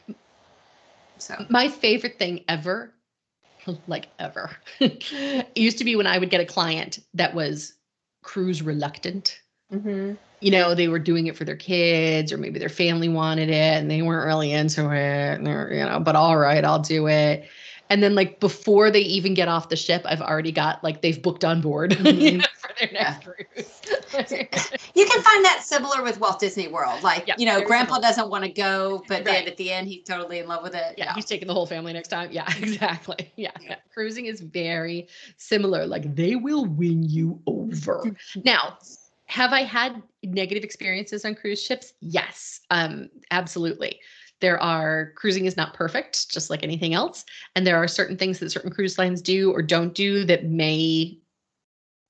So 1.18 1.44
My 1.48 1.68
favorite 1.68 2.18
thing 2.18 2.44
ever, 2.48 2.92
like 3.86 4.08
ever, 4.18 4.50
used 5.54 5.78
to 5.78 5.84
be 5.84 5.96
when 5.96 6.06
I 6.06 6.18
would 6.18 6.30
get 6.30 6.40
a 6.40 6.46
client 6.46 7.00
that 7.14 7.34
was 7.34 7.74
cruise 8.22 8.62
reluctant. 8.62 9.40
mm-hmm. 9.72 10.14
You 10.40 10.50
know, 10.50 10.74
they 10.74 10.88
were 10.88 10.98
doing 10.98 11.26
it 11.26 11.36
for 11.36 11.44
their 11.44 11.56
kids, 11.56 12.32
or 12.32 12.38
maybe 12.38 12.58
their 12.58 12.70
family 12.70 13.10
wanted 13.10 13.50
it 13.50 13.78
and 13.78 13.90
they 13.90 14.00
weren't 14.00 14.26
really 14.26 14.52
into 14.52 14.90
it. 14.90 15.34
And 15.34 15.46
they're, 15.46 15.70
you 15.70 15.84
know, 15.84 16.00
but 16.00 16.16
all 16.16 16.38
right, 16.38 16.64
I'll 16.64 16.78
do 16.78 17.08
it. 17.08 17.46
And 17.90 18.02
then, 18.02 18.14
like, 18.14 18.40
before 18.40 18.90
they 18.90 19.00
even 19.00 19.34
get 19.34 19.48
off 19.48 19.68
the 19.68 19.76
ship, 19.76 20.02
I've 20.04 20.22
already 20.22 20.52
got 20.52 20.82
like 20.84 21.02
they've 21.02 21.20
booked 21.20 21.44
on 21.44 21.60
board 21.60 21.98
you 22.06 22.38
know, 22.38 22.44
for 22.56 22.59
their 22.78 22.90
next 22.92 23.24
cruise. 23.24 23.80
you 24.94 25.06
can 25.06 25.22
find 25.22 25.44
that 25.44 25.60
similar 25.62 26.02
with 26.02 26.20
Walt 26.20 26.38
Disney 26.40 26.68
World. 26.68 27.02
Like 27.02 27.26
Yeah, 27.26 27.34
you 27.38 27.46
know, 27.46 27.60
Grandpa 27.62 27.94
similar. 27.94 28.08
doesn't 28.08 28.30
want 28.30 28.44
to 28.44 28.50
go, 28.50 29.02
but 29.08 29.24
then 29.24 29.46
at 29.46 29.56
the 29.56 29.70
end 29.72 29.88
he's 29.88 30.04
totally 30.04 30.38
in 30.38 30.46
love 30.48 30.62
with 30.62 30.74
it. 30.74 30.94
yeah, 30.96 31.14
he's 31.14 31.24
taking 31.24 31.48
the 31.48 31.54
whole 31.54 31.66
family 31.66 31.92
next 31.92 32.08
time. 32.08 32.30
Yeah, 32.32 32.46
exactly. 32.58 33.32
Yeah, 33.36 33.50
Yeah. 33.60 33.68
yeah. 33.70 33.76
Cruising 33.92 34.26
is 34.26 34.40
very 34.40 35.08
similar. 35.36 35.86
Like 35.86 36.14
they 36.14 36.36
will 36.36 36.64
win 36.66 37.02
you 37.02 37.40
over. 37.46 38.04
now, 38.44 38.78
have 39.26 39.52
I 39.52 39.62
had 39.62 40.02
negative 40.24 40.64
experiences 40.64 41.24
on 41.24 41.34
cruise 41.36 41.62
ships? 41.62 41.92
Yes, 42.00 42.60
um, 42.70 43.08
absolutely. 43.30 44.00
There 44.40 44.60
are 44.60 45.12
cruising 45.16 45.44
is 45.44 45.56
not 45.56 45.74
perfect, 45.74 46.30
just 46.30 46.48
like 46.50 46.62
anything 46.62 46.94
else, 46.94 47.24
and 47.54 47.66
there 47.66 47.76
are 47.76 47.86
certain 47.86 48.16
things 48.16 48.38
that 48.38 48.50
certain 48.50 48.70
cruise 48.70 48.98
lines 48.98 49.20
do 49.20 49.52
or 49.52 49.60
don't 49.62 49.94
do 49.94 50.24
that 50.24 50.46
may 50.46 51.18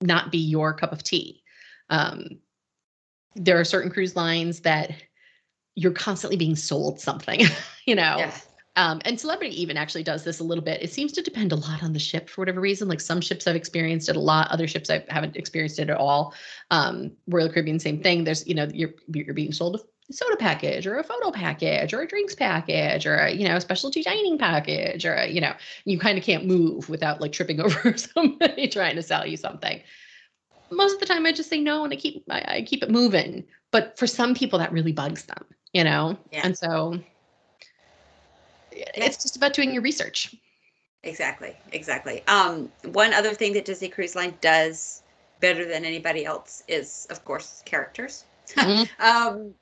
not 0.01 0.31
be 0.31 0.39
your 0.39 0.73
cup 0.73 0.93
of 0.93 1.03
tea. 1.03 1.43
Um, 1.89 2.39
there 3.37 3.59
are 3.59 3.65
certain 3.65 3.91
cruise 3.91 4.17
lines 4.17 4.61
that 4.61 4.93
you're 5.75 5.93
constantly 5.93 6.37
being 6.37 6.57
sold 6.57 7.01
something, 7.01 7.41
you 7.87 7.95
know. 7.95 8.17
Yeah. 8.19 8.35
Um, 8.81 8.99
and 9.05 9.21
celebrity 9.21 9.61
even 9.61 9.77
actually 9.77 10.05
does 10.05 10.25
this 10.25 10.41
a 10.41 10.45
little 10.45 10.65
bit. 10.65 10.83
It 10.83 10.91
seems 10.91 11.13
to 11.13 11.21
depend 11.21 11.53
a 11.53 11.57
lot 11.57 11.83
on 11.83 11.93
the 11.93 11.99
ship 11.99 12.31
for 12.31 12.41
whatever 12.41 12.63
reason. 12.63 12.89
Like 12.89 13.03
some 13.03 13.21
ships 13.21 13.47
I've 13.47 13.55
experienced 13.55 14.09
it 14.09 14.17
a 14.17 14.21
lot, 14.21 14.51
other 14.51 14.67
ships 14.67 14.89
I 14.89 15.05
haven't 15.11 15.37
experienced 15.37 15.79
it 15.79 15.91
at 15.91 15.99
all. 15.99 16.33
Um, 16.71 17.13
Royal 17.27 17.51
Caribbean, 17.51 17.79
same 17.79 18.03
thing. 18.03 18.25
There's, 18.25 18.47
you 18.47 18.55
know, 18.55 18.67
you're 18.73 18.95
you're 19.13 19.35
being 19.35 19.53
sold 19.53 19.77
a 19.77 20.13
soda 20.15 20.39
package 20.39 20.87
or 20.87 20.97
a 20.97 21.05
photo 21.05 21.31
package 21.31 21.93
or 21.93 22.01
a 22.01 22.09
drinks 22.09 22.35
package 22.35 23.05
or 23.05 23.17
a, 23.17 23.31
you 23.31 23.47
know, 23.47 23.57
a 23.57 23.61
specialty 23.61 24.03
dining 24.03 24.39
package 24.39 25.05
or 25.05 25.13
a, 25.13 25.29
you 25.29 25.43
know, 25.43 25.53
you 25.85 25.99
kind 25.99 26.17
of 26.17 26.25
can't 26.25 26.47
move 26.47 26.89
without 26.89 27.21
like 27.21 27.33
tripping 27.33 27.61
over 27.65 27.95
somebody 27.99 28.67
trying 28.67 28.97
to 28.97 29.03
sell 29.03 29.27
you 29.27 29.37
something. 29.37 29.83
Most 30.71 30.95
of 30.95 31.01
the 31.01 31.07
time 31.07 31.27
I 31.27 31.33
just 31.33 31.51
say 31.51 31.61
no 31.61 31.85
and 31.85 31.93
I 31.93 31.97
keep 31.97 32.25
I, 32.31 32.45
I 32.49 32.63
keep 32.63 32.83
it 32.83 32.91
moving. 32.91 33.45
But 33.73 33.99
for 33.99 34.07
some 34.07 34.35
people 34.35 34.59
that 34.59 34.73
really 34.73 34.93
bugs 34.93 35.27
them, 35.27 35.45
you 35.75 35.85
know? 35.85 36.17
Yeah. 36.33 36.41
And 36.45 36.57
so 36.57 36.99
it's 38.73 39.23
just 39.23 39.37
about 39.37 39.53
doing 39.53 39.73
your 39.73 39.83
research. 39.83 40.35
Exactly, 41.03 41.57
exactly. 41.73 42.23
Um, 42.27 42.71
one 42.93 43.15
other 43.15 43.33
thing 43.33 43.53
that 43.55 43.65
Disney 43.65 43.89
Cruise 43.89 44.15
Line 44.15 44.35
does 44.41 45.03
better 45.41 45.65
than 45.65 45.85
anybody 45.85 46.25
else 46.25 46.63
is, 46.69 47.07
of 47.11 47.25
course, 47.25 47.63
characters. 47.65 48.25
Mhm. 48.49 48.89
um, 49.01 49.55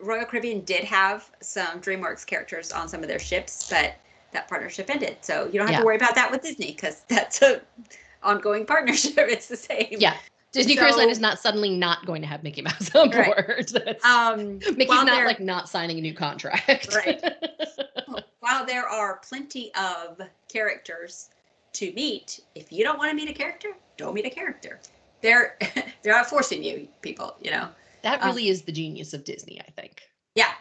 Royal 0.00 0.26
Caribbean 0.26 0.60
did 0.64 0.84
have 0.84 1.30
some 1.40 1.80
DreamWorks 1.80 2.26
characters 2.26 2.70
on 2.70 2.88
some 2.88 3.02
of 3.02 3.08
their 3.08 3.18
ships, 3.18 3.68
but 3.70 3.96
that 4.32 4.46
partnership 4.46 4.90
ended. 4.90 5.16
So 5.22 5.46
you 5.46 5.52
don't 5.52 5.66
have 5.66 5.70
Yeah. 5.70 5.80
to 5.80 5.84
worry 5.86 5.96
about 5.96 6.14
that 6.14 6.30
with 6.30 6.42
Disney 6.42 6.72
because 6.72 7.02
that's 7.08 7.42
a 7.42 7.62
ongoing 8.22 8.66
partnership. 8.66 9.14
It's 9.18 9.48
the 9.48 9.56
same. 9.56 9.88
Yeah. 9.90 10.16
Disney 10.58 10.76
Cruise 10.76 10.96
Line 10.96 11.08
is 11.10 11.20
not 11.20 11.38
suddenly 11.38 11.70
not 11.70 12.04
going 12.06 12.20
to 12.22 12.28
have 12.28 12.42
Mickey 12.42 12.62
Mouse 12.62 12.92
on 12.94 13.10
board. 13.10 13.68
That's- 13.72 14.04
Um, 14.04 14.58
Mickey's 14.76 14.88
not 14.88 15.24
like 15.24 15.40
not 15.40 15.68
signing 15.68 15.98
a 15.98 16.00
new 16.00 16.14
contract. 16.14 16.94
Right. 16.94 17.22
while 18.40 18.64
there 18.66 18.86
are 18.88 19.20
plenty 19.28 19.72
of 19.74 20.20
characters 20.52 21.30
to 21.74 21.92
meet, 21.92 22.40
if 22.54 22.72
you 22.72 22.82
don't 22.84 22.98
want 22.98 23.10
to 23.10 23.16
meet 23.16 23.28
a 23.28 23.32
character, 23.32 23.68
don't 23.96 24.14
meet 24.14 24.26
a 24.26 24.30
character. 24.30 24.80
They're 25.20 25.56
they're 26.02 26.14
not 26.14 26.28
forcing 26.28 26.62
you, 26.62 26.88
people. 27.02 27.36
You 27.40 27.50
know. 27.52 27.68
that 28.02 28.22
Um, 28.22 28.28
really 28.28 28.48
is 28.48 28.62
the 28.62 28.72
genius 28.72 29.14
of 29.14 29.24
Disney, 29.24 29.60
I 29.60 29.70
think. 29.80 30.02
Yeah, 30.34 30.52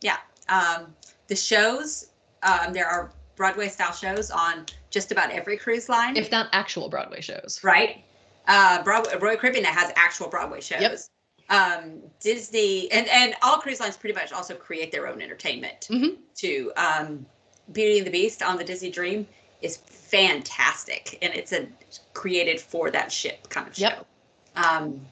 yeah. 0.00 0.18
Um, 0.48 0.94
the 1.28 1.36
shows, 1.36 2.08
um, 2.42 2.72
there 2.72 2.86
are 2.86 3.10
Broadway 3.36 3.68
style 3.68 3.92
shows 3.92 4.30
on 4.30 4.66
just 4.90 5.10
about 5.12 5.30
every 5.30 5.56
cruise 5.56 5.88
line. 5.88 6.16
If 6.16 6.30
not 6.30 6.48
actual 6.52 6.88
Broadway 6.88 7.20
shows. 7.20 7.60
right? 7.64 8.04
Uh, 8.46 8.82
Broadway, 8.82 9.16
Royal 9.18 9.36
Caribbean 9.36 9.64
that 9.64 9.74
has 9.74 9.92
actual 9.96 10.28
Broadway 10.28 10.60
shows. 10.60 11.10
Um, 11.50 12.00
Disney 12.20 12.90
and 12.90 13.06
and 13.08 13.34
all 13.42 13.58
cruise 13.58 13.80
lines 13.80 13.96
pretty 13.96 14.14
much 14.14 14.32
also 14.32 14.54
create 14.54 14.90
their 14.90 15.06
own 15.06 15.20
entertainment 15.20 15.88
Mhm. 15.90 16.16
too. 16.34 16.72
Um, 16.76 17.26
Beauty 17.72 17.98
and 17.98 18.06
the 18.06 18.10
Beast 18.10 18.42
on 18.42 18.56
the 18.56 18.64
Disney 18.64 18.90
Dream 18.90 19.26
is 19.60 19.76
fantastic, 19.76 21.18
and 21.22 21.34
it's 21.34 21.52
a 21.52 21.66
created 22.14 22.60
for 22.60 22.90
that 22.90 23.10
ship 23.12 23.48
kind 23.50 23.66
of 23.68 23.74
show. 23.76 23.82
Yep. 23.82 24.06
Um, 24.56 25.06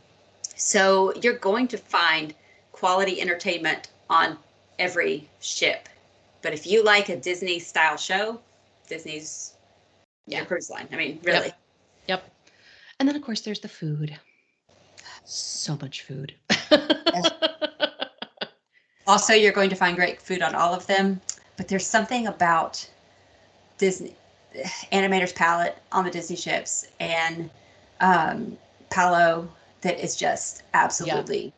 so 0.57 1.15
you're 1.17 1.39
going 1.39 1.69
to 1.69 1.79
find 1.79 2.35
quality 2.73 3.21
entertainment 3.21 3.89
on 4.09 4.39
every 4.79 5.29
ship. 5.41 5.89
But 6.43 6.53
if 6.55 6.67
you 6.67 6.83
like 6.83 7.09
a 7.09 7.17
Disney 7.17 7.59
style 7.59 7.97
show, 7.97 8.41
Disney's 8.89 9.55
Yeah. 10.27 10.39
your 10.39 10.47
cruise 10.47 10.71
line. 10.71 10.89
I 10.93 10.97
mean, 10.97 11.21
really. 11.23 11.53
Yep. 12.09 12.25
And 13.03 13.09
then 13.09 13.17
of 13.17 13.23
course 13.23 13.41
there's 13.41 13.59
the 13.59 13.67
food. 13.67 14.17
So 15.25 15.77
much 15.83 16.03
food. 16.03 16.37
Also, 19.09 19.33
you're 19.33 19.51
going 19.51 19.71
to 19.71 19.75
find 19.75 19.97
great 19.97 20.23
food 20.23 20.41
on 20.41 20.55
all 20.55 20.73
of 20.73 20.87
them, 20.87 21.21
but 21.57 21.67
there's 21.67 21.85
something 21.85 22.29
about 22.29 22.89
Disney 23.77 24.15
Animator's 24.93 25.33
Palette 25.33 25.79
on 25.91 26.05
the 26.05 26.13
Disney 26.13 26.37
ships 26.37 26.87
and 27.01 27.51
um, 28.01 28.57
Palo 28.91 29.49
that 29.81 29.99
is 29.99 30.15
just 30.15 30.63
absolutely 30.73 31.53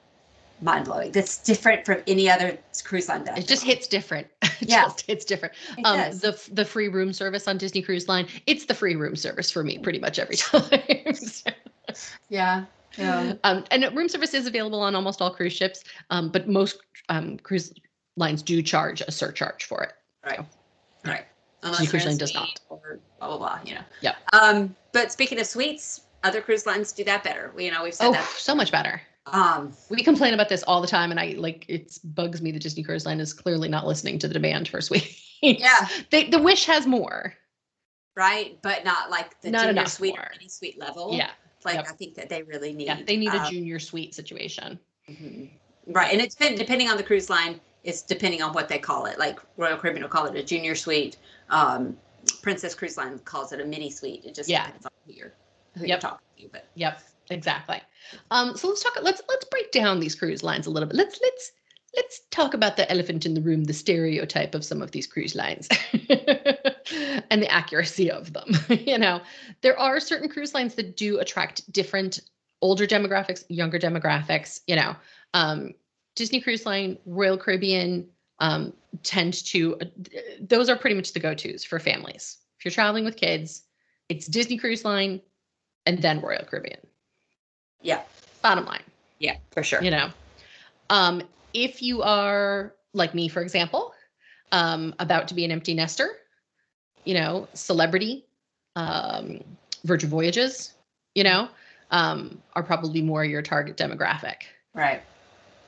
mind 0.60 0.86
blowing. 0.86 1.12
That's 1.12 1.38
different 1.42 1.84
from 1.84 2.02
any 2.06 2.28
other 2.30 2.58
cruise 2.84 3.08
line. 3.08 3.24
That 3.24 3.38
it 3.38 3.46
just 3.46 3.62
hits 3.64 3.86
different. 3.86 4.26
It 4.60 4.68
Yeah. 4.70 4.84
just 4.84 5.02
hits 5.06 5.24
different. 5.24 5.54
It 5.76 5.84
Um, 5.84 5.98
does. 5.98 6.20
the 6.20 6.40
the 6.52 6.64
free 6.64 6.88
room 6.88 7.12
service 7.12 7.46
on 7.48 7.58
Disney 7.58 7.82
Cruise 7.82 8.08
Line, 8.08 8.26
it's 8.46 8.64
the 8.66 8.74
free 8.74 8.94
room 8.94 9.16
service 9.16 9.50
for 9.50 9.62
me 9.64 9.78
pretty 9.78 9.98
much 9.98 10.18
every 10.18 10.36
time. 10.52 11.14
So, 11.14 11.50
yeah, 12.28 12.64
yeah. 12.96 13.34
um, 13.44 13.64
and 13.70 13.94
room 13.96 14.08
service 14.08 14.32
is 14.32 14.46
available 14.46 14.80
on 14.80 14.94
almost 14.94 15.20
all 15.20 15.30
cruise 15.30 15.52
ships, 15.52 15.84
um, 16.10 16.30
but 16.30 16.48
most 16.48 16.78
um, 17.08 17.36
cruise 17.38 17.74
lines 18.16 18.42
do 18.42 18.62
charge 18.62 19.00
a 19.02 19.10
surcharge 19.10 19.64
for 19.64 19.82
it. 19.82 19.92
Right. 20.24 20.40
Right. 21.04 21.24
Disney 21.62 21.86
Cruise 21.88 21.92
you're 21.92 22.00
in 22.02 22.06
a 22.06 22.10
Line 22.10 22.18
does 22.18 22.34
not. 22.34 22.60
Or 22.70 23.00
blah 23.18 23.28
blah 23.28 23.38
blah. 23.38 23.58
You 23.66 23.74
know. 23.74 23.80
Yeah. 24.00 24.14
Um. 24.32 24.74
But 24.92 25.10
speaking 25.12 25.40
of 25.40 25.46
suites, 25.46 26.02
other 26.22 26.40
cruise 26.40 26.64
lines 26.64 26.92
do 26.92 27.02
that 27.04 27.24
better. 27.24 27.52
We, 27.56 27.64
You 27.66 27.72
know, 27.72 27.82
we've 27.82 27.92
said 27.94 28.06
Oh, 28.08 28.12
that. 28.12 28.24
so 28.38 28.54
much 28.54 28.70
better. 28.70 29.02
Um. 29.26 29.72
We 29.90 30.02
complain 30.02 30.34
about 30.34 30.48
this 30.48 30.62
all 30.64 30.80
the 30.80 30.86
time, 30.86 31.10
and 31.10 31.18
I 31.18 31.34
like 31.38 31.64
it 31.68 31.98
bugs 32.04 32.42
me 32.42 32.52
that 32.52 32.60
Disney 32.62 32.82
Cruise 32.82 33.06
Line 33.06 33.20
is 33.20 33.32
clearly 33.32 33.68
not 33.68 33.86
listening 33.86 34.18
to 34.20 34.28
the 34.28 34.34
demand 34.34 34.68
for 34.68 34.80
suites. 34.80 35.20
Yeah. 35.42 35.88
they, 36.10 36.28
the 36.28 36.38
Wish 36.38 36.66
has 36.66 36.86
more. 36.86 37.34
Right. 38.16 38.58
But 38.62 38.84
not 38.84 39.10
like 39.10 39.40
the 39.40 39.50
Not 39.50 39.66
junior 39.66 39.86
suite 39.86 40.14
more. 40.14 40.24
or 40.24 40.30
mini 40.38 40.48
suite 40.48 40.78
level. 40.78 41.14
Yeah, 41.14 41.30
Like 41.64 41.74
Yep. 41.76 41.86
I 41.88 41.92
think 41.92 42.14
that 42.14 42.28
they 42.28 42.42
really 42.42 42.72
need. 42.72 42.86
yeah, 42.86 43.00
they 43.06 43.16
need 43.16 43.32
a 43.34 43.40
um, 43.42 43.50
junior 43.50 43.78
suite 43.78 44.14
situation. 44.14 44.78
mhm. 45.10 45.50
Right, 45.86 46.12
and 46.12 46.20
it's 46.22 46.34
been 46.34 46.54
depending 46.54 46.88
on 46.88 46.96
the 46.96 47.02
cruise 47.02 47.28
line. 47.28 47.60
It's 47.82 48.00
depending 48.02 48.40
on 48.40 48.52
what 48.54 48.68
they 48.68 48.78
call 48.78 49.04
it. 49.06 49.18
Like 49.18 49.38
Royal 49.58 49.76
Caribbean 49.76 50.02
will 50.02 50.08
call 50.10 50.24
it 50.26 50.34
a 50.36 50.42
junior 50.42 50.74
suite. 50.74 51.18
Um, 51.50 51.96
Princess 52.40 52.74
Cruise 52.74 52.96
Line 52.96 53.18
calls 53.20 53.52
it 53.52 53.60
a 53.60 53.64
mini 53.66 53.90
suite. 53.90 54.24
It 54.24 54.34
just 54.34 54.48
Yeah. 54.48 54.64
depends 54.66 54.86
on 54.86 54.92
who 55.06 55.12
you're 55.12 55.34
who 55.76 55.86
you're 55.86 55.98
talking 55.98 56.24
to. 56.38 56.48
But 56.50 56.68
Yep, 56.76 57.02
exactly. 57.30 57.80
Um, 58.30 58.56
so 58.56 58.68
let's 58.68 58.82
talk. 58.82 58.96
Let's 59.02 59.22
let's 59.28 59.44
break 59.46 59.72
down 59.72 60.00
these 60.00 60.14
cruise 60.14 60.42
lines 60.42 60.66
a 60.66 60.70
little 60.70 60.88
bit. 60.88 60.96
Let's 60.96 61.18
let's 61.22 61.52
let's 61.96 62.20
talk 62.30 62.54
about 62.54 62.76
the 62.76 62.90
elephant 62.90 63.24
in 63.26 63.34
the 63.34 63.40
room, 63.40 63.64
the 63.64 63.72
stereotype 63.72 64.54
of 64.54 64.64
some 64.64 64.82
of 64.82 64.90
these 64.90 65.06
cruise 65.06 65.34
lines, 65.34 65.68
and 67.30 67.42
the 67.42 67.48
accuracy 67.50 68.10
of 68.10 68.32
them. 68.32 68.50
you 68.68 68.98
know, 68.98 69.20
there 69.62 69.78
are 69.78 70.00
certain 70.00 70.28
cruise 70.28 70.54
lines 70.54 70.74
that 70.74 70.96
do 70.96 71.18
attract 71.18 71.70
different 71.72 72.20
older 72.62 72.86
demographics, 72.86 73.44
younger 73.48 73.78
demographics. 73.78 74.60
You 74.66 74.76
know, 74.76 74.96
um, 75.34 75.74
Disney 76.16 76.40
Cruise 76.40 76.66
Line, 76.66 76.98
Royal 77.06 77.38
Caribbean 77.38 78.08
um, 78.38 78.72
tend 79.02 79.34
to. 79.46 79.76
uh, 79.80 79.84
those 80.40 80.68
are 80.68 80.76
pretty 80.76 80.96
much 80.96 81.12
the 81.12 81.20
go-tos 81.20 81.64
for 81.64 81.78
families. 81.78 82.38
If 82.58 82.64
you're 82.64 82.72
traveling 82.72 83.04
with 83.04 83.16
kids, 83.16 83.62
it's 84.08 84.26
Disney 84.26 84.58
Cruise 84.58 84.84
Line, 84.84 85.20
and 85.86 86.00
then 86.00 86.20
Royal 86.20 86.44
Caribbean. 86.44 86.80
Yeah, 87.84 88.02
Bottom 88.42 88.64
line, 88.64 88.82
yeah, 89.20 89.36
for 89.52 89.62
sure. 89.62 89.82
you 89.82 89.90
know. 89.90 90.08
Um, 90.90 91.22
if 91.52 91.80
you 91.80 92.02
are 92.02 92.74
like 92.92 93.14
me, 93.14 93.28
for 93.28 93.42
example, 93.42 93.94
um, 94.52 94.94
about 94.98 95.28
to 95.28 95.34
be 95.34 95.44
an 95.44 95.50
empty 95.50 95.74
nester, 95.74 96.08
you 97.04 97.14
know, 97.14 97.48
celebrity, 97.54 98.26
um, 98.76 99.42
Virgin 99.84 100.10
Voyages, 100.10 100.74
you 101.14 101.24
know, 101.24 101.48
um, 101.90 102.40
are 102.54 102.62
probably 102.62 103.02
more 103.02 103.24
your 103.24 103.42
target 103.42 103.76
demographic. 103.76 104.42
Right. 104.74 105.02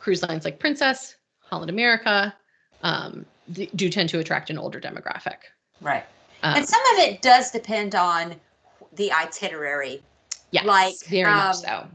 Cruise 0.01 0.23
lines 0.23 0.45
like 0.45 0.59
Princess, 0.59 1.17
Holland 1.41 1.71
America, 1.71 2.35
um, 2.83 3.25
th- 3.55 3.71
do 3.77 3.89
tend 3.89 4.09
to 4.11 4.19
attract 4.19 4.51
an 4.51 4.59
older 4.59 4.81
demographic. 4.81 5.39
Right. 5.81 6.05
Um, 6.43 6.57
and 6.57 6.69
some 6.69 6.81
of 6.93 6.99
it 6.99 7.23
does 7.23 7.51
depend 7.51 7.95
on 7.95 8.37
the 8.95 9.13
itinerary. 9.13 10.03
yes, 10.51 10.65
like, 10.65 10.95
very 11.09 11.25
much 11.25 11.57
um, 11.57 11.63
so. 11.63 11.89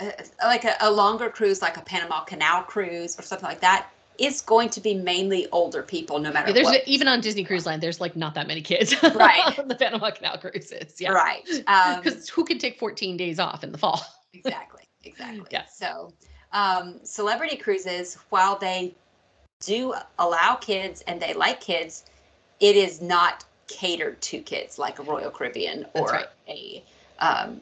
Uh, 0.00 0.10
like 0.44 0.64
a, 0.64 0.76
a 0.80 0.90
longer 0.90 1.30
cruise, 1.30 1.62
like 1.62 1.76
a 1.76 1.80
Panama 1.80 2.20
Canal 2.24 2.62
cruise 2.62 3.18
or 3.18 3.22
something 3.22 3.48
like 3.48 3.60
that, 3.60 3.88
is 4.18 4.42
going 4.42 4.68
to 4.68 4.80
be 4.80 4.94
mainly 4.94 5.48
older 5.50 5.82
people, 5.82 6.18
no 6.18 6.30
matter 6.30 6.48
Yeah, 6.48 6.54
there's 6.54 6.66
what. 6.66 6.86
even 6.86 7.08
on 7.08 7.20
Disney 7.20 7.42
Cruise 7.44 7.64
Line, 7.64 7.80
there's 7.80 8.00
like 8.00 8.14
not 8.14 8.34
that 8.34 8.46
many 8.46 8.60
kids 8.60 8.94
Right. 9.14 9.58
on 9.58 9.68
the 9.68 9.74
Panama 9.74 10.10
Canal 10.10 10.38
cruises. 10.38 11.00
Yeah, 11.00 11.12
Right. 11.12 11.48
Um, 11.66 12.02
Because 12.02 12.28
who 12.28 12.44
can 12.44 12.58
take 12.58 12.78
14 12.78 13.16
days 13.16 13.38
off 13.38 13.64
in 13.64 13.72
the 13.72 13.78
fall? 13.78 14.04
exactly. 14.34 14.82
Exactly. 15.04 15.46
Yeah. 15.50 15.64
So, 15.66 16.12
um, 16.52 17.00
celebrity 17.02 17.56
cruises, 17.56 18.18
while 18.28 18.56
they 18.58 18.94
do 19.60 19.94
allow 20.18 20.56
kids 20.56 21.02
and 21.06 21.20
they 21.20 21.32
like 21.32 21.60
kids, 21.60 22.04
it 22.60 22.76
is 22.76 23.00
not 23.00 23.44
catered 23.68 24.20
to 24.20 24.40
kids 24.40 24.78
like 24.78 24.98
a 24.98 25.02
Royal 25.02 25.30
Caribbean 25.30 25.86
or 25.94 26.06
right. 26.08 26.26
a 26.46 26.84
um, 27.18 27.60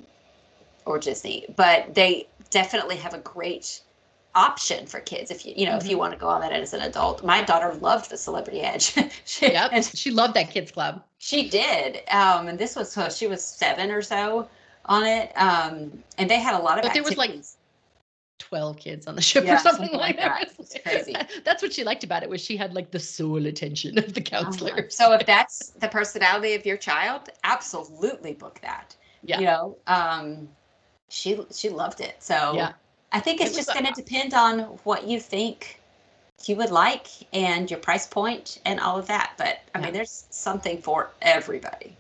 or 0.87 0.99
Disney. 0.99 1.47
But 1.57 1.95
they 1.95 2.29
definitely 2.51 2.97
have 2.97 3.15
a 3.15 3.19
great 3.19 3.83
option 4.35 4.87
for 4.87 5.01
kids 5.01 5.31
if 5.31 5.45
you 5.45 5.53
you 5.57 5.67
know 5.67 5.77
if 5.77 5.89
you 5.89 5.97
Mm-hmm. 5.97 5.99
want 5.99 6.13
to 6.13 6.19
go 6.19 6.29
on 6.29 6.41
that 6.41 6.53
as 6.53 6.73
an 6.75 6.81
adult. 6.83 7.25
My 7.25 7.43
daughter 7.43 7.75
loved 7.75 8.11
the 8.11 8.17
Celebrity 8.17 8.61
Edge. 8.63 8.95
she, 9.25 9.47
Yep. 9.53 9.71
and 9.71 9.85
she 9.85 10.11
loved 10.11 10.35
that 10.35 10.51
kids 10.51 10.71
club. 10.73 11.03
she 11.19 11.49
did. 11.49 12.03
Um, 12.11 12.49
and 12.49 12.59
this 12.59 12.77
was 12.77 12.91
so 12.93 13.09
she 13.09 13.27
was 13.27 13.45
seven 13.45 13.91
or 13.91 14.03
so 14.03 14.49
on 14.87 15.05
it. 15.07 15.33
Um, 15.37 16.03
and 16.19 16.31
they 16.31 16.39
had 16.41 16.55
a 16.59 16.63
lot 16.63 16.79
of 16.79 16.83
But 16.83 16.95
there 16.95 17.03
was, 17.03 17.17
like, 17.17 17.31
12 18.39 18.79
kids 18.79 19.07
on 19.07 19.17
the 19.17 19.23
ship 19.23 19.45
Yeah, 19.45 19.55
or 19.55 19.59
something, 19.59 19.91
something 19.91 19.99
like 19.99 20.17
like 20.17 20.17
that. 20.17 20.51
that. 20.59 20.83
Crazy. 20.83 21.15
That's 21.45 21.63
what 21.63 21.73
she 21.73 21.85
liked 21.85 22.05
about 22.05 22.23
it 22.23 22.29
was 22.31 22.41
she 22.41 22.57
had 22.57 22.75
like 22.75 22.91
the 22.91 22.99
sole 23.01 23.47
attention 23.47 23.99
of 23.99 24.15
the 24.15 24.21
Uh-huh. 24.33 24.83
So 24.89 25.13
if 25.13 25.27
that's 25.27 25.71
the 25.71 25.89
personality 25.89 26.55
of 26.55 26.65
your 26.67 26.77
child, 26.77 27.29
absolutely 27.45 28.33
book 28.35 28.61
that. 28.63 28.97
Yeah. 29.23 29.39
You 29.41 29.47
know, 29.47 29.77
um, 29.87 30.49
she 31.11 31.45
she 31.53 31.69
loved 31.69 32.01
it. 32.01 32.17
So 32.23 32.55
Yeah. 32.55 32.73
I 33.13 33.21
think 33.21 33.41
it's 33.41 33.51
was 33.51 33.67
just 33.67 33.71
a- 33.71 33.83
going 33.83 33.93
to 33.93 34.03
depend 34.03 34.33
on 34.33 34.61
what 34.85 35.05
you 35.05 35.21
think 35.21 35.81
you 36.47 36.57
would 36.57 36.71
like 36.71 37.09
and 37.35 37.71
your 37.71 37.81
price 37.81 38.07
point 38.07 38.61
and 38.65 38.81
all 38.81 38.99
of 38.99 39.07
that. 39.09 39.33
But 39.37 39.61
I 39.75 39.79
Yeah. 39.79 39.85
mean, 39.85 39.93
there's 39.93 40.25
something 40.31 40.81
for 40.81 41.11
everybody. 41.21 41.97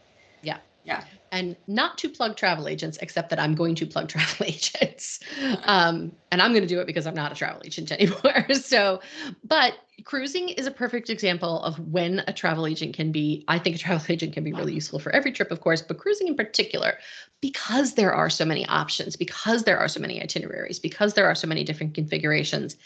And 1.32 1.56
not 1.68 1.96
to 1.98 2.08
plug 2.08 2.36
travel 2.36 2.66
agents, 2.66 2.98
except 3.00 3.30
that 3.30 3.38
I'm 3.38 3.54
going 3.54 3.76
to 3.76 3.86
plug 3.86 4.08
travel 4.14 4.46
agents. 4.46 5.20
Um, 5.64 6.12
and 6.32 6.42
I'm 6.42 6.52
going 6.52 6.62
to 6.62 6.68
do 6.68 6.80
it 6.80 6.86
because 6.86 7.06
I'm 7.06 7.14
not 7.14 7.32
a 7.32 7.34
travel 7.34 7.62
agent 7.64 7.92
anymore. 7.92 8.46
so, 8.52 9.00
but 9.44 9.74
cruising 10.04 10.48
is 10.48 10.66
a 10.66 10.70
perfect 10.70 11.10
example 11.10 11.62
of 11.62 11.78
when 11.78 12.24
a 12.26 12.32
travel 12.32 12.66
agent 12.66 12.94
can 12.94 13.12
be, 13.12 13.44
I 13.48 13.58
think 13.58 13.76
a 13.76 13.78
travel 13.78 14.04
agent 14.08 14.32
can 14.32 14.44
be 14.44 14.52
really 14.52 14.74
useful 14.74 14.98
for 14.98 15.12
every 15.12 15.32
trip, 15.32 15.50
of 15.50 15.60
course, 15.60 15.82
but 15.82 15.98
cruising 15.98 16.28
in 16.28 16.36
particular, 16.36 16.98
because 17.40 17.94
there 17.94 18.12
are 18.12 18.30
so 18.30 18.44
many 18.44 18.66
options, 18.66 19.16
because 19.16 19.64
there 19.64 19.78
are 19.78 19.88
so 19.88 20.00
many 20.00 20.22
itineraries, 20.22 20.78
because 20.78 21.14
there 21.14 21.26
are 21.26 21.34
so 21.34 21.46
many 21.46 21.64
different 21.64 21.94
configurations. 21.94 22.76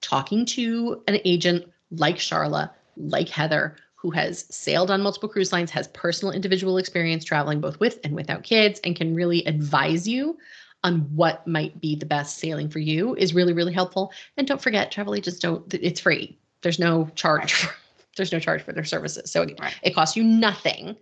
Talking 0.00 0.46
to 0.46 1.02
an 1.08 1.18
agent 1.24 1.64
like 1.90 2.16
Sharla, 2.16 2.70
like 2.96 3.28
Heather, 3.28 3.76
who 3.98 4.12
has 4.12 4.46
sailed 4.48 4.92
on 4.92 5.02
multiple 5.02 5.28
cruise 5.28 5.52
lines, 5.52 5.72
has 5.72 5.88
personal 5.88 6.32
individual 6.32 6.78
experience 6.78 7.24
traveling 7.24 7.60
both 7.60 7.80
with 7.80 7.98
and 8.04 8.14
without 8.14 8.44
kids, 8.44 8.80
and 8.84 8.94
can 8.94 9.12
really 9.12 9.44
advise 9.44 10.06
you 10.06 10.38
on 10.84 11.00
what 11.16 11.44
might 11.48 11.80
be 11.80 11.96
the 11.96 12.06
best 12.06 12.38
sailing 12.38 12.68
for 12.68 12.78
you 12.78 13.16
is 13.16 13.34
really, 13.34 13.52
really 13.52 13.72
helpful. 13.72 14.12
And 14.36 14.46
don't 14.46 14.62
forget, 14.62 14.92
travel 14.92 15.16
agents 15.16 15.40
don't, 15.40 15.74
it's 15.74 16.00
free. 16.00 16.38
There's 16.62 16.78
no 16.78 17.10
charge. 17.16 17.52
For, 17.54 17.74
there's 18.16 18.30
no 18.30 18.38
charge 18.38 18.62
for 18.62 18.72
their 18.72 18.84
services. 18.84 19.32
So 19.32 19.42
it, 19.42 19.60
it 19.82 19.94
costs 19.96 20.16
you 20.16 20.22
nothing 20.22 20.96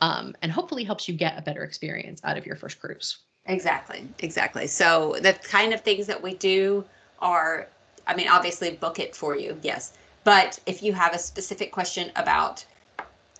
um, 0.00 0.34
and 0.40 0.50
hopefully 0.50 0.84
helps 0.84 1.06
you 1.06 1.14
get 1.14 1.38
a 1.38 1.42
better 1.42 1.64
experience 1.64 2.22
out 2.24 2.38
of 2.38 2.46
your 2.46 2.56
first 2.56 2.80
cruise. 2.80 3.18
Exactly, 3.44 4.08
exactly. 4.20 4.66
So 4.66 5.16
the 5.20 5.34
kind 5.34 5.74
of 5.74 5.82
things 5.82 6.06
that 6.06 6.22
we 6.22 6.34
do 6.34 6.82
are, 7.18 7.68
I 8.06 8.16
mean, 8.16 8.28
obviously 8.28 8.72
book 8.72 8.98
it 8.98 9.14
for 9.14 9.36
you, 9.36 9.58
yes. 9.62 9.92
But 10.28 10.58
if 10.66 10.82
you 10.82 10.92
have 10.92 11.14
a 11.14 11.18
specific 11.18 11.72
question 11.72 12.12
about 12.14 12.62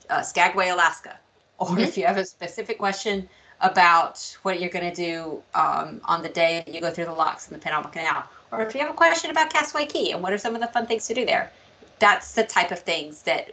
uh, 0.09 0.22
Skagway, 0.22 0.70
Alaska, 0.70 1.18
or 1.59 1.66
Mhm. 1.66 1.82
if 1.86 1.99
you 1.99 2.07
have 2.07 2.16
a 2.16 2.24
specific 2.24 2.78
question 2.78 3.28
about 3.61 4.14
what 4.41 4.59
you're 4.59 4.70
going 4.70 4.91
to 4.91 4.97
do 5.11 5.43
um, 5.55 6.01
on 6.07 6.22
the 6.22 6.30
day 6.30 6.64
you 6.66 6.80
go 6.80 6.91
through 6.91 7.05
the 7.05 7.12
locks 7.12 7.47
in 7.47 7.53
the 7.53 7.59
Panama 7.59 7.89
Canal, 7.91 8.24
or 8.51 8.62
if 8.62 8.74
you 8.74 8.80
have 8.80 8.89
a 8.89 8.95
question 9.05 9.30
about 9.30 9.51
Castaway 9.53 9.84
Cay 9.84 10.12
and 10.12 10.22
what 10.22 10.32
are 10.32 10.39
some 10.39 10.55
of 10.55 10.62
the 10.62 10.68
fun 10.68 10.86
things 10.86 11.07
to 11.09 11.12
do 11.12 11.26
there, 11.26 11.53
that's 11.99 12.32
the 12.32 12.45
type 12.45 12.70
of 12.70 12.78
things 12.78 13.20
that, 13.24 13.51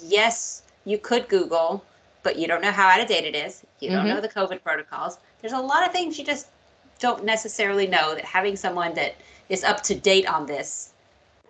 yes, 0.00 0.62
you 0.84 0.98
could 0.98 1.28
Google, 1.28 1.84
but 2.22 2.38
you 2.38 2.46
don't 2.46 2.62
know 2.62 2.70
how 2.70 2.86
out 2.86 3.00
of 3.00 3.08
date 3.08 3.24
it 3.24 3.34
is. 3.34 3.64
You 3.80 3.90
don't 3.90 4.04
Mhm. 4.04 4.10
know 4.10 4.20
the 4.20 4.28
COVID 4.28 4.62
protocols. 4.62 5.18
There's 5.40 5.58
a 5.62 5.66
lot 5.72 5.84
of 5.84 5.90
things 5.90 6.16
you 6.16 6.24
just 6.24 6.46
don't 7.00 7.24
necessarily 7.24 7.88
know 7.88 8.14
that 8.14 8.24
having 8.24 8.54
someone 8.54 8.94
that 8.94 9.16
is 9.48 9.64
up 9.64 9.82
to 9.82 9.96
date 9.96 10.28
on 10.28 10.46
this 10.46 10.92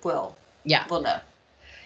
will 0.02 0.34
Yeah. 0.68 0.84
We'll 0.90 1.00
know. 1.00 1.18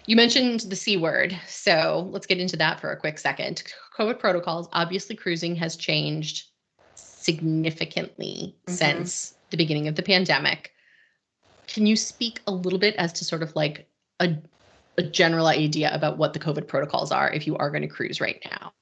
You 0.05 0.17
mentioned 0.17 0.61
the 0.61 0.75
C 0.75 0.97
word. 0.97 1.37
So 1.47 2.09
let's 2.11 2.27
get 2.27 2.39
into 2.39 2.57
that 2.57 2.79
for 2.81 2.91
a 2.91 2.97
quick 2.97 3.17
second. 3.17 3.63
COVID 3.97 4.19
protocols, 4.19 4.67
obviously, 4.73 5.15
cruising 5.15 5.55
has 5.55 5.77
changed 5.77 6.47
significantly 6.95 8.55
Mhm. 8.67 8.73
since 8.73 9.35
the 9.49 9.57
beginning 9.57 9.87
of 9.87 9.95
the 9.95 10.03
pandemic. 10.03 10.73
Can 11.67 11.85
you 11.85 11.95
speak 11.95 12.41
a 12.47 12.51
little 12.51 12.79
bit 12.79 12.95
as 12.97 13.13
to 13.13 13.23
sort 13.23 13.41
of 13.41 13.55
like 13.55 13.87
a, 14.19 14.35
a 14.97 15.03
general 15.03 15.47
idea 15.47 15.93
about 15.93 16.17
what 16.17 16.33
the 16.33 16.39
COVID 16.39 16.67
protocols 16.67 17.13
are 17.13 17.31
if 17.31 17.47
you 17.47 17.55
are 17.55 17.69
going 17.69 17.83
to 17.83 17.87
cruise 17.87 18.19
right 18.19 18.41
now? 18.51 18.73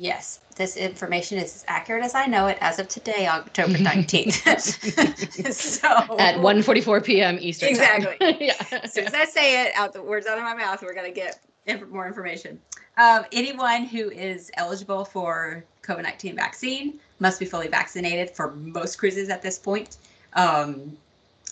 Yes, 0.00 0.38
this 0.54 0.76
information 0.76 1.38
is 1.38 1.56
as 1.56 1.64
accurate 1.66 2.04
as 2.04 2.14
I 2.14 2.26
know 2.26 2.46
it 2.46 2.56
as 2.60 2.78
of 2.78 2.86
today, 2.86 3.26
October 3.26 3.72
19th. 3.78 5.52
so 5.52 5.88
At 6.20 6.36
1:44 6.36 7.04
p.m. 7.04 7.36
Eastern. 7.40 7.74
time. 7.74 8.04
Exactly. 8.04 8.36
yeah. 8.46 8.54
as 8.80 8.92
soon 8.92 9.08
as 9.08 9.14
I 9.14 9.24
say 9.24 9.66
it, 9.66 9.72
out 9.74 9.92
the 9.92 10.00
words 10.00 10.28
out 10.28 10.38
of 10.38 10.44
my 10.44 10.54
mouth, 10.54 10.82
we're 10.82 10.94
gonna 10.94 11.10
get 11.10 11.40
inf- 11.66 11.88
more 11.88 12.06
information. 12.06 12.60
Um, 12.96 13.24
anyone 13.32 13.86
who 13.86 14.08
is 14.10 14.52
eligible 14.54 15.04
for 15.04 15.64
COVID 15.82 16.04
nineteen 16.04 16.36
vaccine 16.36 17.00
must 17.18 17.40
be 17.40 17.44
fully 17.44 17.66
vaccinated 17.66 18.30
for 18.30 18.52
most 18.54 18.98
cruises 18.98 19.28
at 19.30 19.42
this 19.42 19.58
point. 19.58 19.96
Um, 20.34 20.96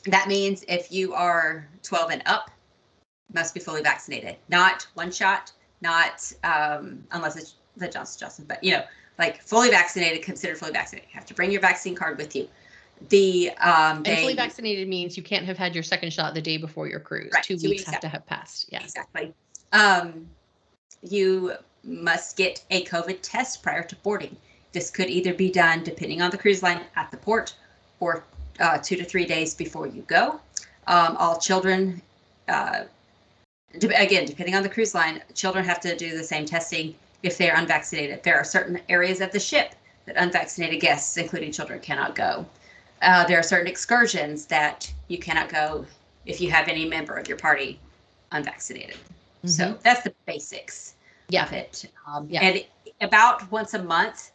that 0.05 0.29
means 0.29 0.65
if 0.69 0.93
you 0.93 1.15
are 1.15 1.67
twelve 1.83 2.13
and 2.13 2.23
up, 2.27 2.53
must 3.35 3.55
be 3.55 3.61
fully 3.61 3.83
vaccinated. 3.83 4.37
Not 4.49 4.87
one 4.95 5.11
shot, 5.11 5.51
not 5.81 6.33
um, 6.45 7.03
unless 7.11 7.35
it's 7.35 7.57
the 7.77 7.89
Johnson 7.89 8.21
Johnson, 8.21 8.45
but 8.49 8.63
you 8.63 8.73
know, 8.73 8.85
like 9.19 9.43
fully 9.43 9.71
vaccinated, 9.71 10.23
considered 10.23 10.59
fully 10.59 10.73
vaccinated. 10.73 11.09
You 11.11 11.15
have 11.15 11.27
to 11.27 11.35
bring 11.35 11.51
your 11.51 11.61
vaccine 11.61 11.95
card 11.95 12.19
with 12.19 12.35
you. 12.37 12.49
The 13.09 13.51
um, 13.61 14.03
And 14.07 14.19
fully 14.21 14.35
vaccinated 14.35 14.89
means 14.89 15.17
you 15.17 15.23
can't 15.23 15.45
have 15.45 15.59
had 15.59 15.75
your 15.75 15.83
second 15.83 16.13
shot 16.13 16.35
the 16.35 16.41
day 16.41 16.57
before 16.57 16.89
your 16.89 17.01
cruise. 17.01 17.31
Right, 17.33 17.45
Two, 17.45 17.57
two 17.57 17.69
weeks 17.69 17.81
weeks 17.83 17.91
have 17.91 18.01
to 18.01 18.09
have 18.09 18.27
passed. 18.27 18.69
Yeah. 18.71 18.83
Exactly. 18.83 19.35
Um, 19.73 20.27
you 21.03 21.53
must 21.85 22.37
get 22.37 22.65
a 22.71 22.85
COVID 22.85 23.19
test 23.23 23.63
prior 23.63 23.83
to 23.83 23.97
boarding. 23.97 24.37
This 24.73 24.91
could 24.91 25.09
either 25.09 25.35
be 25.35 25.51
done, 25.51 25.85
depending 25.85 26.23
on 26.23 26.31
the 26.31 26.39
cruise 26.39 26.63
line, 26.63 26.81
at 26.97 27.11
the 27.11 27.17
port 27.17 27.55
or 28.01 28.25
uh, 28.61 28.79
two 28.79 28.97
to 28.97 29.05
three 29.05 29.27
days 29.27 29.55
before 29.55 29.87
you 29.87 30.03
go. 30.03 30.41
Um, 30.87 31.17
all 31.19 31.39
children, 31.39 32.01
uh, 32.49 32.85
de- 33.79 34.03
again, 34.03 34.25
depending 34.25 34.55
on 34.55 34.63
the 34.63 34.69
cruise 34.69 34.95
line, 34.95 35.23
children 35.35 35.65
have 35.65 35.81
to 35.81 35.97
do 35.97 36.17
the 36.17 36.25
same 36.25 36.47
testing 36.47 36.95
if 37.27 37.37
they're 37.37 37.57
unvaccinated. 37.57 38.23
There 38.23 38.37
are 38.37 38.45
certain 38.45 38.81
areas 38.89 39.21
of 39.21 39.33
the 39.33 39.41
ship 39.41 39.75
that 40.07 40.17
unvaccinated 40.17 40.81
guests, 40.81 41.17
including 41.17 41.51
children, 41.51 41.81
cannot 41.81 42.15
go. 42.15 42.47
Uh, 43.03 43.27
there 43.27 43.39
are 43.39 43.43
certain 43.43 43.67
excursions 43.67 44.47
that 44.47 44.91
you 45.09 45.19
cannot 45.19 45.49
go 45.49 45.85
if 46.25 46.41
you 46.41 46.51
have 46.51 46.69
any 46.69 46.85
member 46.89 47.15
of 47.17 47.29
your 47.29 47.37
party 47.37 47.81
unvaccinated. 48.33 48.97
So 49.45 49.79
that's 49.83 50.03
the 50.03 50.15
basics 50.27 50.95
Yeah. 51.29 51.45
of 51.47 51.53
it. 51.53 51.85
Um, 52.07 52.27
Yeah. 52.31 52.43
And 52.43 52.65
about 53.01 53.51
once 53.53 53.75
a 53.75 53.83
month, 53.83 54.33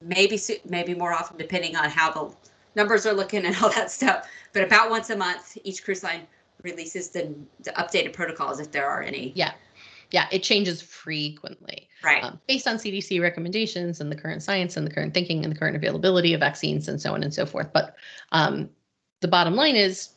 maybe 0.00 0.38
maybe 0.64 0.94
more 0.94 1.12
often, 1.12 1.36
depending 1.38 1.76
on 1.76 1.90
how 1.90 2.12
the 2.12 2.30
numbers 2.74 3.06
are 3.06 3.12
looking 3.12 3.44
and 3.46 3.56
all 3.62 3.70
that 3.70 3.90
stuff. 3.90 4.28
But 4.52 4.62
about 4.64 4.90
once 4.90 5.10
a 5.10 5.16
month, 5.16 5.56
each 5.64 5.82
cruise 5.84 6.02
line 6.02 6.26
releases 6.62 7.08
the, 7.10 7.34
the 7.60 7.70
updated 7.72 8.12
protocols 8.12 8.60
if 8.60 8.70
there 8.70 8.86
are 8.86 9.02
any. 9.02 9.32
Yeah. 9.34 9.52
Yeah. 10.12 10.28
It 10.30 10.42
changes 10.42 10.80
frequently 10.80 11.88
Right. 12.04 12.22
um, 12.22 12.38
based 12.46 12.68
on 12.68 12.76
CDC 12.76 13.20
recommendations 13.20 14.00
and 14.00 14.12
the 14.12 14.16
current 14.16 14.42
science 14.42 14.76
and 14.76 14.86
the 14.86 14.90
current 14.92 15.14
thinking 15.14 15.44
and 15.44 15.52
the 15.54 15.58
current 15.58 15.74
availability 15.76 16.34
of 16.34 16.40
vaccines 16.40 16.86
and 16.88 17.00
so 17.00 17.14
on 17.14 17.22
and 17.22 17.32
so 17.34 17.44
forth. 17.46 17.72
But 17.72 17.96
um, 18.30 18.70
the 19.20 19.28
bottom 19.28 19.54
line 19.56 19.74
is 19.76 20.10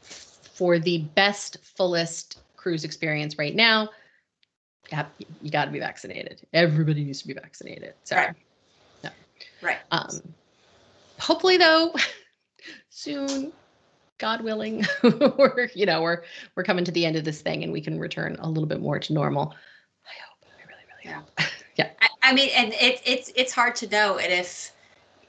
for 0.00 0.78
the 0.78 0.98
best, 1.14 1.58
fullest 1.62 2.38
cruise 2.56 2.84
experience 2.84 3.38
right 3.38 3.54
now, 3.54 3.88
you 5.42 5.50
got 5.50 5.64
to 5.66 5.70
be 5.70 5.78
vaccinated. 5.80 6.42
Everybody 6.52 7.04
needs 7.04 7.20
to 7.22 7.28
be 7.28 7.34
vaccinated. 7.34 7.94
So, 8.04 8.16
Right. 8.16 8.34
yeah. 9.02 9.10
Right. 9.60 9.78
Um, 9.90 10.20
hopefully, 11.18 11.56
though, 11.56 11.94
soon, 12.90 13.52
God 14.18 14.42
willing, 14.42 14.84
we're 15.02 15.68
you 15.74 15.86
know 15.86 16.02
we're 16.02 16.22
we're 16.54 16.62
coming 16.64 16.84
to 16.84 16.90
the 16.92 17.04
end 17.04 17.16
of 17.16 17.24
this 17.24 17.40
thing 17.40 17.62
and 17.62 17.72
we 17.72 17.80
can 17.80 17.98
return 17.98 18.36
a 18.40 18.48
little 18.48 18.66
bit 18.66 18.80
more 18.80 18.98
to 18.98 19.12
normal. 19.12 19.54
I 20.04 20.14
hope. 20.24 20.50
I 20.58 20.62
really, 20.68 20.84
really 20.88 21.16
Yeah. 21.16 21.20
hope. 21.20 21.52
yeah. 21.76 21.90
I, 22.00 22.08
I 22.30 22.32
mean, 22.32 22.50
and 22.54 22.72
it, 22.74 23.00
it's 23.04 23.30
it's 23.36 23.52
hard 23.52 23.74
to 23.76 23.88
know. 23.88 24.18
And 24.18 24.32
if, 24.32 24.72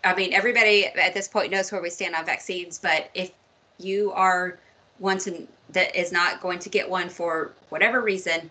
I 0.03 0.15
mean, 0.15 0.33
everybody 0.33 0.85
at 0.87 1.13
this 1.13 1.27
point 1.27 1.51
knows 1.51 1.71
where 1.71 1.81
we 1.81 1.89
stand 1.89 2.15
on 2.15 2.25
vaccines. 2.25 2.79
But 2.79 3.09
if 3.13 3.31
you 3.77 4.11
are 4.13 4.59
one 4.99 5.17
to, 5.19 5.47
that 5.69 5.95
is 5.95 6.11
not 6.11 6.41
going 6.41 6.59
to 6.59 6.69
get 6.69 6.89
one 6.89 7.09
for 7.09 7.53
whatever 7.69 8.01
reason, 8.01 8.49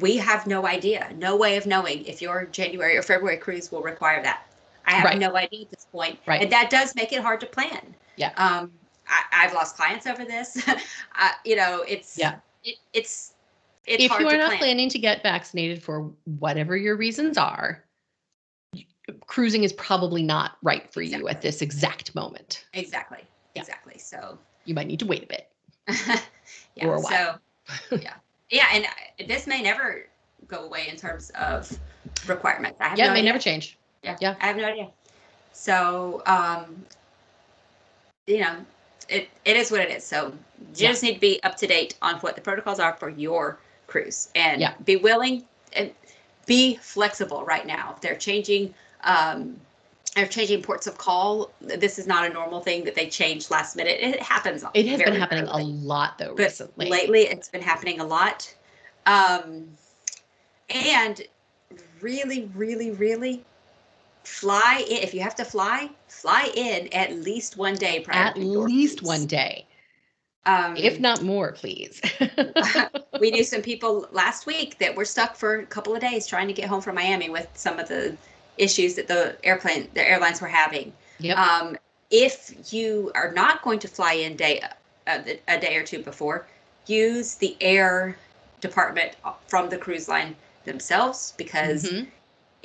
we 0.00 0.16
have 0.16 0.46
no 0.46 0.66
idea, 0.66 1.08
no 1.16 1.36
way 1.36 1.56
of 1.56 1.64
knowing 1.66 2.04
if 2.04 2.20
your 2.20 2.46
January 2.46 2.96
or 2.96 3.02
February 3.02 3.36
cruise 3.36 3.70
will 3.70 3.82
require 3.82 4.22
that. 4.22 4.46
I 4.84 4.92
have 4.92 5.04
Right. 5.04 5.18
no 5.18 5.34
idea 5.36 5.62
at 5.62 5.70
this 5.70 5.86
point, 5.90 6.18
Right. 6.26 6.42
and 6.42 6.52
that 6.52 6.70
does 6.70 6.94
make 6.94 7.12
it 7.12 7.22
hard 7.22 7.40
to 7.40 7.46
plan. 7.46 7.94
Yeah. 8.16 8.32
Um, 8.36 8.72
I, 9.08 9.44
I've 9.46 9.52
lost 9.54 9.76
clients 9.76 10.06
over 10.06 10.24
this. 10.24 10.60
I, 11.14 11.32
you 11.44 11.56
know, 11.56 11.82
it's 11.86 12.18
Yeah. 12.18 12.36
it, 12.64 12.76
it's 12.92 13.34
it's 13.86 14.02
if 14.04 14.18
you 14.18 14.26
are 14.28 14.36
not 14.36 14.48
plan. 14.48 14.58
planning 14.58 14.88
to 14.88 14.98
get 14.98 15.22
vaccinated 15.22 15.82
for 15.82 16.10
whatever 16.38 16.76
your 16.76 16.96
reasons 16.96 17.38
are, 17.38 17.84
cruising 19.26 19.62
is 19.62 19.72
probably 19.74 20.22
not 20.22 20.56
right 20.62 20.92
for 20.92 21.02
you 21.02 21.28
at 21.28 21.40
this 21.42 21.62
exact 21.62 22.14
moment. 22.14 22.64
Exactly. 22.74 23.20
Yeah. 23.54 23.62
Exactly. 23.62 23.98
So 23.98 24.38
You 24.64 24.74
might 24.74 24.88
need 24.88 24.98
to 25.00 25.06
wait 25.06 25.22
a 25.22 25.26
bit. 25.26 25.48
yeah. 26.74 26.86
Or 26.86 26.96
a 26.96 27.00
So 27.00 27.08
while. 27.10 27.40
yeah. 28.00 28.14
Yeah, 28.50 28.66
and 28.72 28.86
this 29.28 29.46
may 29.46 29.62
never 29.62 30.06
go 30.48 30.64
away 30.64 30.88
in 30.88 30.96
terms 30.96 31.30
of 31.30 31.70
requirements. 32.28 32.78
I 32.80 32.88
have 32.88 32.98
Yeah, 32.98 33.06
no 33.06 33.10
it 33.10 33.14
may 33.14 33.18
idea. 33.20 33.28
never 33.32 33.38
change. 33.38 33.78
Yeah. 34.02 34.16
yeah. 34.20 34.34
I 34.40 34.46
have 34.46 34.56
no 34.56 34.64
idea. 34.64 34.88
So 35.52 36.22
um 36.26 36.84
you 38.26 38.40
know, 38.40 38.56
it 39.08 39.28
it 39.44 39.56
is 39.56 39.70
what 39.70 39.80
it 39.80 39.90
is. 39.90 40.04
So 40.04 40.32
you 40.76 40.84
Yeah. 40.84 40.90
just 40.90 41.02
need 41.02 41.14
to 41.14 41.20
be 41.20 41.42
up 41.42 41.56
to 41.58 41.66
date 41.66 41.96
on 42.02 42.16
what 42.16 42.34
the 42.34 42.40
protocols 42.42 42.78
are 42.80 42.94
for 42.94 43.08
your 43.08 43.58
cruise 43.86 44.28
and 44.34 44.60
Yeah. 44.60 44.74
be 44.84 44.96
willing 44.96 45.44
and 45.72 45.92
be 46.46 46.76
flexible 46.76 47.44
right 47.44 47.66
now. 47.66 47.96
They're 48.00 48.16
changing 48.16 48.74
um 49.04 49.60
they're 50.14 50.26
changing 50.26 50.62
ports 50.62 50.86
of 50.86 50.96
call. 50.96 51.50
This 51.60 51.98
is 51.98 52.06
not 52.06 52.24
a 52.28 52.32
normal 52.32 52.60
thing 52.60 52.84
that 52.84 52.94
they 52.94 53.06
change 53.08 53.50
last 53.50 53.76
minute. 53.76 53.98
It 54.00 54.20
happens. 54.22 54.64
It 54.72 54.86
has 54.86 55.02
been 55.02 55.14
happening 55.14 55.46
a 55.46 55.58
lot 55.58 56.18
though 56.18 56.34
but 56.34 56.44
recently. 56.44 56.90
lately 56.90 57.22
it's 57.22 57.48
been 57.48 57.62
happening 57.62 58.00
a 58.00 58.04
lot 58.04 58.52
um 59.06 59.68
and 60.70 61.22
really 62.00 62.50
really 62.54 62.90
really 62.92 63.44
fly 64.26 64.84
in 64.88 65.02
if 65.02 65.14
you 65.14 65.20
have 65.20 65.34
to 65.36 65.44
fly 65.44 65.88
fly 66.08 66.50
in 66.56 66.88
at 66.92 67.12
least 67.14 67.56
one 67.56 67.74
day 67.74 68.00
prior 68.00 68.24
At 68.24 68.36
least 68.38 69.02
one 69.02 69.26
day, 69.26 69.66
um 70.44 70.76
if 70.76 70.98
not 71.00 71.22
more, 71.22 71.52
please. 71.52 72.00
we 73.20 73.30
knew 73.30 73.44
some 73.44 73.62
people 73.62 74.08
last 74.12 74.46
week 74.46 74.78
that 74.78 74.94
were 74.94 75.04
stuck 75.04 75.36
for 75.36 75.60
a 75.60 75.66
couple 75.66 75.94
of 75.94 76.00
days 76.00 76.26
trying 76.26 76.48
to 76.48 76.52
get 76.52 76.68
home 76.68 76.80
from 76.80 76.96
miami 76.96 77.28
with 77.28 77.48
some 77.54 77.78
of 77.78 77.88
the 77.88 78.16
issues 78.58 78.94
that 78.94 79.06
the 79.06 79.36
airplane 79.44 79.88
the 79.94 80.08
airlines 80.08 80.40
were 80.40 80.48
having 80.48 80.92
yep. 81.18 81.36
um, 81.38 81.76
if 82.10 82.72
you 82.72 83.12
are 83.14 83.32
not 83.32 83.62
going 83.62 83.78
to 83.78 83.88
fly 83.88 84.12
in 84.14 84.36
day 84.36 84.60
uh, 85.06 85.20
a 85.48 85.58
day 85.58 85.76
or 85.76 85.84
two 85.84 86.02
before, 86.02 86.46
use 86.86 87.34
the 87.36 87.56
air 87.60 88.16
department 88.60 89.12
from 89.46 89.68
the 89.68 89.78
cruise 89.78 90.08
line 90.08 90.34
themselves 90.64 91.34
because 91.36 91.84
Mhm. 91.84 92.06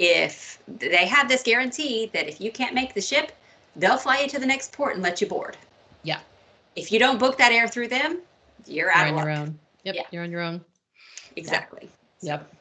If 0.02 0.58
they 0.68 1.06
have 1.06 1.30
this 1.30 1.44
guarantee 1.44 2.10
that 2.12 2.28
if 2.28 2.42
you 2.42 2.52
can't 2.52 2.74
make 2.74 2.96
the 2.96 3.02
ship, 3.02 3.34
they'll 3.76 3.98
fly 3.98 4.22
you 4.22 4.30
to 4.30 4.40
the 4.40 4.46
next 4.48 4.72
port 4.72 4.96
and 4.96 5.04
let 5.04 5.22
you 5.22 5.28
board. 5.28 5.56
Yeah. 6.02 6.20
If 6.76 6.92
you 6.92 6.98
don't 6.98 7.20
book 7.20 7.38
that 7.38 7.52
air 7.52 7.68
through 7.68 7.90
them, 7.90 8.20
you're 8.66 8.88
You're 8.88 8.92
out 8.92 9.08
on 9.08 9.14
of 9.14 9.20
your 9.20 9.30
own. 9.30 9.60
Yep. 9.84 9.96
Yeah. 9.96 10.04
You're 10.12 10.24
on 10.24 10.32
your 10.32 10.42
own. 10.42 10.62
Exactly. 11.36 11.88
Yep. 12.22 12.52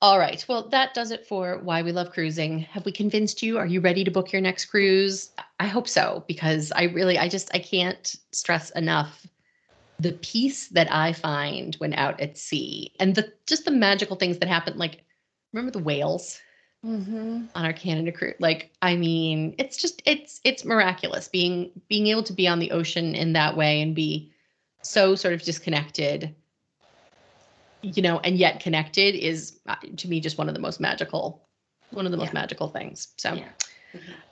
All 0.00 0.18
right. 0.18 0.44
Well, 0.48 0.68
that 0.68 0.94
does 0.94 1.10
it 1.10 1.26
for 1.26 1.58
why 1.58 1.82
we 1.82 1.90
love 1.90 2.12
cruising. 2.12 2.60
Have 2.60 2.84
we 2.84 2.92
convinced 2.92 3.42
you? 3.42 3.58
Are 3.58 3.66
you 3.66 3.80
ready 3.80 4.04
to 4.04 4.10
book 4.10 4.30
your 4.30 4.42
next 4.42 4.66
cruise? 4.66 5.30
I 5.58 5.66
hope 5.66 5.88
so 5.88 6.22
because 6.28 6.70
I 6.70 6.84
really 6.84 7.18
I 7.18 7.28
just 7.28 7.50
I 7.52 7.58
can't 7.58 8.14
stress 8.30 8.70
enough 8.70 9.26
the 9.98 10.12
peace 10.12 10.68
that 10.68 10.92
I 10.92 11.14
find 11.14 11.74
when 11.76 11.94
out 11.94 12.20
at 12.20 12.38
sea 12.38 12.92
and 13.00 13.14
the 13.14 13.32
just 13.46 13.64
the 13.64 13.70
magical 13.72 14.14
things 14.14 14.38
that 14.38 14.48
happen 14.48 14.76
like 14.78 15.02
remember 15.56 15.72
the 15.72 15.84
whales 15.84 16.40
Mm-hmm. 16.84 17.46
on 17.54 17.64
our 17.64 17.72
Canada 17.72 18.12
cruise 18.12 18.34
like 18.38 18.70
I 18.80 18.94
mean 18.94 19.56
it's 19.58 19.76
just 19.76 20.02
it's 20.06 20.40
it's 20.44 20.64
miraculous 20.64 21.26
being 21.26 21.70
being 21.88 22.06
able 22.08 22.22
to 22.24 22.32
be 22.32 22.46
on 22.46 22.60
the 22.60 22.70
ocean 22.70 23.14
in 23.16 23.32
that 23.32 23.56
way 23.56 23.80
and 23.82 23.92
be 23.94 24.30
so 24.82 25.16
sort 25.16 25.34
of 25.34 25.42
disconnected 25.42 26.36
you 27.82 28.02
know 28.02 28.20
and 28.20 28.36
yet 28.38 28.60
connected 28.60 29.16
is 29.16 29.58
uh, 29.66 29.74
to 29.96 30.06
me 30.08 30.20
just 30.20 30.38
one 30.38 30.48
of 30.48 30.54
the 30.54 30.60
most 30.60 30.78
magical 30.78 31.48
one 31.90 32.04
of 32.06 32.12
the 32.12 32.18
most 32.18 32.28
Yeah. 32.28 32.40
magical 32.40 32.68
things 32.68 33.08
so 33.16 33.34
Yeah. 33.34 33.48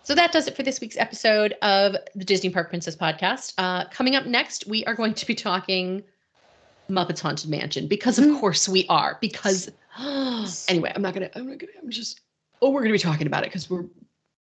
So 0.03 0.15
that 0.15 0.31
does 0.31 0.47
it 0.47 0.55
for 0.55 0.63
this 0.63 0.81
week's 0.81 0.99
episode 0.99 1.55
of 1.63 1.97
the 2.15 2.25
Disney 2.27 2.51
Park 2.51 2.69
Princess 2.69 2.95
podcast. 2.95 3.55
Uh, 3.57 3.87
coming 3.89 4.15
up 4.15 4.27
next, 4.27 4.67
we 4.67 4.85
are 4.85 4.95
going 4.95 5.15
to 5.15 5.27
be 5.27 5.35
talking 5.35 6.03
Muppets 6.91 7.21
Haunted 7.21 7.49
Mansion 7.49 7.89
because, 7.89 8.19
of 8.19 8.27
Mm. 8.27 8.39
course, 8.39 8.69
we 8.69 8.87
are. 8.89 9.17
Because 9.23 9.71
anyway, 10.69 10.93
I'm 10.95 11.03
not 11.03 11.15
gonna. 11.15 11.31
I'm 11.35 11.49
not 11.49 11.59
gonna. 11.59 11.73
I'm 11.81 11.91
just. 11.91 12.21
Oh, 12.61 12.71
we're 12.71 12.81
gonna 12.81 12.93
be 12.93 12.99
talking 12.99 13.27
about 13.27 13.45
it 13.45 13.51
because 13.51 13.69
we're 13.69 13.85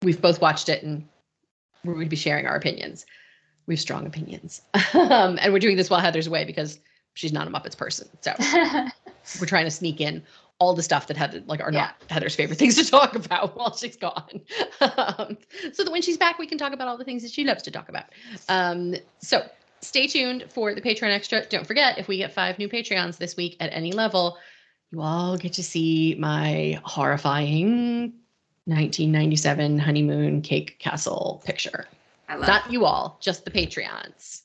we've 0.01 0.21
both 0.21 0.41
watched 0.41 0.69
it 0.69 0.83
and 0.83 1.07
we're 1.83 2.01
to 2.01 2.09
be 2.09 2.15
sharing 2.15 2.45
our 2.45 2.55
opinions. 2.55 3.05
We 3.65 3.75
have 3.75 3.81
strong 3.81 4.05
opinions, 4.05 4.61
um, 4.93 5.37
and 5.41 5.53
we're 5.53 5.59
doing 5.59 5.77
this 5.77 5.89
while 5.89 5.99
Heather's 5.99 6.27
away 6.27 6.45
because 6.45 6.79
she's 7.13 7.33
not 7.33 7.47
a 7.47 7.49
Muppets 7.49 7.77
person. 7.77 8.07
So 8.21 8.33
we're 9.39 9.47
trying 9.47 9.65
to 9.65 9.71
sneak 9.71 10.01
in 10.01 10.23
all 10.59 10.73
the 10.73 10.83
stuff 10.83 11.07
that 11.07 11.17
Heather 11.17 11.41
like 11.47 11.61
are 11.61 11.71
not 11.71 11.95
Heather's 12.09 12.35
favorite 12.35 12.59
things 12.59 12.75
to 12.75 12.89
talk 12.89 13.15
about 13.15 13.55
while 13.57 13.75
she's 13.75 13.97
gone. 13.97 14.41
um, 14.81 15.37
so 15.73 15.83
that 15.83 15.91
when 15.91 16.01
she's 16.01 16.17
back, 16.17 16.37
we 16.39 16.47
can 16.47 16.57
talk 16.57 16.73
about 16.73 16.87
all 16.87 16.97
the 16.97 17.05
things 17.05 17.21
that 17.23 17.31
she 17.31 17.43
loves 17.43 17.63
to 17.63 17.71
talk 17.71 17.89
about. 17.89 18.05
Um, 18.49 18.95
so 19.19 19.45
stay 19.81 20.07
tuned 20.07 20.45
for 20.49 20.73
the 20.73 20.81
Patreon 20.81 21.11
extra. 21.11 21.45
Don't 21.45 21.67
forget, 21.67 21.97
if 21.97 22.07
we 22.07 22.17
get 22.17 22.33
five 22.33 22.59
new 22.59 22.69
Patreons 22.69 23.17
this 23.17 23.35
week 23.35 23.57
at 23.59 23.71
any 23.73 23.91
level, 23.91 24.37
you 24.93 25.01
all 25.01 25.37
get 25.37 25.53
to 25.53 25.63
see 25.63 26.15
my 26.19 26.79
horrifying 26.83 28.13
1997 28.65 29.79
honeymoon 29.79 30.41
cake 30.41 30.77
castle 30.77 31.41
picture. 31.45 31.87
I 32.29 32.35
love 32.35 32.47
Not 32.47 32.71
you 32.71 32.85
all, 32.85 33.17
just 33.19 33.43
the 33.43 33.51
Patreons. 33.51 34.41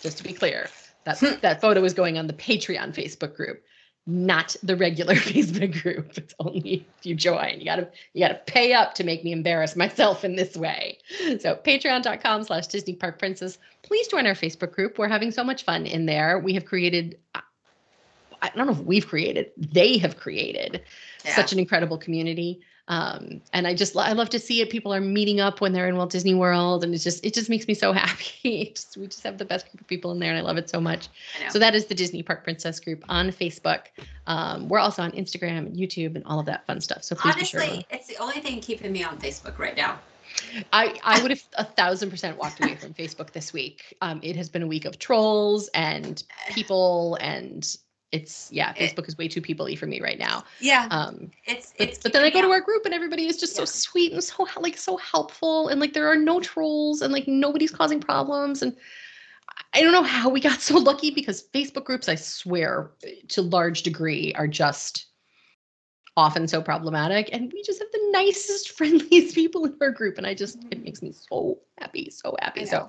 Just 0.00 0.16
to 0.18 0.24
be 0.24 0.32
clear, 0.32 0.68
that 1.04 1.18
hmm. 1.18 1.34
that 1.42 1.60
photo 1.60 1.84
is 1.84 1.92
going 1.92 2.16
on 2.16 2.26
the 2.26 2.32
Patreon 2.32 2.94
Facebook 2.94 3.36
group, 3.36 3.62
not 4.06 4.56
the 4.62 4.76
regular 4.76 5.14
Facebook 5.30 5.82
group. 5.82 6.16
It's 6.16 6.34
only 6.40 6.86
if 6.98 7.06
you 7.06 7.14
join. 7.14 7.58
You 7.58 7.66
gotta 7.66 7.90
you 8.14 8.26
gotta 8.26 8.40
pay 8.46 8.72
up 8.72 8.94
to 8.94 9.04
make 9.04 9.24
me 9.24 9.32
embarrass 9.32 9.76
myself 9.76 10.24
in 10.24 10.36
this 10.36 10.56
way. 10.56 10.98
So 11.38 11.54
patreon.com 11.54 12.44
slash 12.44 12.66
Disney 12.68 12.94
Park 12.94 13.18
Princess. 13.18 13.58
Please 13.82 14.08
join 14.08 14.26
our 14.26 14.34
Facebook 14.34 14.72
group. 14.72 14.98
We're 14.98 15.08
having 15.08 15.30
so 15.30 15.44
much 15.44 15.64
fun 15.64 15.84
in 15.84 16.06
there. 16.06 16.38
We 16.38 16.54
have 16.54 16.64
created 16.64 17.18
uh, 17.34 17.40
I 18.42 18.50
don't 18.50 18.66
know 18.66 18.72
if 18.72 18.80
we've 18.80 19.06
created, 19.06 19.50
they 19.56 19.98
have 19.98 20.16
created 20.16 20.82
Yeah. 21.24 21.34
such 21.34 21.52
an 21.52 21.58
incredible 21.58 21.98
community. 21.98 22.60
Um, 22.88 23.40
and 23.52 23.66
I 23.66 23.74
just 23.74 23.96
I 23.96 24.12
love 24.12 24.30
to 24.30 24.38
see 24.38 24.60
it. 24.60 24.70
People 24.70 24.94
are 24.94 25.00
meeting 25.00 25.40
up 25.40 25.60
when 25.60 25.72
they're 25.72 25.88
in 25.88 25.96
Walt 25.96 26.10
Disney 26.10 26.34
World, 26.34 26.84
and 26.84 26.94
it's 26.94 27.02
just 27.02 27.24
it 27.24 27.34
just 27.34 27.50
makes 27.50 27.66
me 27.66 27.74
so 27.74 27.92
happy. 28.04 28.70
Just, 28.76 28.96
we 28.96 29.08
just 29.08 29.24
have 29.24 29.38
the 29.38 29.44
best 29.44 29.68
group 29.72 29.80
of 29.80 29.88
people 29.88 30.12
in 30.12 30.20
there, 30.20 30.30
and 30.30 30.38
I 30.38 30.42
love 30.42 30.56
it 30.56 30.70
so 30.70 30.80
much. 30.80 31.08
So 31.50 31.58
that 31.58 31.74
is 31.74 31.86
the 31.86 31.96
Disney 31.96 32.22
Park 32.22 32.44
Princess 32.44 32.78
group 32.78 33.04
on 33.08 33.30
Facebook. 33.32 33.86
Um, 34.28 34.68
we're 34.68 34.78
also 34.78 35.02
on 35.02 35.10
Instagram 35.12 35.58
and 35.66 35.76
YouTube 35.76 36.14
and 36.14 36.24
all 36.26 36.38
of 36.38 36.46
that 36.46 36.64
fun 36.66 36.80
stuff. 36.80 37.02
So 37.02 37.16
please 37.16 37.34
be 37.34 37.44
sure. 37.44 37.60
Honestly, 37.60 37.86
it's 37.90 38.06
the 38.06 38.18
only 38.18 38.40
thing 38.40 38.60
keeping 38.60 38.92
me 38.92 39.02
on 39.02 39.18
Facebook 39.18 39.58
right 39.58 39.76
now. 39.76 39.98
I 40.72 40.98
I 41.02 41.20
would 41.22 41.30
have 41.32 41.42
a 41.54 41.64
thousand 41.64 42.10
percent 42.10 42.38
walked 42.38 42.60
away 42.62 42.76
from 42.76 42.94
Facebook 42.94 43.32
this 43.32 43.52
week. 43.52 43.96
Um, 44.00 44.20
it 44.22 44.36
has 44.36 44.48
been 44.48 44.62
a 44.62 44.66
week 44.66 44.84
of 44.84 44.98
trolls 45.00 45.68
and 45.74 46.22
people, 46.50 47.16
and 47.20 47.76
it's 48.12 48.50
yeah, 48.52 48.72
Facebook 48.74 49.08
is 49.08 49.18
way 49.18 49.28
too 49.28 49.40
people-y 49.40 49.74
for 49.74 49.86
me 49.86 50.00
right 50.00 50.18
now. 50.18 50.44
Yeah, 50.60 50.86
Um, 50.90 51.30
it's 51.44 51.72
but, 51.76 51.88
it's. 51.88 51.98
but 51.98 52.12
then 52.12 52.22
I 52.22 52.30
go 52.30 52.40
me 52.40 52.42
to 52.42 52.52
our 52.52 52.60
group 52.60 52.84
and 52.84 52.94
everybody 52.94 53.26
is 53.26 53.36
just 53.36 53.56
so 53.56 53.64
sweet 53.64 54.12
and 54.12 54.22
so 54.22 54.46
like 54.58 54.76
so 54.76 54.96
helpful 54.96 55.68
and 55.68 55.80
like 55.80 55.92
there 55.92 56.08
are 56.08 56.16
no 56.16 56.40
trolls 56.40 57.02
and 57.02 57.12
like 57.12 57.26
nobody's 57.26 57.72
causing 57.72 58.00
problems 58.00 58.62
and 58.62 58.76
I 59.72 59.82
don't 59.82 59.92
know 59.92 60.02
how 60.02 60.28
we 60.28 60.40
got 60.40 60.60
so 60.60 60.78
lucky 60.78 61.10
because 61.10 61.48
Facebook 61.52 61.84
groups 61.84 62.08
I 62.08 62.14
swear 62.14 62.92
to 63.28 63.42
large 63.42 63.82
degree 63.82 64.32
are 64.34 64.48
just 64.48 65.06
often 66.16 66.48
so 66.48 66.62
problematic 66.62 67.28
and 67.32 67.52
we 67.52 67.62
just 67.62 67.80
have 67.80 67.90
the 67.92 68.08
nicest 68.12 68.70
friendliest 68.76 69.34
people 69.34 69.64
in 69.66 69.76
our 69.80 69.90
group 69.90 70.16
and 70.16 70.26
I 70.26 70.32
just 70.32 70.58
it 70.70 70.82
makes 70.82 71.02
me 71.02 71.12
so 71.12 71.58
happy 71.78 72.10
so 72.10 72.36
happy 72.40 72.66
so. 72.66 72.88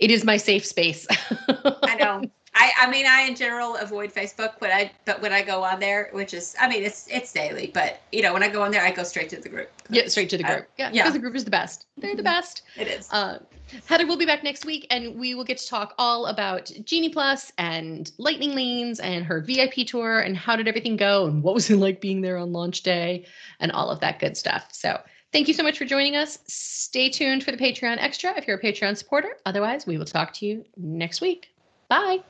It 0.00 0.10
is 0.10 0.24
my 0.24 0.36
safe 0.36 0.64
space. 0.66 1.06
I 1.48 1.96
know. 1.98 2.22
I, 2.58 2.70
I 2.82 2.90
mean, 2.90 3.04
I 3.06 3.22
in 3.22 3.36
general 3.36 3.76
avoid 3.76 4.14
Facebook, 4.14 4.54
but 4.60 4.70
I 4.70 4.90
but 5.04 5.20
when 5.20 5.30
I 5.32 5.42
go 5.42 5.62
on 5.62 5.78
there, 5.78 6.08
which 6.12 6.32
is, 6.32 6.56
I 6.58 6.68
mean, 6.68 6.82
it's 6.84 7.06
it's 7.10 7.30
daily, 7.32 7.70
but 7.74 8.00
you 8.12 8.22
know, 8.22 8.32
when 8.32 8.42
I 8.42 8.48
go 8.48 8.62
on 8.62 8.70
there, 8.70 8.82
I 8.82 8.90
go 8.92 9.02
straight 9.02 9.28
to 9.30 9.36
the 9.40 9.48
group. 9.50 9.70
Yeah, 9.90 10.08
straight 10.08 10.30
to 10.30 10.38
the 10.38 10.44
I- 10.46 10.54
group. 10.54 10.68
yeah, 10.78 10.90
yeah. 10.92 11.02
because 11.02 11.12
the 11.12 11.18
group 11.18 11.34
is 11.36 11.44
the 11.44 11.50
best. 11.50 11.86
They're 11.98 12.14
the 12.16 12.22
Mhm. 12.22 12.24
best. 12.24 12.62
It 12.78 12.88
is. 12.88 13.08
Uh, 13.12 13.40
Heather 13.86 14.06
will 14.06 14.16
be 14.16 14.24
back 14.26 14.42
next 14.44 14.64
week, 14.64 14.86
and 14.90 15.16
we 15.18 15.34
will 15.34 15.44
get 15.44 15.58
to 15.58 15.66
talk 15.66 15.92
all 15.98 16.26
about 16.26 16.70
Genie 16.84 17.08
Plus 17.10 17.52
and 17.58 18.10
Lightning 18.16 18.54
Lanes 18.54 19.00
and 19.00 19.24
her 19.26 19.40
VIP 19.42 19.84
tour 19.84 20.20
and 20.20 20.36
how 20.36 20.56
did 20.56 20.68
everything 20.68 20.96
go 20.96 21.26
and 21.26 21.42
what 21.42 21.52
was 21.52 21.68
it 21.68 21.76
like 21.76 22.00
being 22.00 22.20
there 22.22 22.38
on 22.38 22.52
launch 22.52 22.82
day 22.84 23.26
and 23.60 23.70
all 23.72 23.90
of 23.90 24.00
that 24.00 24.18
good 24.20 24.36
stuff. 24.36 24.68
So 24.72 25.00
thank 25.32 25.48
you 25.48 25.54
so 25.54 25.62
much 25.62 25.78
for 25.78 25.84
joining 25.84 26.16
us. 26.16 26.38
Stay 26.46 27.10
tuned 27.10 27.44
for 27.44 27.50
the 27.50 27.58
Patreon 27.58 27.96
extra 27.98 28.36
if 28.36 28.46
you're 28.46 28.58
a 28.58 28.62
Patreon 28.62 28.96
supporter. 28.96 29.36
Otherwise, 29.44 29.86
we 29.86 29.98
will 29.98 30.04
talk 30.04 30.32
to 30.34 30.46
you 30.46 30.64
next 30.76 31.20
week. 31.20 31.48
Bye. 31.88 32.22